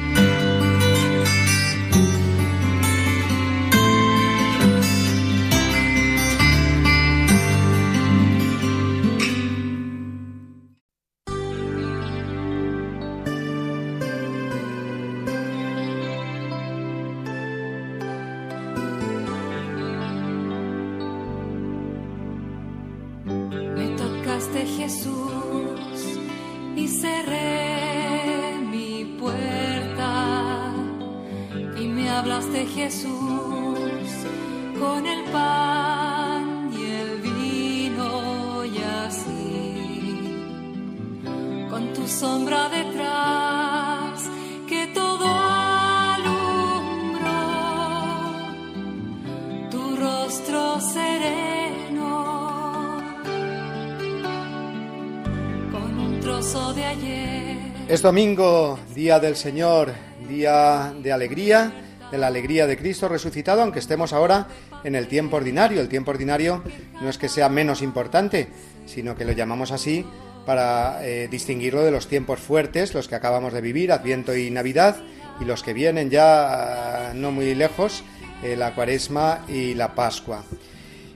Domingo, 58.07 58.79
día 58.95 59.19
del 59.19 59.35
Señor, 59.35 59.91
día 60.29 60.93
de 60.97 61.11
alegría, 61.11 61.73
de 62.09 62.17
la 62.17 62.27
alegría 62.27 62.65
de 62.65 62.77
Cristo 62.77 63.09
resucitado, 63.09 63.61
aunque 63.61 63.79
estemos 63.79 64.13
ahora 64.13 64.47
en 64.85 64.95
el 64.95 65.09
tiempo 65.09 65.35
ordinario. 65.35 65.81
El 65.81 65.89
tiempo 65.89 66.11
ordinario 66.11 66.63
no 67.01 67.09
es 67.09 67.17
que 67.17 67.27
sea 67.27 67.49
menos 67.49 67.81
importante, 67.81 68.47
sino 68.85 69.13
que 69.13 69.25
lo 69.25 69.33
llamamos 69.33 69.73
así 69.73 70.05
para 70.45 71.05
eh, 71.05 71.27
distinguirlo 71.29 71.83
de 71.83 71.91
los 71.91 72.07
tiempos 72.07 72.39
fuertes, 72.39 72.93
los 72.93 73.09
que 73.09 73.15
acabamos 73.15 73.51
de 73.51 73.59
vivir, 73.59 73.91
Adviento 73.91 74.33
y 74.33 74.51
Navidad, 74.51 74.95
y 75.41 75.43
los 75.43 75.61
que 75.61 75.73
vienen 75.73 76.09
ya 76.09 77.09
ah, 77.09 77.13
no 77.13 77.33
muy 77.33 77.55
lejos, 77.55 78.05
eh, 78.41 78.55
la 78.55 78.73
Cuaresma 78.73 79.43
y 79.49 79.73
la 79.73 79.95
Pascua. 79.95 80.45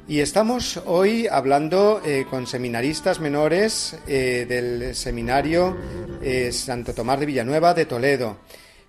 Y 0.08 0.20
estamos 0.20 0.82
hoy 0.86 1.28
hablando 1.28 2.02
eh, 2.04 2.26
con 2.30 2.48
seminaristas 2.48 3.20
menores 3.20 3.98
eh, 4.08 4.46
del 4.48 4.96
seminario 4.96 5.78
eh, 6.22 6.52
Santo 6.52 6.94
Tomás 6.94 7.20
de 7.20 7.26
Villanueva 7.28 7.74
de 7.74 7.86
Toledo. 7.86 8.40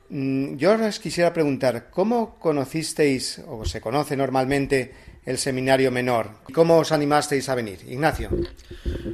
Mm, 0.08 0.56
yo 0.56 0.72
os 0.72 0.98
quisiera 0.98 1.32
preguntar, 1.32 1.90
¿cómo 1.90 2.38
conocisteis 2.38 3.40
o 3.46 3.64
se 3.64 3.80
conoce 3.80 4.16
normalmente 4.16 4.92
el 5.24 5.38
seminario 5.38 5.90
menor? 5.90 6.30
¿Cómo 6.52 6.78
os 6.78 6.92
animasteis 6.92 7.48
a 7.48 7.54
venir? 7.54 7.78
Ignacio. 7.86 8.30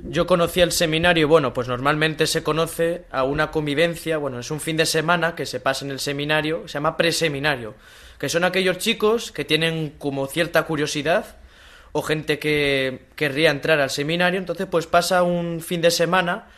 Yo 0.05 0.27
conocí 0.27 0.61
el 0.61 0.73
seminario, 0.73 1.29
bueno, 1.29 1.53
pues 1.53 1.69
normalmente 1.69 2.27
se 2.27 2.43
conoce 2.43 3.05
a 3.11 3.25
una 3.25 3.51
convivencia, 3.51 4.19
bueno, 4.19 4.39
es 4.39 4.51
un 4.51 4.61
fin 4.61 4.77
de 4.77 4.87
semana 4.87 5.35
que 5.35 5.47
se 5.47 5.61
pasa 5.61 5.85
en 5.85 5.91
el 5.91 6.01
seminario, 6.01 6.67
se 6.67 6.75
llama 6.75 6.97
preseminario, 6.97 7.75
que 8.19 8.29
son 8.29 8.45
aquellos 8.45 8.79
chicos 8.79 9.31
que 9.31 9.45
tienen 9.45 9.95
como 9.99 10.27
cierta 10.27 10.65
curiosidad 10.65 11.38
o 11.92 12.03
gente 12.03 12.38
que 12.38 13.07
querría 13.16 13.51
entrar 13.51 13.81
al 13.81 13.90
seminario, 13.90 14.38
entonces 14.38 14.66
pues 14.70 14.87
pasa 14.87 15.22
un 15.22 15.61
fin 15.61 15.81
de 15.81 15.90
semana 15.90 16.48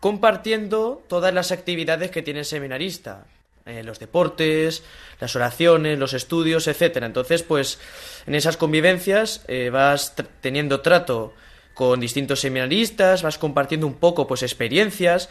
compartiendo 0.00 1.02
todas 1.08 1.32
las 1.32 1.52
actividades 1.52 2.10
que 2.10 2.22
tiene 2.22 2.40
el 2.40 2.44
seminarista, 2.44 3.26
eh, 3.66 3.82
los 3.82 3.98
deportes, 3.98 4.82
las 5.18 5.34
oraciones, 5.34 5.98
los 5.98 6.12
estudios, 6.12 6.68
etcétera. 6.68 7.06
Entonces, 7.06 7.42
pues 7.42 7.78
en 8.26 8.34
esas 8.34 8.58
convivencias 8.58 9.42
eh, 9.48 9.70
vas 9.70 10.14
teniendo 10.42 10.82
trato 10.82 11.32
con 11.72 12.00
distintos 12.00 12.40
seminaristas, 12.40 13.22
vas 13.22 13.38
compartiendo 13.38 13.86
un 13.86 13.94
poco 13.94 14.26
pues 14.26 14.42
experiencias 14.42 15.30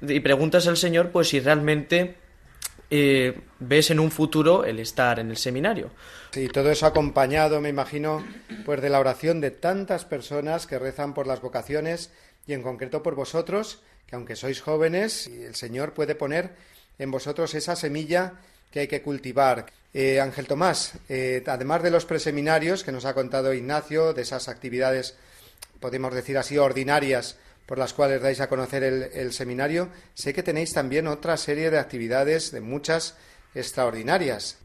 y 0.00 0.20
preguntas 0.20 0.68
al 0.68 0.76
Señor 0.76 1.10
pues 1.10 1.28
si 1.28 1.40
realmente 1.40 2.21
eh, 2.94 3.40
ves 3.58 3.90
en 3.90 3.98
un 3.98 4.10
futuro 4.10 4.66
el 4.66 4.78
estar 4.78 5.18
en 5.18 5.30
el 5.30 5.38
seminario. 5.38 5.88
Sí, 6.30 6.48
todo 6.48 6.70
eso 6.70 6.84
acompañado, 6.84 7.58
me 7.62 7.70
imagino, 7.70 8.22
pues 8.66 8.82
de 8.82 8.90
la 8.90 9.00
oración 9.00 9.40
de 9.40 9.50
tantas 9.50 10.04
personas 10.04 10.66
que 10.66 10.78
rezan 10.78 11.14
por 11.14 11.26
las 11.26 11.40
vocaciones 11.40 12.10
y 12.46 12.52
en 12.52 12.62
concreto 12.62 13.02
por 13.02 13.14
vosotros, 13.14 13.80
que 14.06 14.14
aunque 14.14 14.36
sois 14.36 14.60
jóvenes, 14.60 15.26
el 15.26 15.54
Señor 15.54 15.94
puede 15.94 16.14
poner 16.14 16.50
en 16.98 17.10
vosotros 17.10 17.54
esa 17.54 17.76
semilla 17.76 18.34
que 18.70 18.80
hay 18.80 18.88
que 18.88 19.00
cultivar. 19.00 19.72
Eh, 19.94 20.20
Ángel 20.20 20.46
Tomás, 20.46 20.92
eh, 21.08 21.42
además 21.46 21.82
de 21.82 21.92
los 21.92 22.04
preseminarios 22.04 22.84
que 22.84 22.92
nos 22.92 23.06
ha 23.06 23.14
contado 23.14 23.54
Ignacio, 23.54 24.12
de 24.12 24.20
esas 24.20 24.48
actividades, 24.48 25.16
podemos 25.80 26.12
decir 26.12 26.36
así, 26.36 26.58
ordinarias 26.58 27.38
por 27.66 27.78
las 27.78 27.92
cuales 27.92 28.20
dais 28.20 28.40
a 28.40 28.48
conocer 28.48 28.82
el, 28.82 29.32
seminario, 29.32 29.88
sé 30.14 30.34
que 30.34 30.42
tenéis 30.42 30.72
también 30.72 31.06
otra 31.06 31.36
serie 31.36 31.70
de 31.70 31.78
actividades, 31.78 32.52
de 32.52 32.60
muchas 32.60 33.16
extraordinarias. 33.54 34.58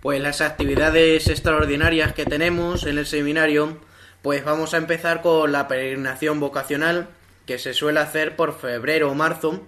Pues 0.00 0.20
las 0.20 0.40
actividades 0.40 1.28
extraordinarias 1.28 2.14
que 2.14 2.24
tenemos 2.24 2.86
en 2.86 2.98
el 2.98 3.06
seminario, 3.06 3.78
pues 4.22 4.44
vamos 4.44 4.74
a 4.74 4.78
empezar 4.78 5.22
con 5.22 5.52
la 5.52 5.68
peregrinación 5.68 6.40
vocacional, 6.40 7.08
que 7.46 7.58
se 7.58 7.74
suele 7.74 8.00
hacer 8.00 8.36
por 8.36 8.58
febrero 8.58 9.10
o 9.10 9.14
marzo, 9.14 9.66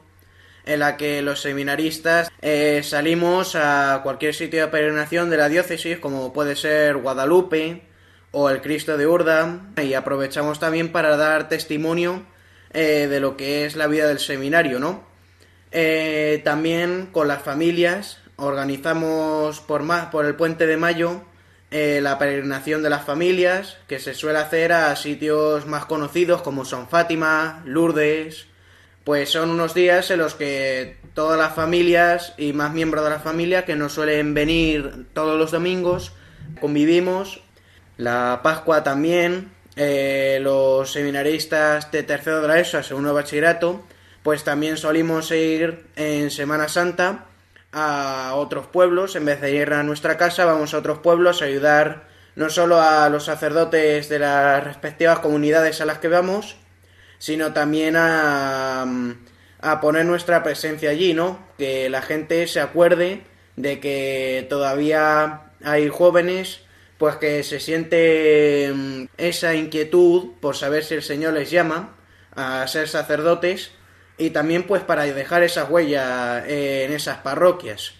en 0.67 0.81
la 0.81 0.97
que 0.97 1.23
los 1.23 1.41
seminaristas 1.41 2.31
eh, 2.43 2.83
salimos 2.85 3.57
a 3.57 4.01
cualquier 4.03 4.35
sitio 4.35 4.61
de 4.61 4.69
peregrinación 4.69 5.31
de 5.31 5.37
la 5.37 5.49
diócesis, 5.49 5.99
como 5.99 6.33
puede 6.33 6.57
ser 6.57 6.97
Guadalupe 6.97 7.90
o 8.33 8.51
el 8.51 8.61
Cristo 8.61 8.97
de 8.97 9.07
Urda, 9.07 9.61
y 9.83 9.95
aprovechamos 9.95 10.61
también 10.61 10.93
para 10.93 11.17
dar 11.17 11.49
testimonio 11.49 12.23
eh, 12.73 13.09
de 13.11 13.21
lo 13.21 13.37
que 13.37 13.65
es 13.65 13.77
la 13.77 13.87
vida 13.87 14.07
del 14.07 14.19
seminario, 14.19 14.79
¿no? 14.79 15.05
Eh, 15.73 16.41
también 16.45 17.09
con 17.13 17.29
las 17.29 17.43
familias 17.43 18.19
organizamos 18.37 19.61
por, 19.61 19.83
más, 19.83 20.07
por 20.07 20.25
el 20.25 20.35
puente 20.35 20.67
de 20.67 20.77
mayo 20.77 21.23
eh, 21.73 22.01
la 22.03 22.19
peregrinación 22.19 22.83
de 22.83 22.91
las 22.91 23.05
familias, 23.05 23.77
que 23.87 24.01
se 24.01 24.15
suele 24.15 24.41
hacer 24.41 24.73
a 24.73 24.97
sitios 24.97 25.67
más 25.67 25.85
conocidos 25.85 26.43
como 26.43 26.65
son 26.65 26.89
Fátima, 26.89 27.63
Lourdes. 27.65 28.47
Pues 29.05 29.31
son 29.31 29.51
unos 29.51 29.73
días 29.73 30.11
en 30.11 30.19
los 30.19 30.35
que 30.35 30.99
todas 31.15 31.39
las 31.39 31.55
familias 31.55 32.35
y 32.37 32.53
más 32.53 32.73
miembros 32.73 33.05
de 33.05 33.11
la 33.11 33.21
familia 33.21 33.65
que 33.65 33.77
nos 33.77 33.93
suelen 33.93 34.35
venir 34.35 35.07
todos 35.15 35.39
los 35.39 35.53
domingos 35.53 36.13
convivimos. 36.61 37.41
La 38.01 38.41
Pascua 38.43 38.83
también, 38.83 39.53
eh, 39.77 40.39
los 40.41 40.91
seminaristas 40.91 41.93
de 41.93 42.03
tercero 42.03 42.41
de 42.41 42.49
la 42.49 42.59
ESO 42.59 42.79
a 42.79 42.83
segundo 42.83 43.13
bachillerato, 43.13 43.85
pues 44.23 44.43
también 44.43 44.79
solimos 44.79 45.31
ir 45.33 45.85
en 45.97 46.31
Semana 46.31 46.69
Santa 46.69 47.27
a 47.73 48.33
otros 48.37 48.67
pueblos, 48.69 49.17
en 49.17 49.27
vez 49.27 49.43
de 49.43 49.55
ir 49.55 49.75
a 49.75 49.83
nuestra 49.83 50.17
casa, 50.17 50.47
vamos 50.47 50.73
a 50.73 50.79
otros 50.79 51.01
pueblos 51.01 51.43
a 51.43 51.45
ayudar 51.45 52.09
no 52.37 52.49
solo 52.49 52.81
a 52.81 53.11
los 53.11 53.27
sacerdotes 53.27 54.09
de 54.09 54.19
las 54.19 54.65
respectivas 54.65 55.19
comunidades 55.19 55.83
a 55.83 55.85
las 55.85 55.99
que 55.99 56.09
vamos, 56.09 56.57
sino 57.19 57.53
también 57.53 57.97
a, 57.99 58.87
a 59.61 59.81
poner 59.83 60.07
nuestra 60.07 60.43
presencia 60.43 60.89
allí, 60.89 61.13
¿no? 61.13 61.39
Que 61.59 61.91
la 61.91 62.01
gente 62.01 62.47
se 62.47 62.61
acuerde 62.61 63.25
de 63.57 63.79
que 63.79 64.47
todavía 64.49 65.43
hay 65.63 65.91
jóvenes 65.91 66.63
pues 67.01 67.17
que 67.17 67.43
se 67.45 67.61
siente 67.61 68.71
mm, 68.75 69.05
esa 69.17 69.55
inquietud 69.55 70.33
por 70.39 70.55
saber 70.55 70.85
si 70.85 70.93
el 70.93 71.03
Señor 71.03 71.33
les 71.33 71.51
llama 71.51 71.97
a 72.37 72.69
ser 72.69 72.91
sacerdotes 72.91 73.71
y 74.19 74.29
también 74.29 74.67
pues 74.67 74.83
para 74.83 75.05
dejar 75.05 75.43
esa 75.43 75.65
huella 75.65 76.47
eh, 76.47 76.85
en 76.85 76.93
esas 76.93 77.17
parroquias. 77.17 77.95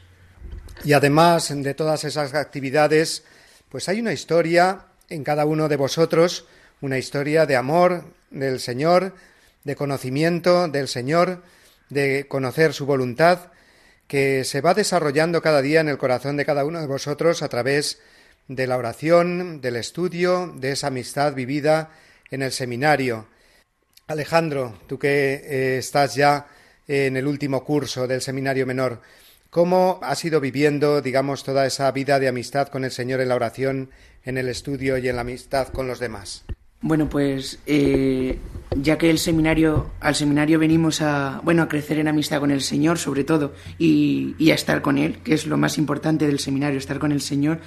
Y 0.85 0.93
además 0.93 1.51
de 1.51 1.73
todas 1.73 2.05
esas 2.05 2.35
actividades, 2.35 3.25
pues 3.71 3.89
hay 3.89 4.01
una 4.01 4.13
historia 4.13 4.89
en 5.09 5.25
cada 5.25 5.47
uno 5.47 5.71
de 5.71 5.77
vosotros, 5.77 6.45
una 6.83 6.99
historia 6.99 7.47
de 7.47 7.57
amor 7.57 8.05
del 8.29 8.61
Señor, 8.61 9.15
de 9.65 9.77
conocimiento 9.77 10.69
del 10.69 10.89
Señor, 10.89 11.43
de 11.89 12.29
conocer 12.29 12.75
su 12.75 12.85
voluntad, 12.85 13.51
que 14.09 14.45
se 14.45 14.61
va 14.61 14.75
desarrollando 14.75 15.41
cada 15.41 15.63
día 15.63 15.81
en 15.81 15.89
el 15.89 15.97
corazón 15.97 16.37
de 16.37 16.45
cada 16.45 16.67
uno 16.67 16.83
de 16.83 16.87
vosotros 16.87 17.43
a 17.43 17.49
través 17.49 17.95
de 17.95 18.11
la 18.49 18.77
oración, 18.77 19.61
del 19.61 19.77
estudio, 19.77 20.53
de 20.57 20.73
esa 20.73 20.89
amistad 20.89 21.35
vivida 21.35 21.91
en 22.31 22.43
el 22.43 22.53
seminario. 22.53 23.27
Alejandro, 24.07 24.79
tú 24.87 24.99
que 24.99 25.35
eh, 25.45 25.79
estás 25.79 26.15
ya 26.15 26.47
en 26.89 27.17
el 27.17 27.27
último 27.27 27.65
curso 27.65 28.09
del 28.09 28.21
seminario 28.21 28.67
menor, 28.67 29.01
¿cómo 29.51 30.01
has 30.03 30.25
ido 30.25 30.41
viviendo, 30.41 31.01
digamos, 31.01 31.45
toda 31.45 31.67
esa 31.67 31.91
vida 31.93 32.19
de 32.19 32.29
amistad 32.29 32.69
con 32.69 32.85
el 32.85 32.91
Señor 32.91 33.21
en 33.21 33.29
la 33.29 33.37
oración, 33.37 33.91
en 34.25 34.39
el 34.39 34.49
estudio 34.49 34.99
y 34.99 35.09
en 35.09 35.17
la 35.17 35.23
amistad 35.23 35.69
con 35.69 35.87
los 35.87 36.01
demás? 36.01 36.45
Bueno, 36.83 37.11
pues 37.11 37.59
eh, 37.67 38.39
ya 38.75 38.97
que 38.97 39.11
el 39.11 39.19
seminario, 39.19 39.91
al 40.01 40.15
seminario 40.15 40.59
venimos 40.59 41.03
a, 41.03 41.43
bueno, 41.45 41.63
a 41.63 41.69
crecer 41.69 41.99
en 41.99 42.09
amistad 42.09 42.41
con 42.41 42.51
el 42.51 42.63
Señor, 42.63 42.99
sobre 42.99 43.23
todo, 43.23 43.53
y, 43.79 44.51
a 44.51 44.55
estar 44.55 44.81
con 44.81 44.97
Él, 44.97 45.19
que 45.19 45.35
es 45.35 45.47
lo 45.47 45.59
más 45.59 45.77
importante 45.77 46.27
del 46.27 46.39
seminario, 46.39 46.79
estar 46.79 46.99
con 46.99 47.13
el 47.13 47.21
Señor, 47.21 47.61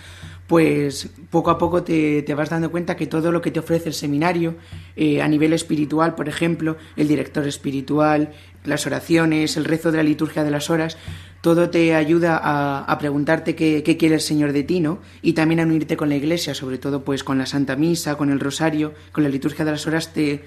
pues 0.47 1.09
poco 1.29 1.51
a 1.51 1.59
poco 1.59 1.83
te, 1.83 2.23
te 2.23 2.33
vas 2.33 2.49
dando 2.49 2.71
cuenta 2.71 2.95
que 2.95 3.05
todo 3.05 3.31
lo 3.31 3.39
que 3.41 3.51
te 3.51 3.59
ofrece 3.59 3.89
el 3.89 3.93
seminario, 3.93 4.55
eh, 4.95 5.21
a 5.21 5.27
nivel 5.27 5.53
espiritual, 5.53 6.15
por 6.15 6.27
ejemplo, 6.27 6.77
el 6.97 7.07
director 7.07 7.47
espiritual, 7.47 8.33
las 8.63 8.87
oraciones, 8.87 9.57
el 9.57 9.65
rezo 9.65 9.91
de 9.91 9.97
la 9.97 10.03
liturgia 10.03 10.43
de 10.43 10.51
las 10.51 10.71
horas, 10.71 10.97
todo 11.43 11.69
te 11.69 11.93
ayuda 11.93 12.39
a, 12.41 12.97
preguntarte 12.99 13.53
qué, 13.53 13.97
quiere 13.99 14.15
el 14.15 14.21
Señor 14.21 14.53
de 14.53 14.63
ti, 14.63 14.79
¿no? 14.79 14.99
Y 15.21 15.33
también 15.33 15.59
a 15.59 15.63
unirte 15.63 15.97
con 15.97 16.07
la 16.07 16.15
Iglesia, 16.15 16.55
sobre 16.55 16.77
todo 16.77 17.03
pues 17.03 17.25
con 17.25 17.37
la 17.37 17.45
Santa 17.45 17.75
Misa, 17.75 18.15
con 18.15 18.29
el 18.29 18.39
Rosario, 18.39 18.93
con 19.11 19.25
la 19.25 19.29
liturgia 19.29 19.65
de 19.65 19.71
las 19.71 19.85
horas, 19.85 20.13
te, 20.13 20.45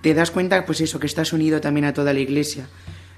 te 0.00 0.12
das 0.12 0.32
cuenta 0.32 0.66
pues 0.66 0.80
eso, 0.80 0.98
que 0.98 1.06
estás 1.06 1.32
unido 1.32 1.60
también 1.60 1.84
a 1.84 1.94
toda 1.94 2.12
la 2.12 2.18
Iglesia. 2.18 2.66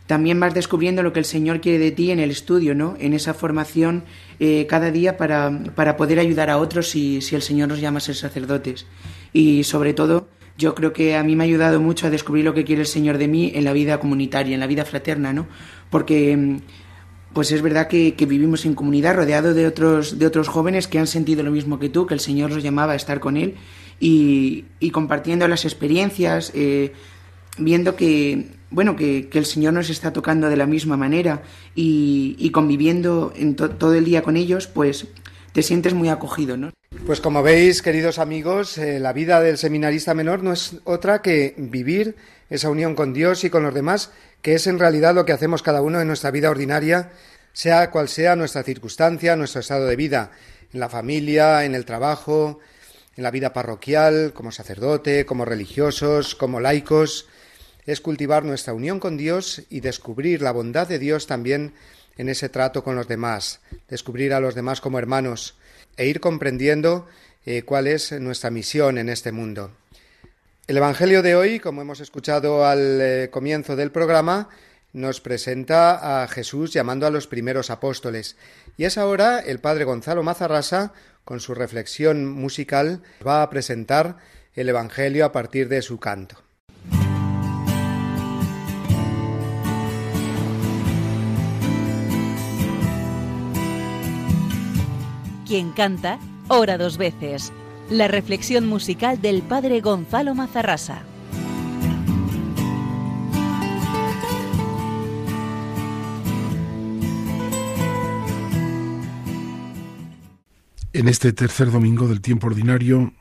También 0.07 0.39
vas 0.39 0.53
descubriendo 0.53 1.03
lo 1.03 1.15
que 1.15 1.21
el 1.21 1.25
Señor 1.25 1.63
quiere 1.63 1.79
de 1.79 1.91
ti 1.91 2.11
en 2.11 2.21
el 2.21 2.31
estudio, 2.31 2.75
¿no? 2.75 2.99
En 3.01 3.15
esa 3.15 3.33
formación 3.33 4.05
eh, 4.39 4.67
cada 4.69 4.91
día 4.91 5.17
para, 5.17 5.59
para, 5.75 5.97
poder 5.97 6.19
ayudar 6.19 6.51
a 6.51 6.59
otros 6.59 6.91
si, 6.91 7.23
si 7.23 7.35
el 7.35 7.41
Señor 7.41 7.69
nos 7.69 7.81
llama 7.81 7.97
a 7.97 8.03
ser 8.03 8.17
sacerdotes. 8.17 8.85
Y 9.33 9.65
sobre 9.65 9.95
todo, 9.95 10.29
yo 10.59 10.75
creo 10.75 10.93
que 10.93 11.17
a 11.17 11.23
mí 11.23 11.35
me 11.35 11.45
ha 11.45 11.47
ayudado 11.47 11.81
mucho 11.81 12.09
a 12.09 12.11
descubrir 12.11 12.45
lo 12.45 12.53
que 12.53 12.65
quiere 12.65 12.83
el 12.83 12.87
Señor 12.87 13.17
de 13.17 13.27
mí 13.27 13.53
en 13.55 13.65
la 13.65 13.73
vida 13.73 14.01
comunitaria, 14.01 14.53
en 14.53 14.61
la 14.61 14.67
vida 14.67 14.85
fraterna, 14.85 15.33
¿no? 15.33 15.47
Porque 15.89 16.37
mm, 16.37 16.59
pues 17.37 17.53
es 17.53 17.61
verdad 17.61 17.87
que, 17.87 18.15
vivimos 18.27 18.65
en 18.65 18.75
comunidad 18.75 19.15
rodeado 19.15 19.53
de 19.53 19.67
otros, 19.67 20.19
de 20.19 20.25
otros 20.25 20.49
jóvenes 20.49 20.89
que 20.89 20.99
han 20.99 21.07
sentido 21.07 21.43
lo 21.43 21.51
mismo 21.51 21.79
que 21.79 21.91
tú, 21.91 22.07
que 22.07 22.15
el 22.15 22.21
Señor 22.21 22.51
los 22.51 22.63
llamaba 22.63 22.95
a 22.95 22.97
estar 22.97 23.21
con 23.21 23.37
Él 23.37 23.57
y, 24.01 24.65
compartiendo 24.91 25.47
las 25.47 25.67
experiencias, 25.67 26.51
eh, 26.55 26.95
viendo 27.59 27.95
que, 27.95 28.53
bueno, 28.71 28.97
que, 28.97 29.29
el 29.31 29.45
Señor 29.45 29.75
nos 29.75 29.91
está 29.91 30.15
tocando 30.15 30.49
de 30.49 30.57
la 30.57 30.65
misma 30.65 30.97
manera 30.97 31.43
y, 31.75 32.49
conviviendo 32.55 33.35
en 33.37 33.55
todo 33.55 33.93
el 33.93 34.07
día 34.07 34.23
con 34.23 34.39
ellos, 34.39 34.67
pues 34.67 35.07
te 35.53 35.63
sientes 35.63 35.93
muy 35.93 36.09
acogido, 36.09 36.57
¿no? 36.57 36.71
Pues 37.05 37.21
como 37.21 37.43
veis, 37.43 37.83
queridos 37.83 38.19
amigos, 38.19 38.79
eh, 38.79 38.99
la 38.99 39.13
vida 39.13 39.43
del 39.43 39.59
seminarista 39.59 40.15
menor 40.15 40.43
no 40.43 40.55
es 40.55 40.79
otra 40.85 41.21
que 41.21 41.55
vivir 41.59 42.17
esa 42.51 42.71
unión 42.71 42.95
con 42.95 43.13
Dios 43.13 43.45
y 43.45 43.51
con 43.51 43.63
los 43.63 43.75
demás 43.75 44.11
que 44.43 44.55
es 44.55 44.67
en 44.67 44.79
realidad 44.79 45.15
lo 45.15 45.25
que 45.25 45.33
hacemos 45.33 45.63
cada 45.63 45.83
uno 45.83 46.01
en 46.01 46.07
nuestra 46.07 46.31
vida 46.31 46.51
ordinaria, 46.51 47.11
sea 47.53 47.91
cual 47.91 48.09
sea 48.09 48.37
nuestra 48.37 48.63
circunstancia, 48.63 49.35
nuestro 49.35 49.61
estado 49.61 49.87
de 49.87 49.97
vida, 49.97 50.31
en 50.73 50.81
la 50.81 50.89
familia, 50.89 51.65
en 51.65 51.75
el 51.75 51.85
trabajo, 51.85 52.61
en 53.17 53.25
la 53.25 53.31
vida 53.31 53.53
parroquial, 53.53 54.33
como 54.35 54.53
sacerdote, 54.53 55.27
como 55.27 55.45
religiosos, 55.45 56.35
como 56.35 56.61
laicos, 56.61 57.27
es 57.87 58.01
cultivar 58.01 58.45
nuestra 58.45 58.75
unión 58.75 59.01
con 59.01 59.17
Dios 59.17 59.63
y 59.71 59.81
descubrir 59.81 60.43
la 60.43 60.53
bondad 60.53 60.87
de 60.87 60.99
Dios 60.99 61.27
también 61.27 61.75
en 62.17 62.29
ese 62.29 62.49
trato 62.49 62.85
con 62.85 62.95
los 62.95 63.09
demás, 63.09 63.61
descubrir 63.89 64.33
a 64.33 64.41
los 64.41 64.55
demás 64.55 64.81
como 64.81 64.99
hermanos 64.99 65.57
e 65.97 66.07
ir 66.07 66.21
comprendiendo 66.21 67.07
eh, 67.47 67.63
cuál 67.63 67.87
es 67.87 68.13
nuestra 68.13 68.51
misión 68.51 68.99
en 68.99 69.09
este 69.09 69.33
mundo. 69.33 69.73
El 70.67 70.79
Evangelio 70.79 71.23
de 71.23 71.37
hoy, 71.37 71.61
como 71.61 71.81
hemos 71.81 72.01
escuchado 72.01 72.67
al 72.67 73.01
eh, 73.01 73.31
comienzo 73.31 73.77
del 73.77 73.93
programa, 73.93 74.49
nos 74.93 75.21
presenta 75.21 76.25
a 76.25 76.27
Jesús 76.27 76.73
llamando 76.73 77.07
a 77.07 77.11
los 77.11 77.29
primeros 77.29 77.71
apóstoles. 77.71 78.37
Y 78.77 78.83
es 78.83 78.99
ahora 78.99 79.39
el 79.39 79.61
padre 79.61 79.85
Gonzalo 79.85 80.25
Mazarrasa, 80.25 80.93
con 81.25 81.39
su 81.39 81.55
reflexión 81.55 82.27
musical, 82.27 83.05
va 83.25 83.43
a 83.43 83.51
presentar 83.51 84.17
el 84.55 84.69
Evangelio 84.69 85.25
a 85.25 85.31
partir 85.31 85.69
de 85.69 85.83
su 85.83 86.01
canto. 86.01 86.43
Quien 95.47 95.71
canta, 95.71 96.19
ora 96.49 96.77
dos 96.77 96.99
veces 96.99 97.53
la 97.91 98.09
reflexión 98.09 98.67
musical 98.67 99.21
del 99.21 99.43
padre 99.43 99.81
Gonzalo 99.81 100.35
Mazarrasa. 100.35 101.03
En 110.93 111.09
este 111.09 111.33
tercer 111.33 111.71
domingo 111.71 112.09
del 112.09 112.23
tiempo 112.23 112.47
ordinario, 112.47 113.13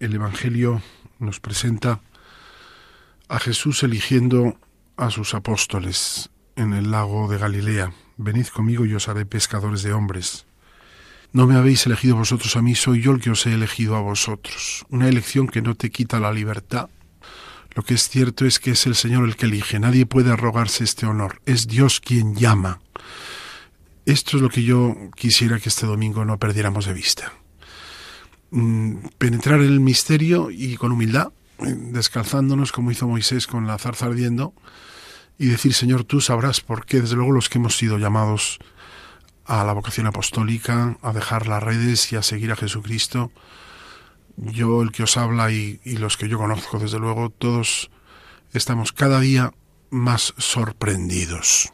el 0.00 0.14
Evangelio 0.14 0.80
nos 1.18 1.38
presenta 1.38 2.00
a 3.28 3.38
Jesús 3.38 3.82
eligiendo 3.82 4.58
a 4.96 5.10
sus 5.10 5.34
apóstoles 5.34 6.30
en 6.56 6.72
el 6.72 6.90
lago 6.90 7.28
de 7.28 7.38
Galilea. 7.38 7.92
Venid 8.16 8.46
conmigo 8.46 8.86
y 8.86 8.94
os 8.94 9.08
haré 9.08 9.26
pescadores 9.26 9.82
de 9.82 9.92
hombres. 9.92 10.46
No 11.32 11.46
me 11.46 11.56
habéis 11.56 11.86
elegido 11.86 12.16
vosotros 12.16 12.56
a 12.56 12.62
mí, 12.62 12.74
soy 12.74 13.02
yo 13.02 13.12
el 13.12 13.20
que 13.20 13.30
os 13.30 13.46
he 13.46 13.54
elegido 13.54 13.94
a 13.94 14.00
vosotros. 14.00 14.84
Una 14.88 15.08
elección 15.08 15.46
que 15.46 15.62
no 15.62 15.76
te 15.76 15.90
quita 15.90 16.18
la 16.18 16.32
libertad. 16.32 16.88
Lo 17.74 17.84
que 17.84 17.94
es 17.94 18.08
cierto 18.08 18.46
es 18.46 18.58
que 18.58 18.72
es 18.72 18.84
el 18.86 18.96
Señor 18.96 19.24
el 19.24 19.36
que 19.36 19.46
elige. 19.46 19.78
Nadie 19.78 20.06
puede 20.06 20.32
arrogarse 20.32 20.82
este 20.82 21.06
honor. 21.06 21.40
Es 21.46 21.68
Dios 21.68 22.00
quien 22.00 22.34
llama. 22.34 22.80
Esto 24.06 24.36
es 24.36 24.42
lo 24.42 24.48
que 24.48 24.64
yo 24.64 24.96
quisiera 25.14 25.60
que 25.60 25.68
este 25.68 25.86
domingo 25.86 26.24
no 26.24 26.36
perdiéramos 26.38 26.86
de 26.86 26.94
vista. 26.94 27.32
Mm, 28.50 28.96
penetrar 29.18 29.60
en 29.60 29.66
el 29.68 29.78
misterio 29.78 30.50
y 30.50 30.76
con 30.76 30.90
humildad, 30.90 31.28
eh, 31.60 31.76
descalzándonos 31.76 32.72
como 32.72 32.90
hizo 32.90 33.06
Moisés 33.06 33.46
con 33.46 33.68
la 33.68 33.78
zarza 33.78 34.06
ardiendo, 34.06 34.52
y 35.38 35.46
decir, 35.46 35.74
Señor, 35.74 36.02
tú 36.02 36.20
sabrás 36.20 36.60
por 36.60 36.84
qué, 36.84 37.00
desde 37.00 37.14
luego 37.14 37.30
los 37.30 37.48
que 37.48 37.58
hemos 37.58 37.76
sido 37.76 37.98
llamados 37.98 38.58
a 39.50 39.64
la 39.64 39.72
vocación 39.72 40.06
apostólica, 40.06 40.96
a 41.02 41.12
dejar 41.12 41.48
las 41.48 41.60
redes 41.60 42.12
y 42.12 42.16
a 42.16 42.22
seguir 42.22 42.52
a 42.52 42.56
Jesucristo. 42.56 43.32
Yo, 44.36 44.80
el 44.80 44.92
que 44.92 45.02
os 45.02 45.16
habla 45.16 45.50
y, 45.50 45.80
los 45.84 46.16
que 46.16 46.28
yo 46.28 46.38
conozco, 46.38 46.78
desde 46.78 47.00
luego, 47.00 47.30
todos 47.30 47.90
estamos 48.52 48.92
cada 48.92 49.18
día 49.18 49.52
más 49.90 50.34
sorprendidos 50.38 51.72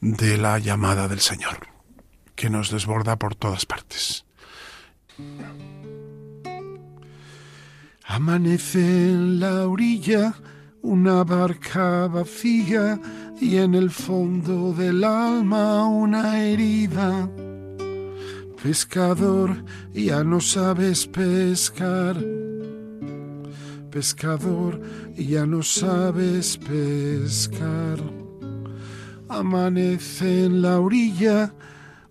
de 0.00 0.36
la 0.38 0.58
llamada 0.58 1.06
del 1.06 1.20
Señor, 1.20 1.68
que 2.34 2.50
nos 2.50 2.72
desborda 2.72 3.14
por 3.16 3.36
todas 3.36 3.64
partes. 3.64 4.24
Amanece 8.04 8.80
en 8.80 9.38
la 9.38 9.68
orilla 9.68 10.34
una 10.82 11.22
barca 11.22 12.08
vacía 12.08 13.00
y 13.40 13.56
en 13.56 13.74
el 13.74 13.90
fondo 13.90 14.72
del 14.72 15.04
alma 15.04 15.86
una 15.86 16.44
herida. 16.44 17.30
Pescador, 18.62 19.64
ya 19.92 20.22
no 20.22 20.40
sabes 20.40 21.06
pescar. 21.06 22.16
Pescador, 23.90 24.80
ya 25.16 25.46
no 25.46 25.62
sabes 25.62 26.58
pescar. 26.58 27.98
Amanece 29.28 30.44
en 30.44 30.62
la 30.62 30.78
orilla, 30.80 31.54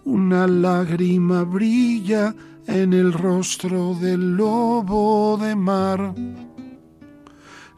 una 0.05 0.47
lágrima 0.47 1.43
brilla 1.43 2.35
en 2.67 2.93
el 2.93 3.13
rostro 3.13 3.95
del 3.95 4.35
lobo 4.35 5.37
de 5.37 5.55
mar. 5.55 6.13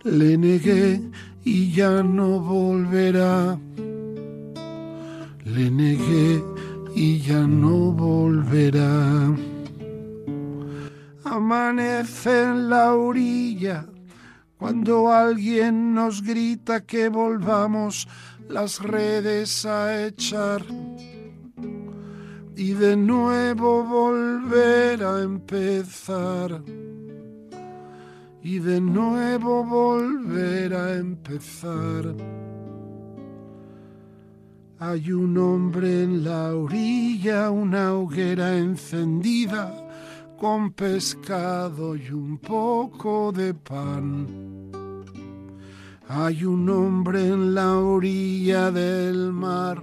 Le 0.04 0.38
negué 0.38 1.02
y 1.46 1.72
ya 1.72 2.04
no 2.04 2.40
volverá. 2.40 3.58
Le 5.46 5.72
negué 5.72 6.44
y 6.96 7.20
ya 7.20 7.48
no 7.48 7.92
volverá. 7.92 9.34
Amanece 11.24 12.44
en 12.44 12.70
la 12.70 12.94
orilla 12.96 13.86
cuando 14.58 15.10
alguien 15.10 15.94
nos 15.94 16.22
grita 16.22 16.86
que 16.86 17.10
volvamos 17.10 18.08
las 18.50 18.82
redes 18.82 19.66
a 19.66 20.06
echar 20.06 20.64
y 22.56 22.74
de 22.74 22.96
nuevo 22.96 23.84
volver 23.84 25.04
a 25.04 25.22
empezar 25.22 26.62
y 28.44 28.60
de 28.60 28.82
nuevo 28.82 29.64
volver 29.64 30.74
a 30.74 30.98
empezar. 30.98 32.14
Hay 34.80 35.14
un 35.14 35.38
hombre 35.38 36.04
en 36.04 36.26
la 36.26 36.54
orilla, 36.54 37.50
una 37.52 37.94
hoguera 37.94 38.58
encendida, 38.58 39.74
con 40.38 40.74
pescado 40.74 41.96
y 41.96 42.10
un 42.12 42.38
poco 42.38 43.32
de 43.32 43.54
pan. 43.54 44.28
Hay 46.10 46.44
un 46.44 46.70
hombre 46.70 47.26
en 47.26 47.56
la 47.56 47.80
orilla 47.80 48.72
del 48.72 49.32
mar 49.32 49.82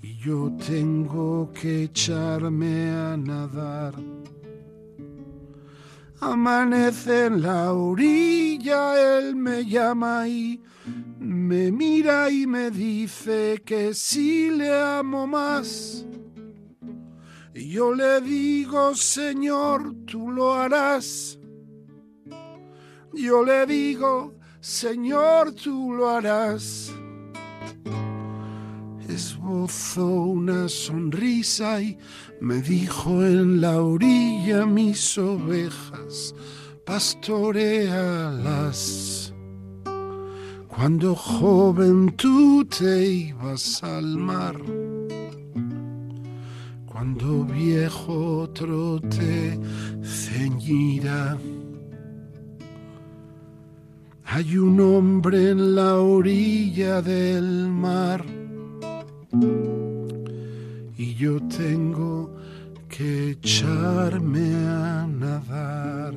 y 0.00 0.16
yo 0.18 0.52
tengo 0.64 1.50
que 1.52 1.82
echarme 1.82 2.90
a 2.92 3.16
nadar. 3.16 4.19
Amanece 6.20 7.26
en 7.26 7.42
la 7.42 7.72
orilla, 7.72 9.18
él 9.18 9.36
me 9.36 9.64
llama 9.64 10.28
y 10.28 10.60
me 11.18 11.72
mira 11.72 12.30
y 12.30 12.46
me 12.46 12.70
dice 12.70 13.62
que 13.64 13.94
si 13.94 14.50
le 14.50 14.78
amo 14.78 15.26
más. 15.26 16.04
Y 17.54 17.70
yo 17.70 17.94
le 17.94 18.20
digo, 18.20 18.94
Señor, 18.94 19.94
tú 20.06 20.30
lo 20.30 20.54
harás. 20.54 21.38
Yo 23.12 23.42
le 23.42 23.66
digo, 23.66 24.34
Señor, 24.60 25.52
tú 25.52 25.94
lo 25.94 26.10
harás. 26.10 26.92
Esbozó 29.20 30.06
una 30.06 30.66
sonrisa 30.66 31.82
y 31.82 31.98
me 32.40 32.62
dijo 32.62 33.22
en 33.22 33.60
la 33.60 33.82
orilla 33.82 34.64
mis 34.64 35.18
ovejas, 35.18 36.34
pastorealas. 36.86 39.34
Cuando 40.68 41.14
joven 41.14 42.16
tú 42.16 42.64
te 42.64 43.06
ibas 43.06 43.82
al 43.82 44.16
mar, 44.16 44.56
cuando 46.86 47.44
viejo 47.44 48.44
otro 48.44 49.02
te 49.02 49.60
ceñirá. 50.02 51.36
Hay 54.24 54.56
un 54.56 54.80
hombre 54.80 55.50
en 55.50 55.74
la 55.74 55.98
orilla 55.98 57.02
del 57.02 57.68
mar 57.68 58.39
y 59.32 61.14
yo 61.14 61.40
tengo 61.48 62.30
que 62.88 63.30
echarme 63.30 64.54
a 64.66 65.06
nadar. 65.06 66.14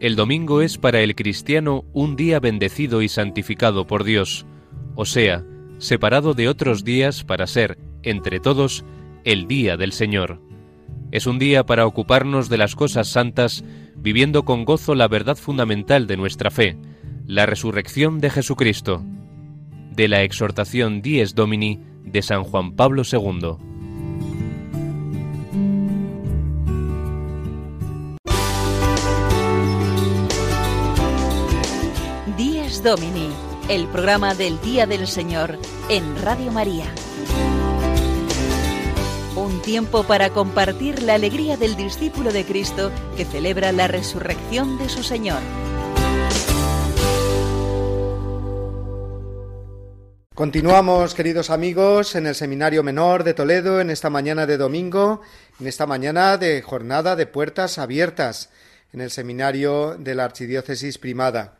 El 0.00 0.16
domingo 0.16 0.62
es 0.62 0.78
para 0.78 1.02
el 1.02 1.14
cristiano 1.14 1.84
un 1.92 2.16
día 2.16 2.40
bendecido 2.40 3.02
y 3.02 3.08
santificado 3.10 3.86
por 3.86 4.02
Dios, 4.02 4.46
o 4.94 5.04
sea, 5.04 5.44
separado 5.76 6.32
de 6.32 6.48
otros 6.48 6.84
días 6.84 7.22
para 7.22 7.46
ser, 7.46 7.76
entre 8.02 8.40
todos, 8.40 8.82
el 9.24 9.46
día 9.46 9.76
del 9.76 9.92
Señor. 9.92 10.40
Es 11.12 11.26
un 11.26 11.38
día 11.38 11.66
para 11.66 11.86
ocuparnos 11.86 12.48
de 12.48 12.56
las 12.56 12.76
cosas 12.76 13.08
santas, 13.08 13.62
viviendo 13.94 14.46
con 14.46 14.64
gozo 14.64 14.94
la 14.94 15.06
verdad 15.06 15.36
fundamental 15.36 16.06
de 16.06 16.16
nuestra 16.16 16.50
fe, 16.50 16.78
la 17.26 17.44
resurrección 17.44 18.20
de 18.20 18.30
Jesucristo. 18.30 19.04
De 19.94 20.08
la 20.08 20.22
exhortación 20.22 21.02
Dies 21.02 21.34
Domini 21.34 21.78
de 22.04 22.22
San 22.22 22.44
Juan 22.44 22.72
Pablo 22.72 23.02
II. 23.04 23.69
Domini, 32.82 33.28
el 33.68 33.86
programa 33.88 34.34
del 34.34 34.58
Día 34.62 34.86
del 34.86 35.06
Señor 35.06 35.58
en 35.90 36.20
Radio 36.22 36.50
María. 36.50 36.86
Un 39.36 39.60
tiempo 39.60 40.04
para 40.04 40.30
compartir 40.30 41.02
la 41.02 41.14
alegría 41.14 41.58
del 41.58 41.76
discípulo 41.76 42.32
de 42.32 42.44
Cristo 42.44 42.90
que 43.16 43.26
celebra 43.26 43.72
la 43.72 43.86
resurrección 43.86 44.78
de 44.78 44.88
su 44.88 45.02
Señor. 45.02 45.40
Continuamos, 50.34 51.14
queridos 51.14 51.50
amigos, 51.50 52.14
en 52.14 52.26
el 52.26 52.34
Seminario 52.34 52.82
Menor 52.82 53.24
de 53.24 53.34
Toledo 53.34 53.82
en 53.82 53.90
esta 53.90 54.08
mañana 54.08 54.46
de 54.46 54.56
domingo, 54.56 55.20
en 55.60 55.66
esta 55.66 55.86
mañana 55.86 56.38
de 56.38 56.62
jornada 56.62 57.14
de 57.14 57.26
puertas 57.26 57.78
abiertas 57.78 58.48
en 58.94 59.02
el 59.02 59.10
Seminario 59.10 59.96
de 59.98 60.14
la 60.14 60.24
Archidiócesis 60.24 60.96
Primada. 60.96 61.59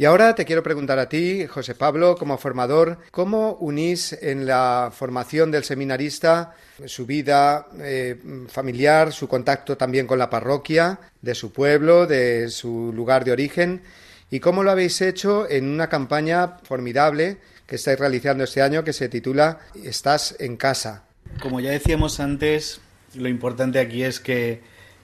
Y 0.00 0.04
ahora 0.04 0.36
te 0.36 0.44
quiero 0.44 0.62
preguntar 0.62 1.00
a 1.00 1.08
ti, 1.08 1.48
José 1.48 1.74
Pablo, 1.74 2.14
como 2.14 2.38
formador, 2.38 2.98
¿cómo 3.10 3.54
unís 3.54 4.12
en 4.12 4.46
la 4.46 4.92
formación 4.94 5.50
del 5.50 5.64
seminarista 5.64 6.54
su 6.86 7.04
vida 7.04 7.66
eh, 7.80 8.16
familiar, 8.46 9.12
su 9.12 9.26
contacto 9.26 9.76
también 9.76 10.06
con 10.06 10.20
la 10.20 10.30
parroquia 10.30 11.00
de 11.20 11.34
su 11.34 11.52
pueblo, 11.52 12.06
de 12.06 12.48
su 12.48 12.92
lugar 12.94 13.24
de 13.24 13.32
origen? 13.32 13.82
¿Y 14.30 14.38
cómo 14.38 14.62
lo 14.62 14.70
habéis 14.70 15.00
hecho 15.00 15.50
en 15.50 15.68
una 15.68 15.88
campaña 15.88 16.58
formidable 16.62 17.38
que 17.66 17.74
estáis 17.74 17.98
realizando 17.98 18.44
este 18.44 18.62
año 18.62 18.84
que 18.84 18.92
se 18.92 19.08
titula 19.08 19.58
Estás 19.82 20.36
en 20.38 20.56
casa? 20.56 21.06
Como 21.42 21.58
ya 21.58 21.72
decíamos 21.72 22.20
antes, 22.20 22.80
lo 23.16 23.28
importante 23.28 23.80
aquí 23.80 24.04
es 24.04 24.20
que, 24.20 24.60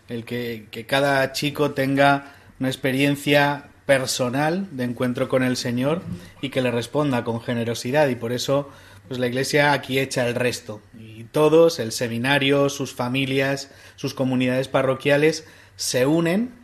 el 0.08 0.24
que, 0.24 0.68
que 0.70 0.86
cada 0.86 1.32
chico 1.32 1.72
tenga 1.72 2.32
una 2.60 2.68
experiencia 2.68 3.70
personal 3.86 4.66
de 4.70 4.84
encuentro 4.84 5.28
con 5.28 5.42
el 5.42 5.56
Señor 5.56 6.02
y 6.40 6.50
que 6.50 6.62
le 6.62 6.70
responda 6.70 7.24
con 7.24 7.40
generosidad 7.40 8.08
y 8.08 8.14
por 8.14 8.32
eso 8.32 8.70
pues 9.08 9.20
la 9.20 9.26
Iglesia 9.26 9.72
aquí 9.72 9.98
echa 9.98 10.26
el 10.26 10.34
resto 10.34 10.80
y 10.98 11.24
todos, 11.24 11.78
el 11.78 11.92
seminario, 11.92 12.70
sus 12.70 12.94
familias, 12.94 13.70
sus 13.96 14.14
comunidades 14.14 14.68
parroquiales 14.68 15.46
se 15.76 16.06
unen 16.06 16.54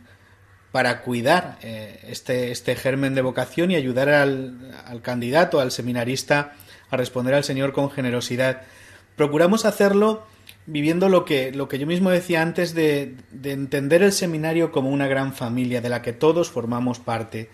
para 0.71 1.01
cuidar 1.01 1.59
eh, 1.61 1.99
este, 2.07 2.51
este 2.51 2.75
germen 2.75 3.13
de 3.13 3.21
vocación 3.21 3.71
y 3.71 3.75
ayudar 3.75 4.09
al, 4.09 4.73
al 4.85 5.01
candidato, 5.01 5.59
al 5.59 5.71
seminarista, 5.71 6.53
a 6.89 6.97
responder 6.97 7.33
al 7.33 7.43
Señor 7.43 7.73
con 7.73 7.91
generosidad. 7.91 8.61
Procuramos 9.15 9.65
hacerlo 9.65 10.25
viviendo 10.65 11.09
lo 11.09 11.25
que, 11.25 11.51
lo 11.51 11.67
que 11.67 11.79
yo 11.79 11.87
mismo 11.87 12.09
decía 12.09 12.41
antes 12.41 12.73
de, 12.73 13.15
de, 13.31 13.51
entender 13.51 14.03
el 14.03 14.11
seminario 14.11 14.71
como 14.71 14.89
una 14.89 15.07
gran 15.07 15.33
familia 15.33 15.81
de 15.81 15.89
la 15.89 16.01
que 16.01 16.13
todos 16.13 16.49
formamos 16.49 16.99
parte, 16.99 17.49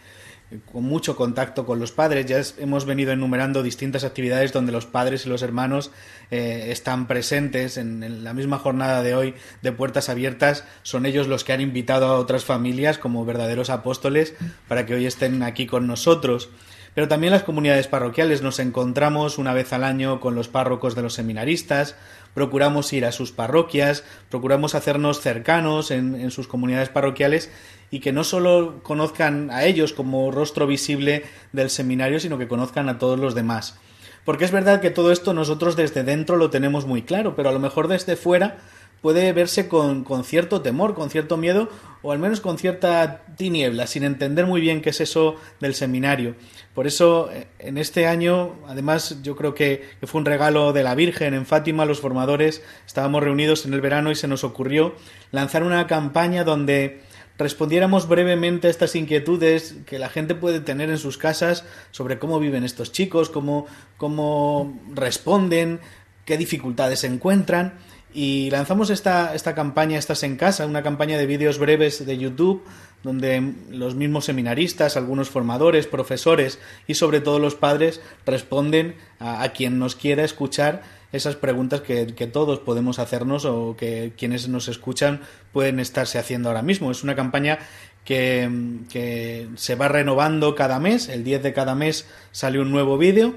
con 0.71 0.83
mucho 0.83 1.15
contacto 1.15 1.65
con 1.65 1.79
los 1.79 1.91
padres. 1.91 2.25
Ya 2.25 2.41
hemos 2.61 2.85
venido 2.85 3.11
enumerando 3.11 3.63
distintas 3.63 4.03
actividades 4.03 4.53
donde 4.53 4.71
los 4.71 4.85
padres 4.85 5.25
y 5.25 5.29
los 5.29 5.41
hermanos 5.41 5.91
eh, 6.31 6.67
están 6.69 7.07
presentes 7.07 7.77
en, 7.77 8.03
en, 8.03 8.23
la 8.23 8.33
misma 8.33 8.57
jornada 8.57 9.03
de 9.03 9.15
hoy 9.15 9.33
de 9.61 9.71
puertas 9.71 10.09
abiertas. 10.09 10.63
Son 10.83 11.05
ellos 11.05 11.27
los 11.27 11.43
que 11.43 11.53
han 11.53 11.61
invitado 11.61 12.07
a 12.07 12.17
otras 12.17 12.45
familias 12.45 12.97
como 12.97 13.25
verdaderos 13.25 13.69
apóstoles 13.69 14.35
para 14.67 14.85
que 14.85 14.95
hoy 14.95 15.05
estén 15.05 15.43
aquí 15.43 15.65
con 15.65 15.85
nosotros 15.87 16.49
pero 16.97 17.07
también 17.07 17.31
las 17.31 17.43
comunidades 17.43 17.87
parroquiales. 17.87 18.41
Nos 18.41 18.57
encontramos 18.57 19.37
una 19.37 19.53
vez 19.53 19.71
al 19.71 19.83
año 19.83 20.19
con 20.19 20.33
los 20.33 20.47
párrocos 20.47 20.95
de 20.95 21.03
los 21.03 21.13
seminaristas, 21.13 21.95
procuramos 22.33 22.91
ir 22.91 23.05
a 23.05 23.11
sus 23.11 23.31
parroquias, 23.31 24.03
procuramos 24.31 24.73
hacernos 24.73 25.21
cercanos 25.21 25.91
en, 25.91 26.15
en, 26.15 26.31
sus 26.31 26.47
comunidades 26.47 26.89
parroquiales 26.89 27.51
y 27.91 27.99
que 27.99 28.13
no 28.13 28.23
solo 28.23 28.79
conozcan 28.81 29.51
a 29.51 29.65
ellos 29.65 29.93
como 29.93 30.31
rostro 30.31 30.65
visible 30.65 31.23
del 31.51 31.69
seminario, 31.69 32.19
sino 32.19 32.39
que 32.39 32.47
conozcan 32.47 32.89
a 32.89 32.97
todos 32.97 33.19
los 33.19 33.35
demás. 33.35 33.77
Porque 34.25 34.45
es 34.45 34.51
verdad 34.51 34.81
que 34.81 34.89
todo 34.89 35.11
esto 35.11 35.35
nosotros 35.35 35.75
desde 35.75 36.01
dentro 36.01 36.35
lo 36.35 36.49
tenemos 36.49 36.87
muy 36.87 37.03
claro, 37.03 37.35
pero 37.35 37.49
a 37.49 37.51
lo 37.51 37.59
mejor 37.59 37.89
desde 37.89 38.15
fuera 38.15 38.57
puede 39.07 39.31
verse 39.31 39.69
con, 39.69 40.03
con, 40.03 40.25
cierto 40.25 40.61
temor, 40.61 40.93
con 40.93 41.09
cierto 41.09 41.37
miedo 41.37 41.69
o 42.01 42.11
al 42.11 42.19
menos 42.19 42.41
con 42.41 42.57
cierta 42.57 43.21
tiniebla, 43.37 43.87
sin 43.87 44.03
entender 44.03 44.45
muy 44.45 44.59
bien 44.59 44.81
qué 44.81 44.89
es 44.89 44.99
eso 44.99 45.37
del 45.61 45.75
seminario. 45.75 46.35
Por 46.73 46.87
eso, 46.87 47.29
en 47.57 47.77
este 47.77 48.05
año, 48.05 48.55
además, 48.67 49.21
yo 49.23 49.37
creo 49.37 49.55
que, 49.55 49.91
fue 50.03 50.19
un 50.19 50.25
regalo 50.25 50.73
de 50.73 50.83
la 50.83 50.93
Virgen 50.93 51.35
en 51.35 51.45
Fátima, 51.45 51.85
los 51.85 52.01
formadores 52.01 52.61
estábamos 52.85 53.23
reunidos 53.23 53.65
en 53.65 53.73
el 53.73 53.79
verano 53.79 54.11
y 54.11 54.15
se 54.15 54.27
nos 54.27 54.43
ocurrió 54.43 54.93
lanzar 55.31 55.63
una 55.63 55.87
campaña 55.87 56.43
donde 56.43 56.99
respondiéramos 57.37 58.09
brevemente 58.09 58.67
a 58.67 58.71
estas 58.71 58.93
inquietudes 58.97 59.77
que 59.85 59.99
la 59.99 60.09
gente 60.09 60.35
puede 60.35 60.59
tener 60.59 60.89
en 60.89 60.97
sus 60.97 61.17
casas 61.17 61.63
sobre 61.91 62.19
cómo 62.19 62.41
viven 62.41 62.65
estos 62.65 62.91
chicos, 62.91 63.29
cómo, 63.29 63.67
cómo 63.95 64.77
responden, 64.93 65.79
qué 66.25 66.37
dificultades 66.37 67.05
encuentran 67.05 67.79
Y 68.13 68.49
lanzamos 68.49 68.89
esta, 68.89 69.35
esta 69.35 69.53
campaña, 69.53 69.99
Estás 69.99 70.23
en 70.23 70.37
casa, 70.37 70.65
una 70.65 70.83
campaña 70.83 71.17
de 71.17 71.25
vídeos 71.25 71.59
breves 71.59 72.05
de 72.05 72.17
YouTube, 72.17 72.63
donde 73.03 73.53
los 73.69 73.95
mismos 73.95 74.25
seminaristas, 74.25 74.97
algunos 74.97 75.29
formadores, 75.29 75.87
profesores 75.87 76.59
y 76.87 76.95
sobre 76.95 77.21
todo 77.21 77.39
los 77.39 77.55
padres 77.55 78.01
responden 78.25 78.95
a, 79.19 79.47
quien 79.49 79.77
nos 79.79 79.95
quiera 79.95 80.23
escuchar 80.23 80.81
esas 81.11 81.35
preguntas 81.35 81.81
que, 81.81 82.05
todos 82.31 82.59
podemos 82.59 82.99
hacernos 82.99 83.45
o 83.45 83.75
que 83.77 84.13
quienes 84.17 84.47
nos 84.49 84.67
escuchan 84.67 85.21
pueden 85.53 85.79
estarse 85.79 86.17
haciendo 86.17 86.49
ahora 86.49 86.63
mismo. 86.63 86.91
Es 86.91 87.03
una 87.03 87.15
campaña 87.15 87.59
que, 88.03 88.49
que 88.89 89.47
se 89.55 89.75
va 89.75 89.87
renovando 89.87 90.55
cada 90.55 90.79
mes, 90.79 91.07
el 91.07 91.23
10 91.23 91.43
de 91.43 91.53
cada 91.53 91.75
mes 91.75 92.07
sale 92.31 92.59
un 92.59 92.71
nuevo 92.71 92.97
vídeo 92.97 93.35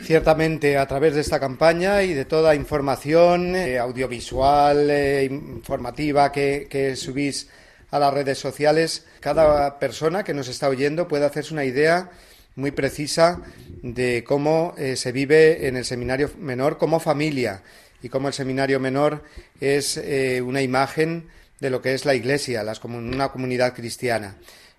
Ciertamente, 0.01 0.77
a 0.77 0.85
través 0.85 1.15
de 1.15 1.21
esta 1.21 1.39
campaña 1.39 2.03
y 2.03 2.13
de 2.13 2.25
toda 2.25 2.55
información 2.55 3.55
eh, 3.55 3.77
audiovisual, 3.77 4.89
eh, 4.89 5.23
informativa 5.25 6.31
que, 6.31 6.93
subís 6.97 7.47
a 7.91 7.99
las 7.99 8.13
redes 8.13 8.37
sociales, 8.37 9.05
cada 9.21 9.79
persona 9.79 10.23
que 10.23 10.33
nos 10.33 10.49
está 10.49 10.67
oyendo 10.67 11.07
puede 11.07 11.25
hacerse 11.25 11.53
una 11.53 11.63
idea 11.63 12.11
muy 12.55 12.71
precisa 12.71 13.41
de 13.81 14.25
cómo 14.25 14.75
eh, 14.77 14.97
se 14.97 15.13
vive 15.13 15.67
en 15.67 15.77
el 15.77 15.85
seminario 15.85 16.31
menor 16.37 16.77
como 16.77 16.99
familia 16.99 17.63
y 18.01 18.09
cómo 18.09 18.27
el 18.27 18.33
seminario 18.33 18.79
menor 18.79 19.23
es 19.61 19.99
una 20.43 20.61
imagen 20.61 21.29
de 21.59 21.69
lo 21.69 21.81
que 21.81 21.93
es 21.93 22.05
la 22.05 22.13
Iglesia, 22.13 22.61
las, 22.63 22.83
una 22.83 23.29
comunidad 23.29 23.73
cristiana. 23.73 24.35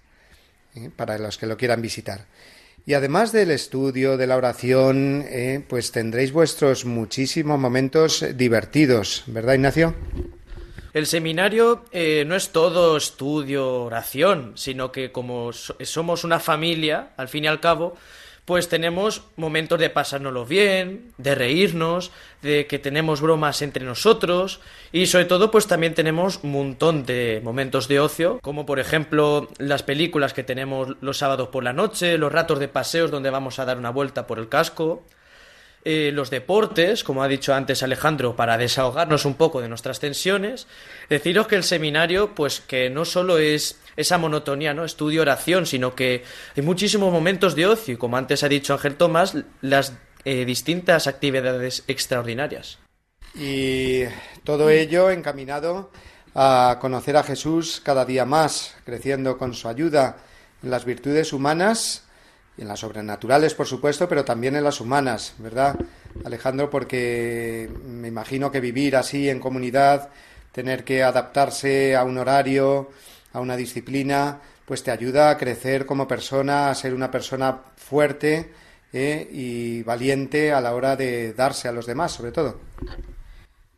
¿eh? 0.75 0.89
para 0.95 1.17
los 1.17 1.37
que 1.37 1.47
lo 1.47 1.57
quieran 1.57 1.81
visitar. 1.81 2.27
Y 2.85 2.93
además 2.93 3.31
del 3.31 3.51
estudio, 3.51 4.17
de 4.17 4.27
la 4.27 4.37
oración, 4.37 5.23
¿eh? 5.27 5.63
pues 5.67 5.91
tendréis 5.91 6.31
vuestros 6.31 6.85
muchísimos 6.85 7.59
momentos 7.59 8.25
divertidos, 8.35 9.23
¿verdad, 9.27 9.55
Ignacio? 9.55 9.95
El 10.93 11.05
seminario 11.05 11.85
eh, 11.91 12.23
no 12.25 12.35
es 12.35 12.49
todo 12.49 12.97
estudio, 12.97 13.83
oración, 13.83 14.53
sino 14.55 14.91
que 14.91 15.11
como 15.11 15.51
somos 15.53 16.23
una 16.23 16.39
familia, 16.39 17.11
al 17.15 17.27
fin 17.27 17.43
y 17.43 17.47
al 17.47 17.59
cabo, 17.59 17.95
pues 18.49 18.67
tenemos 18.67 19.21
momentos 19.35 19.79
de 19.79 19.91
pasárnoslo 19.91 20.43
bien, 20.43 21.11
de 21.19 21.35
reírnos, 21.35 22.09
de 22.41 22.65
que 22.65 22.79
tenemos 22.79 23.21
bromas 23.21 23.61
entre 23.61 23.85
nosotros 23.85 24.59
y 24.91 25.05
sobre 25.05 25.25
todo 25.25 25.51
pues 25.51 25.67
también 25.67 25.93
tenemos 25.93 26.39
un 26.41 26.53
montón 26.53 27.05
de 27.05 27.41
momentos 27.43 27.87
de 27.87 27.99
ocio, 27.99 28.39
como 28.41 28.65
por 28.65 28.79
ejemplo 28.79 29.49
las 29.59 29.83
películas 29.83 30.33
que 30.33 30.41
tenemos 30.41 30.95
los 30.99 31.19
sábados 31.19 31.49
por 31.49 31.63
la 31.63 31.73
noche, 31.73 32.17
los 32.17 32.31
ratos 32.31 32.57
de 32.57 32.67
paseos 32.67 33.11
donde 33.11 33.29
vamos 33.29 33.59
a 33.59 33.65
dar 33.65 33.77
una 33.77 33.91
vuelta 33.91 34.25
por 34.25 34.39
el 34.39 34.49
casco, 34.49 35.03
eh, 35.85 36.11
los 36.13 36.29
deportes, 36.29 37.03
como 37.03 37.23
ha 37.23 37.27
dicho 37.27 37.53
antes 37.53 37.83
Alejandro, 37.83 38.35
para 38.35 38.57
desahogarnos 38.57 39.25
un 39.25 39.35
poco 39.35 39.61
de 39.61 39.69
nuestras 39.69 39.99
tensiones. 39.99 40.67
Deciros 41.09 41.47
que 41.47 41.55
el 41.55 41.63
seminario, 41.63 42.35
pues 42.35 42.59
que 42.59 42.89
no 42.89 43.05
solo 43.05 43.37
es 43.37 43.79
esa 43.95 44.17
monotonía, 44.17 44.73
¿no? 44.73 44.83
Estudio 44.83 45.21
oración, 45.21 45.65
sino 45.65 45.95
que 45.95 46.23
hay 46.55 46.63
muchísimos 46.63 47.13
momentos 47.13 47.55
de 47.55 47.67
ocio, 47.67 47.93
y 47.93 47.97
como 47.97 48.17
antes 48.17 48.43
ha 48.43 48.49
dicho 48.49 48.73
Ángel 48.73 48.95
Tomás, 48.95 49.37
las 49.61 49.93
eh, 50.25 50.43
distintas 50.43 51.07
actividades 51.07 51.83
extraordinarias. 51.87 52.77
Y 53.35 54.03
todo 54.43 54.69
ello 54.69 55.11
encaminado 55.11 55.91
a 56.35 56.77
conocer 56.81 57.15
a 57.15 57.23
Jesús 57.23 57.81
cada 57.83 58.03
día 58.03 58.25
más, 58.25 58.75
creciendo 58.85 59.37
con 59.37 59.53
su 59.53 59.69
ayuda 59.69 60.17
en 60.61 60.71
las 60.71 60.83
virtudes 60.83 61.31
humanas 61.31 62.08
en 62.59 62.67
las 62.67 62.81
sobrenaturales, 62.81 63.53
por 63.53 63.67
supuesto, 63.67 64.09
pero 64.09 64.25
también 64.25 64.55
en 64.55 64.63
las 64.63 64.81
humanas, 64.81 65.33
¿verdad, 65.37 65.79
Alejandro? 66.25 66.69
Porque 66.69 67.69
me 67.85 68.09
imagino 68.09 68.51
que 68.51 68.59
vivir 68.59 68.95
así 68.95 69.29
en 69.29 69.39
comunidad, 69.39 70.09
tener 70.51 70.83
que 70.83 71.03
adaptarse 71.03 71.95
a 71.95 72.03
un 72.03 72.17
horario, 72.17 72.89
a 73.31 73.39
una 73.39 73.55
disciplina, 73.55 74.39
pues 74.65 74.83
te 74.83 74.91
ayuda 74.91 75.29
a 75.29 75.37
crecer 75.37 75.85
como 75.85 76.07
persona, 76.07 76.69
a 76.69 76.75
ser 76.75 76.93
una 76.93 77.09
persona 77.09 77.59
fuerte 77.77 78.51
¿eh? 78.93 79.27
y 79.31 79.83
valiente 79.83 80.51
a 80.51 80.61
la 80.61 80.75
hora 80.75 80.95
de 80.95 81.33
darse 81.33 81.67
a 81.67 81.71
los 81.71 81.85
demás, 81.85 82.11
sobre 82.11 82.31
todo. 82.31 82.59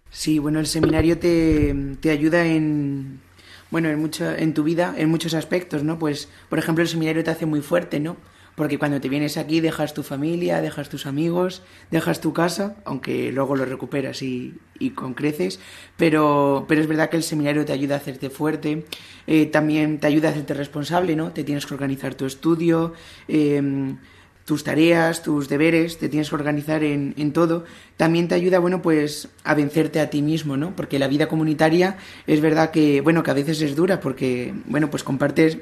Sí, 0.09 0.39
bueno, 0.39 0.59
el 0.59 0.67
seminario 0.67 1.17
te, 1.19 1.73
te 2.01 2.09
ayuda 2.09 2.45
en, 2.45 3.21
bueno, 3.69 3.89
en, 3.89 3.99
mucho, 3.99 4.29
en 4.29 4.53
tu 4.53 4.63
vida, 4.63 4.93
en 4.97 5.09
muchos 5.09 5.33
aspectos, 5.33 5.83
¿no? 5.83 5.97
Pues, 5.97 6.27
por 6.49 6.59
ejemplo, 6.59 6.81
el 6.81 6.89
seminario 6.89 7.23
te 7.23 7.31
hace 7.31 7.45
muy 7.45 7.61
fuerte, 7.61 7.99
¿no? 7.99 8.17
Porque 8.61 8.77
cuando 8.77 9.01
te 9.01 9.09
vienes 9.09 9.37
aquí 9.37 9.59
dejas 9.59 9.95
tu 9.95 10.03
familia, 10.03 10.61
dejas 10.61 10.87
tus 10.87 11.07
amigos, 11.07 11.63
dejas 11.89 12.21
tu 12.21 12.31
casa, 12.31 12.75
aunque 12.85 13.31
luego 13.31 13.55
lo 13.55 13.65
recuperas 13.65 14.21
y, 14.21 14.53
con 14.93 15.15
creces, 15.15 15.59
pero, 15.97 16.65
pero 16.67 16.79
es 16.79 16.85
verdad 16.85 17.09
que 17.09 17.17
el 17.17 17.23
seminario 17.23 17.65
te 17.65 17.73
ayuda 17.73 17.95
a 17.95 17.97
hacerte 17.97 18.29
fuerte, 18.29 18.85
eh, 19.25 19.47
también 19.47 19.99
te 19.99 20.05
ayuda 20.05 20.27
a 20.27 20.31
hacerte 20.33 20.53
responsable, 20.53 21.15
¿no? 21.15 21.31
Te 21.31 21.43
tienes 21.43 21.65
que 21.65 21.73
organizar 21.73 22.13
tu 22.13 22.27
estudio, 22.27 22.93
em, 23.27 23.97
tus 24.45 24.63
tareas, 24.63 25.23
tus 25.23 25.49
deberes, 25.49 25.97
te 25.97 26.07
tienes 26.07 26.29
que 26.29 26.35
organizar 26.35 26.83
en, 26.83 27.15
en, 27.17 27.33
todo. 27.33 27.65
También 27.97 28.27
te 28.27 28.35
ayuda, 28.35 28.59
bueno, 28.59 28.83
pues 28.83 29.29
a 29.43 29.55
vencerte 29.55 29.99
a 29.99 30.11
ti 30.11 30.21
mismo, 30.21 30.55
¿no? 30.55 30.75
Porque 30.75 30.99
la 30.99 31.07
vida 31.07 31.27
comunitaria 31.27 31.97
es 32.27 32.41
verdad 32.41 32.69
que, 32.69 33.01
bueno, 33.01 33.23
que 33.23 33.31
a 33.31 33.33
veces 33.33 33.59
es 33.63 33.75
dura 33.75 33.99
porque, 33.99 34.53
bueno, 34.67 34.91
pues 34.91 35.03
compartes 35.03 35.57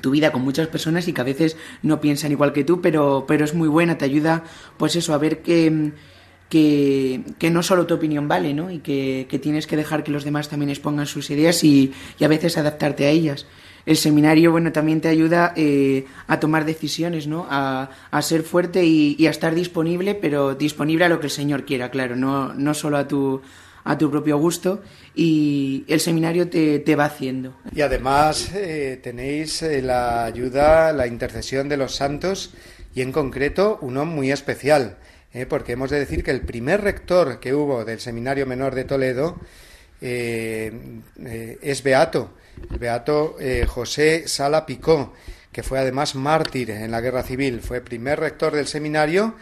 tu 0.00 0.10
vida 0.10 0.32
con 0.32 0.42
muchas 0.42 0.68
personas 0.68 1.08
y 1.08 1.12
que 1.12 1.20
a 1.20 1.24
veces 1.24 1.56
no 1.82 2.00
piensan 2.00 2.32
igual 2.32 2.52
que 2.52 2.64
tú, 2.64 2.80
pero, 2.80 3.24
pero 3.26 3.44
es 3.44 3.54
muy 3.54 3.68
buena, 3.68 3.98
te 3.98 4.04
ayuda 4.04 4.44
pues 4.76 4.96
eso, 4.96 5.14
a 5.14 5.18
ver 5.18 5.42
que, 5.42 5.92
que, 6.48 7.22
que 7.38 7.50
no 7.50 7.62
solo 7.62 7.86
tu 7.86 7.94
opinión 7.94 8.28
vale, 8.28 8.54
¿no? 8.54 8.70
Y 8.70 8.78
que, 8.78 9.26
que, 9.28 9.38
tienes 9.38 9.66
que 9.66 9.76
dejar 9.76 10.04
que 10.04 10.12
los 10.12 10.24
demás 10.24 10.48
también 10.48 10.70
expongan 10.70 11.06
sus 11.06 11.30
ideas 11.30 11.62
y, 11.64 11.92
y 12.18 12.24
a 12.24 12.28
veces 12.28 12.56
adaptarte 12.56 13.06
a 13.06 13.10
ellas. 13.10 13.46
El 13.84 13.96
seminario, 13.96 14.50
bueno, 14.50 14.72
también 14.72 15.00
te 15.00 15.08
ayuda 15.08 15.52
eh, 15.54 16.06
a 16.26 16.40
tomar 16.40 16.64
decisiones, 16.64 17.28
¿no? 17.28 17.46
A, 17.48 17.90
a 18.10 18.22
ser 18.22 18.42
fuerte 18.42 18.84
y, 18.84 19.14
y, 19.18 19.28
a 19.28 19.30
estar 19.30 19.54
disponible, 19.54 20.14
pero 20.16 20.54
disponible 20.56 21.04
a 21.04 21.08
lo 21.08 21.20
que 21.20 21.26
el 21.26 21.32
Señor 21.32 21.64
quiera, 21.64 21.90
claro, 21.90 22.16
no, 22.16 22.52
no 22.52 22.74
solo 22.74 22.96
a 22.96 23.06
tu, 23.06 23.42
a 23.86 23.96
tu 23.96 24.10
propio 24.10 24.36
gusto 24.36 24.82
y 25.14 25.84
el 25.86 26.00
seminario 26.00 26.48
te, 26.48 26.80
te 26.80 26.96
va 26.96 27.04
haciendo. 27.04 27.56
Y 27.72 27.82
además 27.82 28.50
eh, 28.52 28.98
tenéis 29.00 29.62
eh, 29.62 29.80
la 29.80 30.24
ayuda, 30.24 30.92
la 30.92 31.06
intercesión 31.06 31.68
de 31.68 31.76
los 31.76 31.94
santos 31.94 32.52
y 32.94 33.02
en 33.02 33.12
concreto 33.12 33.78
uno 33.80 34.04
muy 34.04 34.32
especial, 34.32 34.96
eh, 35.32 35.46
porque 35.46 35.72
hemos 35.72 35.90
de 35.90 36.00
decir 36.00 36.24
que 36.24 36.32
el 36.32 36.40
primer 36.40 36.80
rector 36.80 37.38
que 37.38 37.54
hubo 37.54 37.84
del 37.84 38.00
Seminario 38.00 38.44
Menor 38.44 38.74
de 38.74 38.84
Toledo 38.84 39.38
es 40.00 41.82
Beato, 41.82 42.32
el 42.70 42.78
Beato 42.78 43.36
José 43.66 44.28
Sala 44.28 44.66
Picó, 44.66 45.14
que 45.50 45.62
fue 45.62 45.78
además 45.78 46.14
mártir 46.14 46.70
en 46.70 46.90
la 46.90 47.00
guerra 47.00 47.22
civil, 47.22 47.60
fue 47.62 47.80
primer 47.80 48.20
rector 48.20 48.54
del 48.54 48.66
seminario 48.66 49.34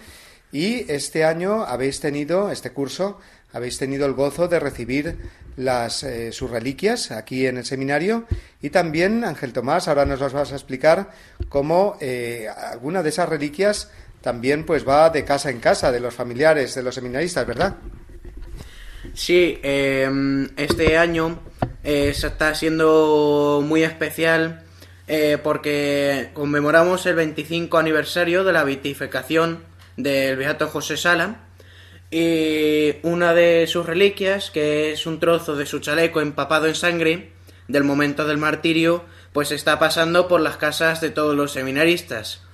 y 0.53 0.91
este 0.93 1.25
año 1.25 1.65
habéis 1.65 1.99
tenido, 1.99 2.53
este 2.53 2.71
curso, 2.71 3.19
habéis 3.55 3.79
tenido 3.79 4.05
el 4.05 4.13
gozo 4.13 4.49
de 4.49 4.61
recibir 4.61 5.17
las, 5.57 6.03
eh, 6.03 6.33
sus 6.33 6.51
reliquias 6.51 7.13
aquí 7.13 7.47
en 7.47 7.57
el 7.57 7.65
seminario 7.65 8.27
y 8.61 8.71
también, 8.71 9.25
Ángel 9.25 9.53
Tomás, 9.53 9.87
ahora 9.87 10.05
nos 10.05 10.21
vas 10.33 10.53
a 10.53 10.57
explicar 10.57 11.11
cómo 11.49 11.97
eh, 12.01 12.49
alguna 12.49 13.03
de 13.03 13.11
esas 13.11 13.29
reliquias 13.29 13.91
también 14.21 14.67
pues 14.67 14.87
va 14.87 15.09
de 15.11 15.25
casa 15.25 15.51
en 15.51 15.61
casa 15.61 15.93
de 15.93 16.01
los 16.01 16.13
familiares 16.13 16.75
de 16.75 16.83
los 16.83 16.97
seminaristas, 16.97 17.47
¿verdad? 17.47 17.77
Sí, 19.13 19.61
em, 19.63 20.49
este 20.57 20.99
año 20.99 21.39
eh, 21.85 22.09
está 22.09 22.55
siendo 22.55 23.63
muy 23.65 23.85
especial 23.85 24.61
porque 25.43 26.31
conmemoramos 26.33 27.05
el 27.05 27.15
25 27.15 27.77
aniversario 27.77 28.43
de 28.43 28.55
la 28.55 28.65
beatificación 28.65 29.63
del 29.99 30.39
Beato 30.39 30.67
José 30.67 30.97
Sala 30.97 31.45
y 32.17 32.95
una 33.03 33.35
de 33.35 33.67
sus 33.67 33.85
reliquias, 33.85 34.53
que 34.53 34.93
es 34.93 35.05
un 35.05 35.19
trozo 35.19 35.57
de 35.57 35.67
su 35.67 35.81
chaleco 35.81 36.21
empapado 36.21 36.69
en 36.69 36.77
sangre 36.77 37.33
del 37.67 37.83
momento 37.83 38.25
del 38.25 38.39
martirio, 38.39 39.05
pues 39.33 39.51
está 39.51 39.81
pasando 39.81 40.29
por 40.29 40.41
las 40.41 40.57
casas 40.57 41.01
de 41.01 41.11
todos 41.11 41.35
los 41.35 41.51
seminaristas. 41.51 42.45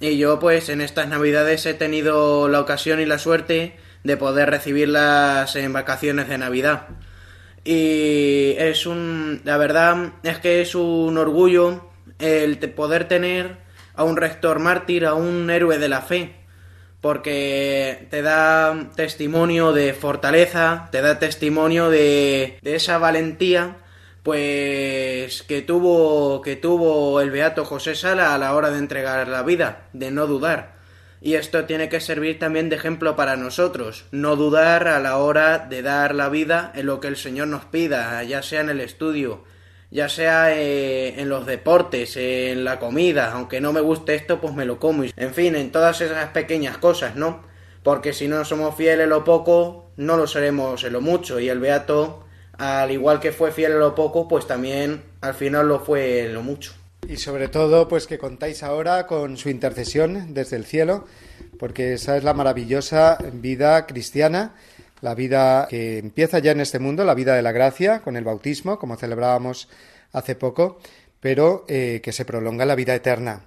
Y 0.00 0.18
yo 0.18 0.38
pues 0.38 0.68
en 0.68 0.82
estas 0.82 1.08
navidades 1.08 1.64
he 1.64 1.72
tenido 1.72 2.46
la 2.50 2.60
ocasión 2.60 3.00
y 3.00 3.06
la 3.06 3.18
suerte 3.18 3.78
de 4.04 4.18
poder 4.18 4.50
recibirlas 4.50 5.56
en 5.56 5.72
vacaciones 5.72 6.28
de 6.28 6.36
Navidad. 6.36 6.88
Y 7.64 8.50
es 8.58 8.84
un... 8.84 9.40
La 9.44 9.56
verdad 9.56 10.12
es 10.24 10.40
que 10.40 10.60
es 10.60 10.74
un 10.74 11.16
orgullo 11.16 11.88
el 12.18 12.58
poder 12.58 13.08
tener 13.08 13.56
a 13.94 14.04
un 14.04 14.18
rector 14.18 14.58
mártir, 14.58 15.06
a 15.06 15.14
un 15.14 15.48
héroe 15.48 15.78
de 15.78 15.88
la 15.88 16.02
fe, 16.02 16.34
porque 17.00 18.06
te 18.10 18.22
da 18.22 18.90
testimonio 18.94 19.72
de 19.72 19.92
fortaleza, 19.94 20.88
te 20.90 21.00
da 21.02 21.18
testimonio 21.18 21.90
de, 21.90 22.58
de 22.62 22.74
esa 22.74 22.98
valentía 22.98 23.76
pues 24.26 25.44
que 25.44 25.62
tuvo 25.62 26.42
que 26.42 26.56
tuvo 26.56 27.20
el 27.20 27.30
beato 27.30 27.64
José 27.64 27.94
Sala 27.94 28.34
a 28.34 28.38
la 28.38 28.54
hora 28.56 28.70
de 28.70 28.78
entregar 28.78 29.28
la 29.28 29.44
vida, 29.44 29.86
de 29.92 30.10
no 30.10 30.26
dudar. 30.26 30.74
Y 31.20 31.34
esto 31.34 31.64
tiene 31.64 31.88
que 31.88 32.00
servir 32.00 32.40
también 32.40 32.68
de 32.68 32.74
ejemplo 32.74 33.14
para 33.14 33.36
nosotros, 33.36 34.04
no 34.10 34.34
dudar 34.34 34.88
a 34.88 34.98
la 34.98 35.18
hora 35.18 35.58
de 35.58 35.80
dar 35.82 36.12
la 36.12 36.28
vida 36.28 36.72
en 36.74 36.86
lo 36.86 36.98
que 36.98 37.06
el 37.06 37.16
Señor 37.16 37.46
nos 37.46 37.66
pida, 37.66 38.20
ya 38.24 38.42
sea 38.42 38.62
en 38.62 38.70
el 38.70 38.80
estudio, 38.80 39.44
ya 39.96 40.10
sea 40.10 40.54
eh, 40.54 41.18
en 41.18 41.30
los 41.30 41.46
deportes, 41.46 42.18
en 42.18 42.64
la 42.64 42.78
comida, 42.78 43.32
aunque 43.32 43.62
no 43.62 43.72
me 43.72 43.80
guste 43.80 44.14
esto, 44.14 44.42
pues 44.42 44.52
me 44.52 44.66
lo 44.66 44.78
como. 44.78 45.04
En 45.16 45.32
fin, 45.32 45.56
en 45.56 45.72
todas 45.72 46.02
esas 46.02 46.28
pequeñas 46.32 46.76
cosas, 46.76 47.16
¿no? 47.16 47.40
Porque 47.82 48.12
si 48.12 48.28
no 48.28 48.44
somos 48.44 48.74
fieles 48.74 49.04
en 49.04 49.08
lo 49.08 49.24
poco, 49.24 49.90
no 49.96 50.18
lo 50.18 50.26
seremos 50.26 50.84
en 50.84 50.92
lo 50.92 51.00
mucho. 51.00 51.40
Y 51.40 51.48
el 51.48 51.60
Beato 51.60 52.26
al 52.58 52.90
igual 52.90 53.20
que 53.20 53.32
fue 53.32 53.52
fiel 53.52 53.72
en 53.72 53.78
lo 53.78 53.94
poco, 53.94 54.28
pues 54.28 54.46
también 54.46 55.02
al 55.22 55.32
final 55.32 55.66
lo 55.66 55.80
fue 55.80 56.26
en 56.26 56.34
lo 56.34 56.42
mucho. 56.42 56.74
Y 57.08 57.16
sobre 57.16 57.48
todo, 57.48 57.88
pues 57.88 58.06
que 58.06 58.18
contáis 58.18 58.62
ahora 58.62 59.06
con 59.06 59.38
su 59.38 59.48
intercesión 59.48 60.34
desde 60.34 60.56
el 60.56 60.66
cielo, 60.66 61.06
porque 61.58 61.94
esa 61.94 62.18
es 62.18 62.24
la 62.24 62.34
maravillosa 62.34 63.16
vida 63.32 63.86
cristiana, 63.86 64.54
la 65.00 65.14
vida 65.14 65.66
que 65.68 65.98
empieza 65.98 66.38
ya 66.38 66.52
en 66.52 66.60
este 66.60 66.78
mundo, 66.78 67.04
la 67.04 67.14
vida 67.14 67.34
de 67.34 67.42
la 67.42 67.52
gracia, 67.52 68.00
con 68.00 68.16
el 68.16 68.24
bautismo, 68.24 68.78
como 68.78 68.96
celebrábamos 68.96 69.68
hace 70.12 70.34
poco, 70.34 70.78
pero 71.20 71.64
eh, 71.68 72.00
que 72.02 72.12
se 72.12 72.24
prolonga 72.24 72.64
la 72.64 72.74
vida 72.74 72.94
eterna. 72.94 73.44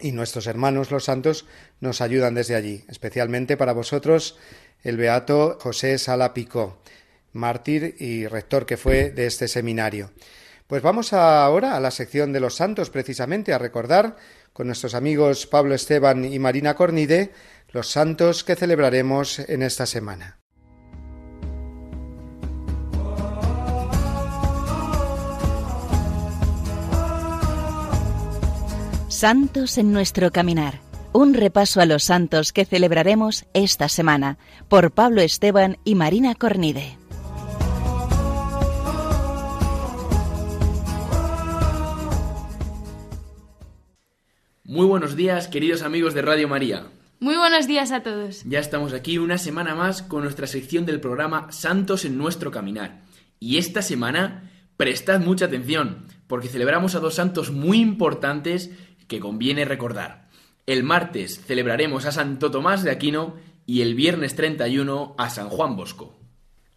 Y 0.00 0.12
nuestros 0.12 0.46
hermanos 0.46 0.90
los 0.90 1.04
santos 1.04 1.46
nos 1.80 2.00
ayudan 2.00 2.34
desde 2.34 2.54
allí, 2.54 2.84
especialmente 2.88 3.56
para 3.56 3.72
vosotros 3.72 4.38
el 4.82 4.96
beato 4.96 5.58
José 5.60 5.98
Sala 5.98 6.34
Picó 6.34 6.78
mártir 7.32 7.96
y 7.98 8.26
rector 8.26 8.66
que 8.66 8.76
fue 8.76 9.10
de 9.10 9.26
este 9.26 9.48
seminario. 9.48 10.12
Pues 10.66 10.82
vamos 10.82 11.12
ahora 11.12 11.76
a 11.76 11.80
la 11.80 11.90
sección 11.90 12.32
de 12.32 12.40
los 12.40 12.54
santos, 12.56 12.90
precisamente 12.90 13.52
a 13.52 13.58
recordar 13.58 14.16
con 14.52 14.66
nuestros 14.66 14.94
amigos 14.94 15.46
Pablo 15.46 15.74
Esteban 15.74 16.24
y 16.24 16.38
Marina 16.38 16.74
Cornide 16.74 17.32
los 17.70 17.90
santos 17.90 18.44
que 18.44 18.56
celebraremos 18.56 19.38
en 19.38 19.62
esta 19.62 19.86
semana. 19.86 20.41
Santos 29.22 29.78
en 29.78 29.92
nuestro 29.92 30.32
caminar. 30.32 30.80
Un 31.12 31.34
repaso 31.34 31.80
a 31.80 31.86
los 31.86 32.02
santos 32.02 32.52
que 32.52 32.64
celebraremos 32.64 33.44
esta 33.54 33.88
semana 33.88 34.36
por 34.68 34.90
Pablo 34.90 35.20
Esteban 35.20 35.78
y 35.84 35.94
Marina 35.94 36.34
Cornide. 36.34 36.98
Muy 44.64 44.86
buenos 44.86 45.14
días, 45.14 45.46
queridos 45.46 45.82
amigos 45.82 46.14
de 46.14 46.22
Radio 46.22 46.48
María. 46.48 46.88
Muy 47.20 47.36
buenos 47.36 47.68
días 47.68 47.92
a 47.92 48.02
todos. 48.02 48.42
Ya 48.42 48.58
estamos 48.58 48.92
aquí 48.92 49.18
una 49.18 49.38
semana 49.38 49.76
más 49.76 50.02
con 50.02 50.24
nuestra 50.24 50.48
sección 50.48 50.84
del 50.84 50.98
programa 50.98 51.52
Santos 51.52 52.04
en 52.04 52.18
nuestro 52.18 52.50
caminar. 52.50 53.04
Y 53.38 53.58
esta 53.58 53.82
semana, 53.82 54.50
prestad 54.76 55.20
mucha 55.20 55.44
atención, 55.44 56.08
porque 56.26 56.48
celebramos 56.48 56.96
a 56.96 56.98
dos 56.98 57.14
santos 57.14 57.52
muy 57.52 57.78
importantes 57.78 58.72
que 59.12 59.20
conviene 59.20 59.66
recordar. 59.66 60.30
El 60.66 60.84
martes 60.84 61.44
celebraremos 61.44 62.06
a 62.06 62.12
Santo 62.12 62.50
Tomás 62.50 62.82
de 62.82 62.90
Aquino 62.90 63.36
y 63.66 63.82
el 63.82 63.94
viernes 63.94 64.34
31 64.34 65.14
a 65.18 65.28
San 65.28 65.50
Juan 65.50 65.76
Bosco. 65.76 66.18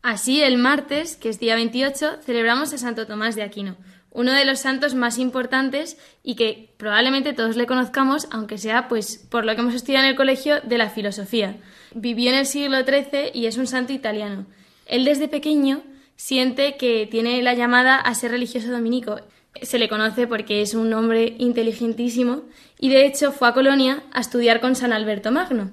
Así, 0.02 0.42
el 0.42 0.58
martes, 0.58 1.16
que 1.16 1.30
es 1.30 1.40
día 1.40 1.56
28, 1.56 2.18
celebramos 2.26 2.74
a 2.74 2.78
Santo 2.78 3.08
Tomás 3.08 3.38
de 3.38 3.44
Aquino, 3.44 3.78
uno 4.12 4.34
de 4.34 4.44
los 4.44 4.60
santos 4.60 4.96
más 4.96 5.18
importantes 5.18 5.98
y 6.24 6.36
que 6.36 6.74
probablemente 6.76 7.32
todos 7.32 7.56
le 7.56 7.68
conozcamos, 7.68 8.28
aunque 8.32 8.58
sea 8.58 8.90
pues 8.90 9.16
por 9.32 9.46
lo 9.46 9.56
que 9.56 9.62
hemos 9.62 9.74
estudiado 9.74 10.04
en 10.04 10.10
el 10.12 10.18
colegio 10.18 10.60
de 10.60 10.78
la 10.78 10.90
filosofía. 10.90 11.56
Vivió 11.94 12.32
en 12.32 12.40
el 12.40 12.46
siglo 12.46 12.84
XIII 12.84 13.32
y 13.34 13.46
es 13.46 13.56
un 13.56 13.66
santo 13.66 13.94
italiano. 13.94 14.46
Él 14.88 15.06
desde 15.06 15.30
pequeño 15.30 15.84
siente 16.18 16.76
que 16.76 17.08
tiene 17.10 17.42
la 17.42 17.54
llamada 17.54 17.96
a 17.96 18.14
ser 18.14 18.32
religioso 18.32 18.72
dominico. 18.72 19.22
Se 19.62 19.80
le 19.80 19.90
conoce 19.90 20.28
porque 20.28 20.62
es 20.62 20.74
un 20.74 20.94
hombre 20.94 21.36
inteligentísimo 21.38 22.44
y 22.80 22.90
de 22.90 23.06
hecho 23.06 23.32
fue 23.32 23.48
a 23.48 23.54
Colonia 23.54 24.04
a 24.12 24.22
estudiar 24.22 24.62
con 24.62 24.76
San 24.76 24.94
Alberto 24.94 25.32
Magno. 25.32 25.72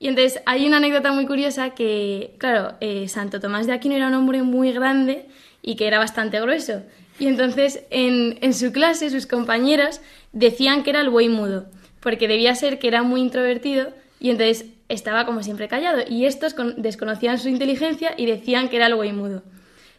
Y 0.00 0.08
entonces 0.08 0.40
hay 0.46 0.66
una 0.66 0.76
anécdota 0.76 1.12
muy 1.12 1.26
curiosa 1.26 1.70
que, 1.70 2.34
claro, 2.38 2.74
eh, 2.80 3.08
Santo 3.08 3.40
Tomás 3.40 3.66
de 3.66 3.72
Aquino 3.72 3.96
era 3.96 4.06
un 4.06 4.14
hombre 4.14 4.42
muy 4.42 4.72
grande 4.72 5.26
y 5.60 5.74
que 5.74 5.88
era 5.88 5.98
bastante 5.98 6.40
grueso. 6.40 6.82
Y 7.18 7.26
entonces 7.26 7.82
en, 7.90 8.38
en 8.40 8.54
su 8.54 8.70
clase 8.70 9.10
sus 9.10 9.26
compañeros 9.26 10.00
decían 10.32 10.84
que 10.84 10.90
era 10.90 11.00
el 11.00 11.10
buey 11.10 11.28
mudo, 11.28 11.66
porque 12.00 12.28
debía 12.28 12.54
ser 12.54 12.78
que 12.78 12.86
era 12.86 13.02
muy 13.02 13.20
introvertido 13.20 13.92
y 14.20 14.30
entonces 14.30 14.66
estaba 14.88 15.26
como 15.26 15.42
siempre 15.42 15.66
callado. 15.66 16.02
Y 16.08 16.26
estos 16.26 16.54
desconocían 16.76 17.38
su 17.38 17.48
inteligencia 17.48 18.14
y 18.16 18.26
decían 18.26 18.68
que 18.68 18.76
era 18.76 18.86
el 18.86 18.94
buey 18.94 19.12
mudo. 19.12 19.42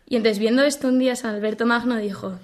Y 0.08 0.16
entonces 0.16 0.40
viendo 0.40 0.64
esto 0.64 0.88
un 0.88 1.00
día 1.00 1.16
San 1.16 1.36
Alberto 1.36 1.66
Magno 1.66 1.98
dijo, 1.98 2.40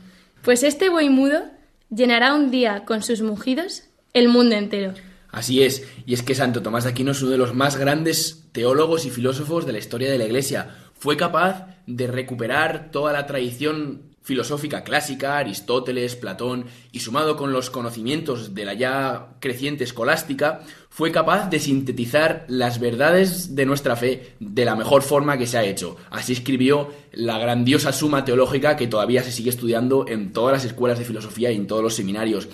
pues 0.46 0.62
este 0.62 0.90
buey 0.90 1.10
mudo 1.10 1.44
llenará 1.90 2.36
un 2.36 2.52
día 2.52 2.86
con 2.86 3.02
sus 3.02 3.22
mugidos 3.22 3.84
el 4.14 4.30
mundo 4.30 4.56
entero. 4.56 4.94
Así 5.32 5.64
es, 5.64 5.86
y 6.06 6.14
es 6.14 6.22
que 6.22 6.36
Santo 6.36 6.62
Tomás 6.62 6.86
de 6.86 6.92
Aquino 6.92 7.12
es 7.12 7.22
uno 7.22 7.32
de 7.32 7.38
los 7.38 7.54
más 7.54 7.76
grandes 7.76 8.46
teólogos 8.54 9.06
y 9.06 9.10
filósofos 9.10 9.66
de 9.66 9.74
la 9.74 9.80
historia 9.80 10.10
de 10.10 10.18
la 10.20 10.26
Iglesia. 10.26 10.70
Fue 10.94 11.18
capaz 11.18 11.68
de 11.88 12.08
recuperar 12.08 12.92
toda 12.92 13.12
la 13.12 13.26
tradición 13.26 14.15
filosófica 14.26 14.84
clásica, 14.84 15.38
Aristóteles, 15.38 16.16
Platón, 16.16 16.66
y 16.92 17.02
sumado 17.02 17.38
con 17.38 17.54
los 17.54 17.70
conocimientos 17.70 18.56
de 18.56 18.66
la 18.66 18.74
ya 18.74 19.28
creciente 19.40 19.84
escolástica, 19.84 20.62
fue 20.90 21.12
capaz 21.12 21.48
de 21.52 21.60
sintetizar 21.60 22.44
las 22.48 22.80
verdades 22.80 23.56
de 23.56 23.68
nuestra 23.68 23.96
fe 23.96 24.34
de 24.40 24.66
la 24.66 24.76
mejor 24.76 25.04
forma 25.04 25.38
que 25.38 25.46
se 25.46 25.60
ha 25.60 25.64
hecho. 25.64 25.98
Así 26.10 26.34
escribió 26.34 26.92
la 27.12 27.38
grandiosa 27.38 27.94
suma 27.94 28.26
teológica 28.26 28.76
que 28.76 28.88
todavía 28.88 29.22
se 29.22 29.32
sigue 29.32 29.52
estudiando 29.52 30.08
en 30.08 30.34
todas 30.34 30.54
las 30.54 30.66
escuelas 30.66 30.98
de 30.98 31.06
filosofía 31.06 31.52
y 31.52 31.58
en 31.58 31.68
todos 31.68 31.84
los 31.84 31.94
seminarios. 31.94 32.50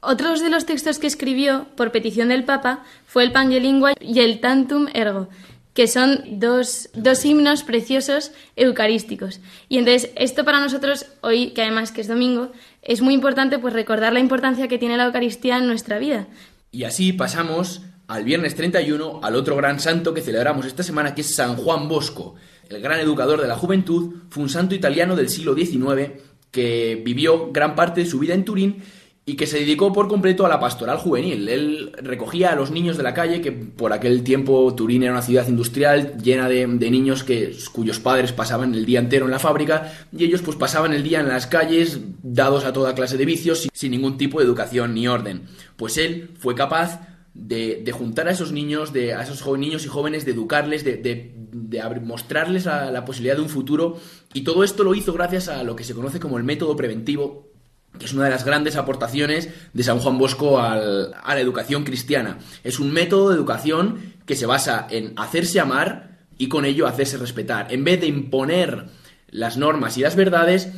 Otros 0.00 0.40
de 0.40 0.48
los 0.48 0.64
textos 0.64 0.98
que 0.98 1.06
escribió 1.06 1.66
por 1.76 1.92
petición 1.92 2.30
del 2.30 2.44
Papa 2.44 2.84
fue 3.06 3.22
el 3.22 3.32
Pangelingua 3.32 3.92
y 4.00 4.18
el 4.20 4.40
Tantum 4.40 4.88
Ergo, 4.94 5.28
que 5.74 5.86
son 5.86 6.38
dos, 6.38 6.90
dos, 6.94 7.24
himnos 7.24 7.62
preciosos 7.62 8.32
eucarísticos. 8.56 9.40
Y 9.68 9.78
entonces 9.78 10.10
esto 10.16 10.44
para 10.44 10.60
nosotros, 10.60 11.06
hoy 11.22 11.50
que 11.50 11.62
además 11.62 11.92
que 11.92 12.02
es 12.02 12.08
domingo, 12.08 12.52
es 12.82 13.00
muy 13.00 13.14
importante 13.14 13.58
pues 13.58 13.72
recordar 13.72 14.12
la 14.12 14.20
importancia 14.20 14.68
que 14.68 14.78
tiene 14.78 14.96
la 14.96 15.06
Eucaristía 15.06 15.58
en 15.58 15.66
nuestra 15.66 15.98
vida. 15.98 16.26
Y 16.70 16.84
así 16.84 17.12
pasamos 17.12 17.82
al 18.08 18.24
viernes 18.24 18.54
31, 18.54 19.20
al 19.22 19.36
otro 19.36 19.56
gran 19.56 19.80
santo 19.80 20.12
que 20.12 20.20
celebramos 20.20 20.66
esta 20.66 20.82
semana, 20.82 21.14
que 21.14 21.22
es 21.22 21.34
San 21.34 21.56
Juan 21.56 21.88
Bosco. 21.88 22.34
El 22.68 22.80
gran 22.80 23.00
educador 23.00 23.40
de 23.40 23.48
la 23.48 23.56
juventud, 23.56 24.14
fue 24.28 24.42
un 24.42 24.48
santo 24.48 24.74
italiano 24.74 25.16
del 25.16 25.30
siglo 25.30 25.54
XIX 25.54 26.12
que 26.50 27.00
vivió 27.02 27.50
gran 27.50 27.74
parte 27.74 28.02
de 28.02 28.06
su 28.06 28.18
vida 28.18 28.34
en 28.34 28.44
Turín 28.44 28.82
y 29.24 29.36
que 29.36 29.46
se 29.46 29.60
dedicó 29.60 29.92
por 29.92 30.08
completo 30.08 30.44
a 30.44 30.48
la 30.48 30.58
pastoral 30.58 30.98
juvenil. 30.98 31.48
Él 31.48 31.92
recogía 32.02 32.50
a 32.50 32.56
los 32.56 32.72
niños 32.72 32.96
de 32.96 33.04
la 33.04 33.14
calle, 33.14 33.40
que 33.40 33.52
por 33.52 33.92
aquel 33.92 34.24
tiempo 34.24 34.74
Turín 34.74 35.04
era 35.04 35.12
una 35.12 35.22
ciudad 35.22 35.46
industrial 35.46 36.16
llena 36.20 36.48
de, 36.48 36.66
niños 36.66 37.22
que, 37.22 37.56
cuyos 37.70 38.00
padres 38.00 38.32
pasaban 38.32 38.74
el 38.74 38.84
día 38.84 38.98
entero 38.98 39.26
en 39.26 39.30
la 39.30 39.38
fábrica, 39.38 39.92
y 40.16 40.24
ellos 40.24 40.42
pues 40.42 40.56
pasaban 40.56 40.92
el 40.92 41.04
día 41.04 41.20
en 41.20 41.28
las 41.28 41.46
calles, 41.46 42.00
dados 42.22 42.64
a 42.64 42.72
toda 42.72 42.96
clase 42.96 43.16
de 43.16 43.24
vicios, 43.24 43.68
sin 43.72 43.92
ningún 43.92 44.18
tipo 44.18 44.40
de 44.40 44.44
educación 44.44 44.92
ni 44.92 45.06
orden. 45.06 45.42
Pues 45.76 45.98
él 45.98 46.30
fue 46.40 46.56
capaz 46.56 47.00
de, 47.32 47.88
juntar 47.92 48.26
a 48.26 48.32
esos 48.32 48.50
niños, 48.50 48.92
de, 48.92 49.14
a 49.14 49.22
esos 49.22 49.46
niños 49.56 49.84
y 49.84 49.88
jóvenes, 49.88 50.24
de 50.24 50.32
educarles, 50.32 50.82
de, 50.82 50.96
de, 50.96 52.00
mostrarles 52.00 52.64
la 52.66 53.04
posibilidad 53.04 53.36
de 53.36 53.42
un 53.42 53.48
futuro, 53.48 53.98
y 54.34 54.42
todo 54.42 54.64
esto 54.64 54.82
lo 54.82 54.96
hizo 54.96 55.12
gracias 55.12 55.46
a 55.46 55.62
lo 55.62 55.76
que 55.76 55.84
se 55.84 55.94
conoce 55.94 56.18
como 56.18 56.38
el 56.38 56.44
método 56.44 56.74
preventivo 56.74 57.51
que 57.98 58.06
es 58.06 58.12
una 58.12 58.24
de 58.24 58.30
las 58.30 58.44
grandes 58.44 58.76
aportaciones 58.76 59.48
de 59.72 59.82
San 59.82 59.98
Juan 59.98 60.18
Bosco 60.18 60.58
a 60.58 60.76
la 60.76 61.40
educación 61.40 61.84
cristiana. 61.84 62.38
Es 62.64 62.80
un 62.80 62.92
método 62.92 63.30
de 63.30 63.36
educación 63.36 64.14
que 64.26 64.36
se 64.36 64.46
basa 64.46 64.86
en 64.90 65.12
hacerse 65.16 65.60
amar 65.60 66.18
y 66.38 66.48
con 66.48 66.64
ello 66.64 66.86
hacerse 66.86 67.18
respetar. 67.18 67.72
En 67.72 67.84
vez 67.84 68.00
de 68.00 68.06
imponer 68.06 68.86
las 69.28 69.56
normas 69.56 69.96
y 69.98 70.00
las 70.00 70.16
verdades, 70.16 70.70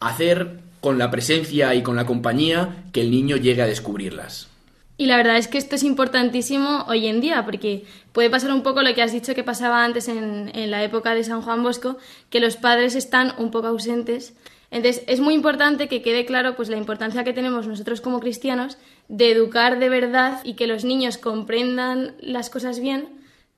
hacer 0.00 0.60
con 0.80 0.98
la 0.98 1.10
presencia 1.10 1.74
y 1.74 1.82
con 1.82 1.96
la 1.96 2.06
compañía 2.06 2.84
que 2.92 3.00
el 3.00 3.10
niño 3.10 3.36
llegue 3.36 3.62
a 3.62 3.66
descubrirlas. 3.66 4.48
Y 4.96 5.06
la 5.06 5.16
verdad 5.16 5.36
es 5.36 5.46
que 5.46 5.58
esto 5.58 5.76
es 5.76 5.84
importantísimo 5.84 6.84
hoy 6.88 7.06
en 7.06 7.20
día, 7.20 7.44
porque 7.44 7.84
puede 8.12 8.30
pasar 8.30 8.52
un 8.52 8.62
poco 8.62 8.82
lo 8.82 8.94
que 8.94 9.02
has 9.02 9.12
dicho 9.12 9.34
que 9.34 9.44
pasaba 9.44 9.84
antes 9.84 10.08
en, 10.08 10.50
en, 10.54 10.70
la 10.72 10.82
época 10.82 11.14
de 11.14 11.22
San 11.22 11.40
Juan 11.40 11.62
Bosco, 11.62 11.98
que 12.30 12.40
los 12.40 12.56
padres 12.56 12.96
están 12.96 13.32
un 13.38 13.52
poco 13.52 13.68
ausentes. 13.68 14.34
Entonces, 14.70 15.02
es 15.06 15.20
muy 15.20 15.34
importante 15.34 15.88
que 15.88 16.02
quede 16.02 16.26
claro 16.26 16.54
pues, 16.56 16.68
la 16.68 16.76
importancia 16.76 17.24
que 17.24 17.32
tenemos 17.32 17.66
nosotros 17.66 18.00
como 18.00 18.20
cristianos 18.20 18.76
de 19.08 19.32
educar 19.32 19.78
de 19.78 19.88
verdad 19.88 20.40
y 20.44 20.54
que 20.54 20.66
los 20.66 20.84
niños 20.84 21.16
comprendan 21.16 22.16
las 22.20 22.50
cosas 22.50 22.78
bien 22.80 23.08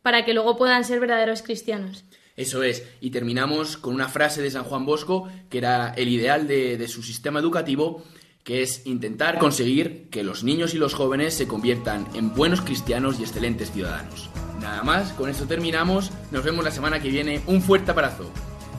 para 0.03 0.25
que 0.25 0.35
luego 0.35 0.57
puedan 0.57 0.85
ser 0.85 1.01
verdaderos 1.01 1.43
cristianos. 1.43 2.05
Eso 2.37 2.63
es, 2.63 2.85
y 3.01 3.11
terminamos 3.11 3.77
con 3.77 3.95
una 3.95 4.09
frase 4.09 4.41
de 4.41 4.51
San 4.51 4.65
Juan 4.65 4.87
Bosco, 4.87 5.29
que 5.51 5.59
era 5.59 5.93
el 5.97 6.09
ideal 6.09 6.47
de, 6.47 6.79
de 6.79 6.89
su 6.89 7.03
sistema 7.03 7.41
educativo, 7.41 8.03
que 8.45 8.63
es 8.63 8.87
intentar 8.87 9.39
conseguir 9.39 10.09
que 10.11 10.23
los 10.23 10.43
niños 10.43 10.75
y 10.75 10.79
los 10.79 10.95
jóvenes 10.95 11.35
se 11.35 11.47
conviertan 11.47 12.07
en 12.15 12.35
buenos 12.35 12.63
cristianos 12.63 13.21
y 13.21 13.25
excelentes 13.25 13.71
ciudadanos. 13.73 14.31
Nada 14.61 14.83
más, 14.83 15.13
con 15.13 15.29
esto 15.29 15.47
terminamos, 15.47 16.11
nos 16.31 16.45
vemos 16.45 16.65
la 16.65 16.71
semana 16.71 17.01
que 17.01 17.11
viene, 17.11 17.43
un 17.47 17.61
fuerte 17.61 17.91
abrazo. 17.91 18.31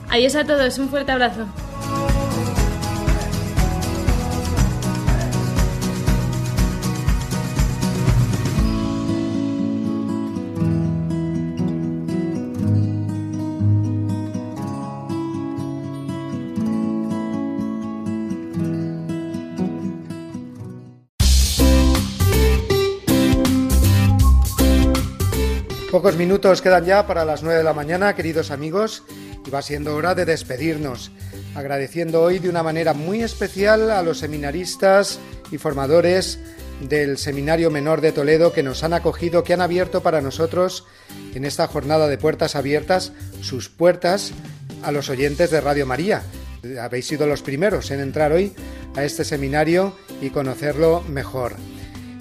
Adiós 0.08 0.34
a 0.34 0.44
todos, 0.44 0.78
un 0.78 0.88
fuerte 0.88 1.12
abrazo. 1.12 1.46
Pocos 25.92 26.16
minutos 26.16 26.62
quedan 26.62 26.86
ya 26.86 27.06
para 27.06 27.26
las 27.26 27.42
9 27.42 27.58
de 27.58 27.64
la 27.64 27.74
mañana, 27.74 28.16
queridos 28.16 28.50
amigos, 28.50 29.02
y 29.46 29.50
va 29.50 29.60
siendo 29.60 29.94
hora 29.94 30.14
de 30.14 30.24
despedirnos, 30.24 31.12
agradeciendo 31.54 32.22
hoy 32.22 32.38
de 32.38 32.48
una 32.48 32.62
manera 32.62 32.94
muy 32.94 33.22
especial 33.22 33.90
a 33.90 34.02
los 34.02 34.16
seminaristas 34.16 35.20
y 35.50 35.58
formadores 35.58 36.38
del 36.80 37.18
Seminario 37.18 37.70
Menor 37.70 38.00
de 38.00 38.12
Toledo 38.12 38.54
que 38.54 38.62
nos 38.62 38.84
han 38.84 38.94
acogido, 38.94 39.44
que 39.44 39.52
han 39.52 39.60
abierto 39.60 40.02
para 40.02 40.22
nosotros 40.22 40.86
en 41.34 41.44
esta 41.44 41.66
jornada 41.66 42.08
de 42.08 42.16
puertas 42.16 42.56
abiertas 42.56 43.12
sus 43.42 43.68
puertas 43.68 44.32
a 44.82 44.92
los 44.92 45.10
oyentes 45.10 45.50
de 45.50 45.60
Radio 45.60 45.84
María. 45.84 46.22
Habéis 46.80 47.06
sido 47.06 47.26
los 47.26 47.42
primeros 47.42 47.90
en 47.90 48.00
entrar 48.00 48.32
hoy 48.32 48.54
a 48.96 49.04
este 49.04 49.26
seminario 49.26 49.94
y 50.22 50.30
conocerlo 50.30 51.02
mejor. 51.02 51.52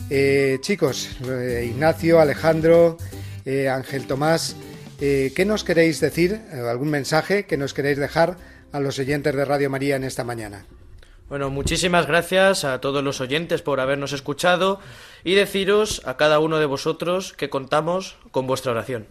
Eh, 0.10 0.58
chicos, 0.60 1.08
eh, 1.26 1.70
Ignacio, 1.72 2.20
Alejandro, 2.20 2.98
eh, 3.46 3.70
Ángel 3.70 4.08
Tomás, 4.08 4.56
eh, 5.00 5.32
¿qué 5.36 5.46
nos 5.46 5.64
queréis 5.64 6.00
decir? 6.00 6.42
Eh, 6.54 6.60
¿Algún 6.70 6.90
mensaje 6.90 7.46
que 7.46 7.58
nos 7.58 7.74
queréis 7.74 7.98
dejar 7.98 8.38
a 8.72 8.80
los 8.80 9.00
oyentes 9.00 9.36
de 9.36 9.46
Radio 9.46 9.70
María 9.70 9.96
en 9.96 10.04
esta 10.04 10.24
mañana? 10.24 10.66
Bueno, 11.28 11.50
muchísimas 11.50 12.08
gracias 12.08 12.66
a 12.66 12.82
todos 12.82 13.04
los 13.04 13.22
oyentes 13.22 13.62
por 13.62 13.80
habernos 13.80 14.12
escuchado 14.12 14.80
y 15.24 15.34
deciros 15.34 16.02
a 16.06 16.18
cada 16.18 16.40
uno 16.40 16.60
de 16.60 16.66
vosotros 16.66 17.34
que 17.34 17.50
contamos 17.50 18.18
con 18.32 18.48
vuestra 18.48 18.74
oración. 18.74 19.08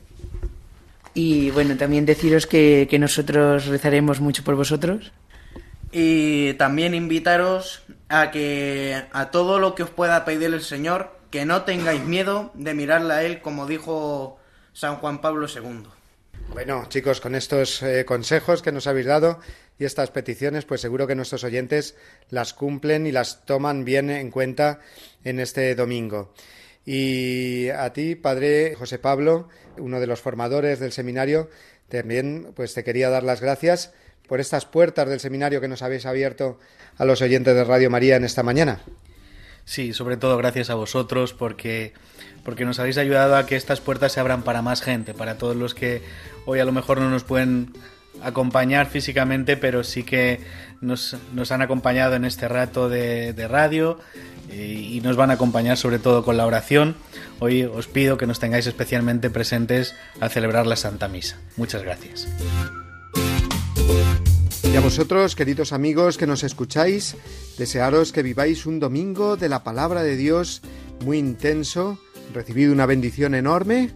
Y 1.15 1.51
bueno, 1.51 1.77
también 1.77 2.07
deciros 2.07 2.47
que, 2.47 2.87
que 2.91 2.99
nosotros 2.99 3.67
rezaremos 3.67 4.21
mucho 4.21 4.45
por 4.45 4.55
vosotros. 4.55 5.13
Y 5.93 6.55
también 6.55 6.95
invitaros 6.95 7.83
a 8.09 8.31
que 8.31 9.03
a 9.13 9.31
todo 9.31 9.59
lo 9.59 9.75
que 9.75 9.83
os 9.83 9.91
pueda 9.91 10.25
pedir 10.25 10.53
el 10.53 10.63
Señor, 10.63 11.20
que 11.31 11.45
no 11.45 11.63
tengáis 11.63 12.03
miedo 12.03 12.51
de 12.55 12.75
mirarle 12.75 13.15
a 13.15 13.23
Él, 13.23 13.41
como 13.41 13.67
dijo 13.67 14.39
San 14.73 14.97
Juan 14.97 15.21
Pablo 15.21 15.47
II. 15.47 15.85
Bueno, 16.53 16.87
chicos, 16.89 17.21
con 17.21 17.35
estos 17.35 17.83
eh, 17.83 18.05
consejos 18.05 18.61
que 18.61 18.73
nos 18.73 18.87
habéis 18.87 19.07
dado 19.07 19.39
y 19.79 19.85
estas 19.85 20.11
peticiones, 20.11 20.65
pues 20.65 20.81
seguro 20.81 21.07
que 21.07 21.15
nuestros 21.15 21.45
oyentes 21.45 21.95
las 22.29 22.55
cumplen 22.55 23.07
y 23.07 23.13
las 23.13 23.45
toman 23.45 23.85
bien 23.85 24.11
en 24.11 24.31
cuenta 24.31 24.81
en 25.25 25.39
este 25.39 25.75
domingo. 25.75 26.35
Y 26.85 27.69
a 27.69 27.93
ti, 27.93 28.17
padre 28.17 28.75
José 28.77 28.99
Pablo, 28.99 29.49
uno 29.79 30.01
de 30.01 30.07
los 30.09 30.21
formadores 30.21 30.81
del 30.81 30.93
seminario, 30.93 31.51
también 31.89 32.53
pues 32.57 32.75
te 32.75 32.83
quería 32.83 33.11
dar 33.11 33.23
las 33.23 33.41
gracias 33.41 33.93
por 34.27 34.41
estas 34.41 34.67
puertas 34.67 35.09
del 35.09 35.21
seminario 35.21 35.61
que 35.61 35.69
nos 35.69 35.83
habéis 35.83 36.07
abierto 36.07 36.59
a 36.97 37.05
los 37.05 37.23
oyentes 37.23 37.55
de 37.55 37.65
Radio 37.65 37.91
María 37.91 38.17
en 38.17 38.25
esta 38.25 38.43
mañana. 38.43 38.81
Sí, 39.65 39.93
sobre 39.93 40.17
todo 40.17 40.37
gracias 40.37 40.71
a 40.71 40.75
vosotros 40.75 41.33
porque, 41.33 41.93
porque 42.45 42.65
nos 42.65 42.79
habéis 42.79 42.99
ayudado 42.99 43.37
a 43.37 43.47
que 43.47 43.57
estas 43.57 43.81
puertas 43.81 44.13
se 44.13 44.21
abran 44.21 44.43
para 44.43 44.63
más 44.63 44.83
gente, 44.83 45.15
para 45.15 45.39
todos 45.39 45.57
los 45.57 45.75
que 45.75 46.03
hoy 46.47 46.61
a 46.61 46.65
lo 46.65 46.73
mejor 46.73 46.99
no 46.99 47.11
nos 47.11 47.25
pueden 47.25 47.73
acompañar 48.23 48.87
físicamente, 48.87 49.57
pero 49.57 49.85
sí 49.85 50.03
que 50.03 50.41
nos, 50.81 51.17
nos 51.35 51.53
han 51.53 51.63
acompañado 51.63 52.15
en 52.17 52.25
este 52.25 52.49
rato 52.49 52.89
de, 52.89 53.35
radio 53.49 53.99
y, 54.53 54.97
y 54.97 55.01
nos 55.01 55.17
van 55.17 55.31
a 55.31 55.35
acompañar 55.35 55.77
sobre 55.77 55.99
todo 55.99 56.25
con 56.25 56.37
la 56.37 56.47
oración. 56.47 56.97
Hoy 57.39 57.63
os 57.65 57.87
pido 57.87 58.19
que 58.19 58.27
nos 58.27 58.41
tengáis 58.41 58.67
especialmente 58.67 59.31
presentes 59.31 59.95
al 60.21 60.31
celebrar 60.31 60.67
la 60.67 60.77
Santa 60.77 61.09
Misa. 61.09 61.39
Muchas 61.57 61.83
gracias. 61.83 62.29
Y 64.73 64.77
a 64.77 64.81
vosotros, 64.81 65.35
queridos 65.35 65.73
amigos 65.73 66.17
que 66.17 66.29
nos 66.29 66.45
escucháis, 66.45 67.17
desearos 67.59 68.13
que 68.13 68.23
viváis 68.23 68.67
un 68.67 68.79
domingo 68.79 69.37
de 69.37 69.49
la 69.49 69.65
palabra 69.65 70.05
de 70.05 70.17
Dios 70.17 70.63
muy 71.05 71.19
intenso, 71.19 71.99
recibido 72.33 72.73
una 72.73 72.87
bendición 72.87 73.35
enorme 73.35 73.91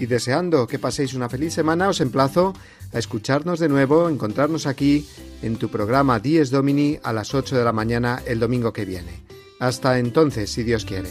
y 0.00 0.06
deseando 0.06 0.66
que 0.66 0.78
paséis 0.78 1.12
una 1.12 1.28
feliz 1.28 1.52
semana, 1.52 1.90
os 1.90 2.00
emplazo 2.00 2.54
a 2.94 2.98
escucharnos 2.98 3.58
de 3.60 3.68
nuevo, 3.68 4.08
encontrarnos 4.08 4.66
aquí 4.66 5.06
en 5.42 5.56
tu 5.56 5.68
programa 5.68 6.20
Dies 6.20 6.50
Domini 6.50 6.98
a 7.02 7.12
las 7.12 7.34
8 7.34 7.58
de 7.58 7.64
la 7.64 7.72
mañana 7.72 8.22
el 8.24 8.40
domingo 8.40 8.72
que 8.72 8.86
viene. 8.86 9.24
Hasta 9.60 9.98
entonces, 9.98 10.50
si 10.50 10.62
Dios 10.62 10.86
quiere. 10.86 11.10